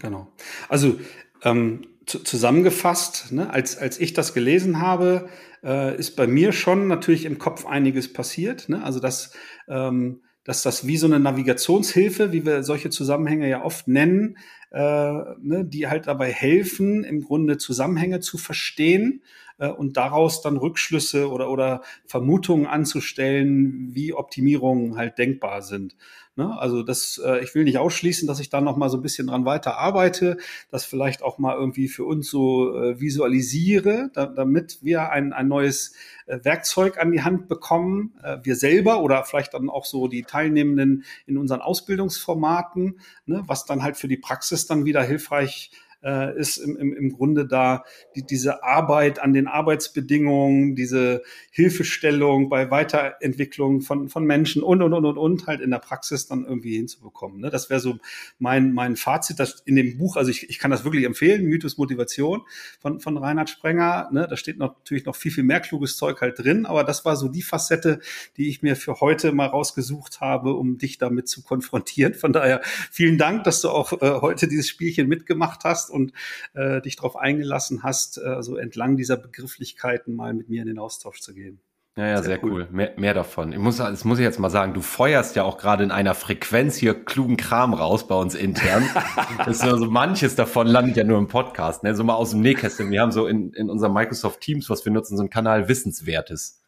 Genau. 0.00 0.32
Also 0.68 0.98
ähm, 1.42 1.86
zusammengefasst, 2.06 3.32
ne, 3.32 3.50
als, 3.52 3.78
als 3.78 4.00
ich 4.00 4.12
das 4.12 4.34
gelesen 4.34 4.80
habe, 4.80 5.28
äh, 5.62 5.96
ist 5.96 6.16
bei 6.16 6.26
mir 6.26 6.52
schon 6.52 6.88
natürlich 6.88 7.24
im 7.24 7.38
Kopf 7.38 7.66
einiges 7.66 8.12
passiert. 8.12 8.68
Ne? 8.68 8.82
Also 8.82 9.00
dass, 9.00 9.32
ähm, 9.68 10.22
dass 10.44 10.62
das 10.62 10.86
wie 10.86 10.96
so 10.96 11.06
eine 11.06 11.20
Navigationshilfe, 11.20 12.32
wie 12.32 12.44
wir 12.44 12.62
solche 12.62 12.90
Zusammenhänge 12.90 13.48
ja 13.48 13.62
oft 13.62 13.86
nennen, 13.86 14.36
äh, 14.70 14.78
ne, 14.78 15.64
die 15.64 15.88
halt 15.88 16.06
dabei 16.06 16.32
helfen, 16.32 17.04
im 17.04 17.22
Grunde 17.22 17.58
Zusammenhänge 17.58 18.20
zu 18.20 18.38
verstehen 18.38 19.22
äh, 19.58 19.68
und 19.68 19.96
daraus 19.96 20.42
dann 20.42 20.56
Rückschlüsse 20.56 21.30
oder, 21.30 21.50
oder 21.50 21.82
Vermutungen 22.06 22.66
anzustellen, 22.66 23.90
wie 23.92 24.12
Optimierungen 24.12 24.96
halt 24.96 25.18
denkbar 25.18 25.62
sind. 25.62 25.96
Ne? 26.36 26.58
Also 26.58 26.82
das, 26.82 27.20
äh, 27.22 27.42
ich 27.42 27.54
will 27.54 27.64
nicht 27.64 27.78
ausschließen, 27.78 28.26
dass 28.26 28.40
ich 28.40 28.48
da 28.48 28.60
noch 28.60 28.76
mal 28.76 28.88
so 28.88 28.96
ein 28.96 29.02
bisschen 29.02 29.26
dran 29.26 29.44
weiter 29.44 29.76
arbeite, 29.76 30.38
das 30.70 30.84
vielleicht 30.84 31.22
auch 31.22 31.38
mal 31.38 31.54
irgendwie 31.54 31.88
für 31.88 32.04
uns 32.04 32.30
so 32.30 32.74
äh, 32.76 33.00
visualisiere, 33.00 34.10
da, 34.14 34.26
damit 34.26 34.78
wir 34.80 35.10
ein, 35.10 35.32
ein 35.32 35.48
neues 35.48 35.92
äh, 36.26 36.38
Werkzeug 36.42 36.98
an 36.98 37.12
die 37.12 37.22
Hand 37.22 37.48
bekommen, 37.48 38.14
äh, 38.22 38.38
wir 38.42 38.56
selber 38.56 39.02
oder 39.02 39.24
vielleicht 39.24 39.54
dann 39.54 39.68
auch 39.68 39.84
so 39.84 40.06
die 40.06 40.22
Teilnehmenden 40.22 41.04
in 41.26 41.36
unseren 41.36 41.60
Ausbildungsformaten, 41.60 43.00
ne? 43.26 43.42
was 43.46 43.66
dann 43.66 43.82
halt 43.82 43.96
für 43.96 44.08
die 44.08 44.16
Praxis 44.16 44.59
dann 44.66 44.84
wieder 44.84 45.02
hilfreich 45.02 45.70
äh, 46.02 46.38
ist 46.38 46.58
im, 46.58 46.76
im, 46.76 46.92
im 46.94 47.12
Grunde 47.12 47.46
da 47.46 47.84
die, 48.16 48.24
diese 48.24 48.62
Arbeit 48.64 49.20
an 49.20 49.32
den 49.32 49.46
Arbeitsbedingungen, 49.46 50.74
diese 50.74 51.22
Hilfestellung 51.50 52.48
bei 52.48 52.70
Weiterentwicklung 52.70 53.80
von, 53.82 54.08
von 54.08 54.24
Menschen 54.24 54.62
und, 54.62 54.82
und, 54.82 54.92
und, 54.92 55.04
und, 55.04 55.18
und 55.18 55.46
halt 55.46 55.60
in 55.60 55.70
der 55.70 55.78
Praxis 55.78 56.26
dann 56.26 56.44
irgendwie 56.44 56.76
hinzubekommen. 56.76 57.40
Ne? 57.40 57.50
Das 57.50 57.70
wäre 57.70 57.80
so 57.80 57.98
mein, 58.38 58.72
mein 58.72 58.96
Fazit, 58.96 59.38
das 59.38 59.62
in 59.66 59.76
dem 59.76 59.98
Buch, 59.98 60.16
also 60.16 60.30
ich, 60.30 60.48
ich 60.48 60.58
kann 60.58 60.70
das 60.70 60.84
wirklich 60.84 61.04
empfehlen, 61.04 61.44
Mythos 61.44 61.78
Motivation 61.78 62.42
von, 62.80 63.00
von 63.00 63.16
Reinhard 63.16 63.50
Sprenger. 63.50 64.08
Ne? 64.12 64.26
Da 64.28 64.36
steht 64.36 64.58
noch, 64.58 64.76
natürlich 64.76 65.04
noch 65.04 65.16
viel, 65.16 65.32
viel 65.32 65.44
mehr 65.44 65.60
kluges 65.60 65.96
Zeug 65.96 66.20
halt 66.20 66.38
drin, 66.38 66.66
aber 66.66 66.84
das 66.84 67.04
war 67.04 67.16
so 67.16 67.28
die 67.28 67.42
Facette, 67.42 68.00
die 68.36 68.48
ich 68.48 68.62
mir 68.62 68.76
für 68.76 69.00
heute 69.00 69.32
mal 69.32 69.46
rausgesucht 69.46 70.20
habe, 70.20 70.54
um 70.54 70.78
dich 70.78 70.98
damit 70.98 71.28
zu 71.28 71.42
konfrontieren. 71.42 72.14
Von 72.14 72.32
daher 72.32 72.60
vielen 72.90 73.18
Dank, 73.18 73.44
dass 73.44 73.60
du 73.60 73.68
auch 73.68 73.92
äh, 74.00 74.20
heute 74.20 74.48
dieses 74.48 74.68
Spielchen 74.68 75.08
mitgemacht 75.08 75.64
hast 75.64 75.89
und 75.90 76.12
äh, 76.54 76.80
dich 76.80 76.96
darauf 76.96 77.16
eingelassen 77.16 77.82
hast, 77.82 78.18
äh, 78.18 78.42
so 78.42 78.56
entlang 78.56 78.96
dieser 78.96 79.16
Begrifflichkeiten 79.16 80.14
mal 80.14 80.32
mit 80.32 80.48
mir 80.48 80.62
in 80.62 80.68
den 80.68 80.78
Austausch 80.78 81.20
zu 81.20 81.34
gehen. 81.34 81.60
Ja, 81.96 82.06
ja, 82.06 82.16
sehr, 82.16 82.24
sehr 82.24 82.44
cool. 82.44 82.52
cool. 82.52 82.68
Mehr, 82.70 82.94
mehr 82.96 83.14
davon. 83.14 83.52
Ich 83.52 83.58
muss, 83.58 83.78
das 83.78 84.04
muss 84.04 84.18
ich 84.18 84.22
jetzt 84.22 84.38
mal 84.38 84.48
sagen, 84.48 84.74
du 84.74 84.80
feuerst 84.80 85.34
ja 85.34 85.42
auch 85.42 85.58
gerade 85.58 85.82
in 85.82 85.90
einer 85.90 86.14
Frequenz 86.14 86.76
hier 86.76 86.94
klugen 86.94 87.36
Kram 87.36 87.74
raus 87.74 88.06
bei 88.06 88.14
uns 88.14 88.34
intern. 88.34 88.88
ist 89.46 89.62
also 89.62 89.86
manches 89.86 90.36
davon 90.36 90.68
landet 90.68 90.96
ja 90.96 91.04
nur 91.04 91.18
im 91.18 91.26
Podcast, 91.26 91.82
ne? 91.82 91.94
So 91.94 92.04
mal 92.04 92.14
aus 92.14 92.30
dem 92.30 92.40
Nähkästchen. 92.40 92.90
Wir 92.90 93.02
haben 93.02 93.10
so 93.10 93.26
in, 93.26 93.52
in 93.54 93.68
unserem 93.68 93.92
Microsoft 93.92 94.40
Teams, 94.40 94.70
was 94.70 94.84
wir 94.84 94.92
nutzen, 94.92 95.16
so 95.16 95.22
einen 95.22 95.30
Kanal 95.30 95.68
Wissenswertes. 95.68 96.62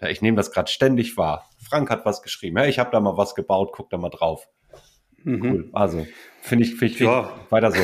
Ja, 0.00 0.08
ich 0.08 0.22
nehme 0.22 0.36
das 0.36 0.52
gerade 0.52 0.70
ständig 0.70 1.16
wahr. 1.16 1.46
Frank 1.58 1.90
hat 1.90 2.04
was 2.04 2.22
geschrieben. 2.22 2.58
Ja, 2.58 2.66
ich 2.66 2.78
habe 2.78 2.90
da 2.90 3.00
mal 3.00 3.16
was 3.16 3.34
gebaut, 3.34 3.70
guck 3.72 3.90
da 3.90 3.96
mal 3.96 4.10
drauf. 4.10 4.46
Mhm. 5.24 5.42
Cool. 5.42 5.68
Also, 5.72 6.06
finde 6.42 6.64
ich, 6.64 6.76
find 6.76 6.92
ich 6.92 7.00
ja. 7.00 7.32
weiter 7.50 7.70
so. 7.70 7.82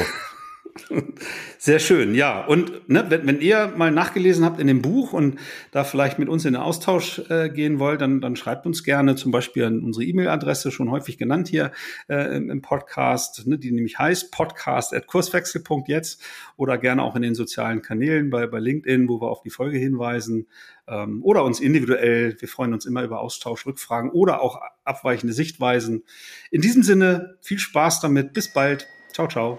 Sehr 1.59 1.79
schön, 1.79 2.15
ja. 2.15 2.45
Und 2.45 2.89
ne, 2.89 3.07
wenn, 3.09 3.27
wenn 3.27 3.41
ihr 3.41 3.73
mal 3.77 3.91
nachgelesen 3.91 4.45
habt 4.45 4.61
in 4.61 4.67
dem 4.67 4.83
Buch 4.83 5.13
und 5.13 5.39
da 5.73 5.85
vielleicht 5.85 6.19
mit 6.19 6.29
uns 6.29 6.45
in 6.45 6.55
den 6.55 6.63
Austausch 6.63 7.23
äh, 7.31 7.49
gehen 7.49 7.79
wollt, 7.79 8.01
dann, 8.01 8.21
dann 8.21 8.37
schreibt 8.37 8.67
uns 8.67 8.85
gerne 8.85 9.17
zum 9.17 9.33
Beispiel 9.33 9.65
an 9.65 9.81
unsere 9.81 10.05
E-Mail-Adresse, 10.05 10.71
schon 10.71 10.91
häufig 10.91 11.19
genannt 11.19 11.49
hier 11.49 11.73
äh, 12.09 12.37
im, 12.37 12.63
Podcast, 12.63 13.47
ne, 13.47 13.59
die 13.59 13.73
nämlich 13.73 13.99
heißt 13.99 14.33
podcast.kurswechsel.jetzt 14.33 16.23
oder 16.57 16.79
gerne 16.79 17.03
auch 17.03 17.17
in 17.17 17.23
den 17.23 17.35
sozialen 17.35 17.83
Kanälen 17.83 18.31
bei, 18.31 18.47
bei 18.47 18.59
LinkedIn, 18.59 19.09
wo 19.09 19.21
wir 19.21 19.29
auf 19.29 19.43
die 19.43 19.51
Folge 19.51 19.79
hinweisen 19.79 20.47
ähm, 20.89 21.23
oder 21.23 21.45
uns 21.45 21.61
individuell. 21.61 22.37
Wir 22.39 22.49
freuen 22.49 22.73
uns 22.73 22.87
immer 22.87 23.03
über 23.03 23.21
Austausch, 23.21 23.67
Rückfragen 23.67 24.11
oder 24.11 24.41
auch 24.41 24.61
abweichende 24.85 25.33
Sichtweisen. 25.33 26.05
In 26.51 26.61
diesem 26.61 26.83
Sinne, 26.83 27.37
viel 27.41 27.59
Spaß 27.59 28.01
damit. 28.01 28.33
Bis 28.33 28.53
bald. 28.53 28.87
Ciao, 29.13 29.29
ciao. 29.29 29.59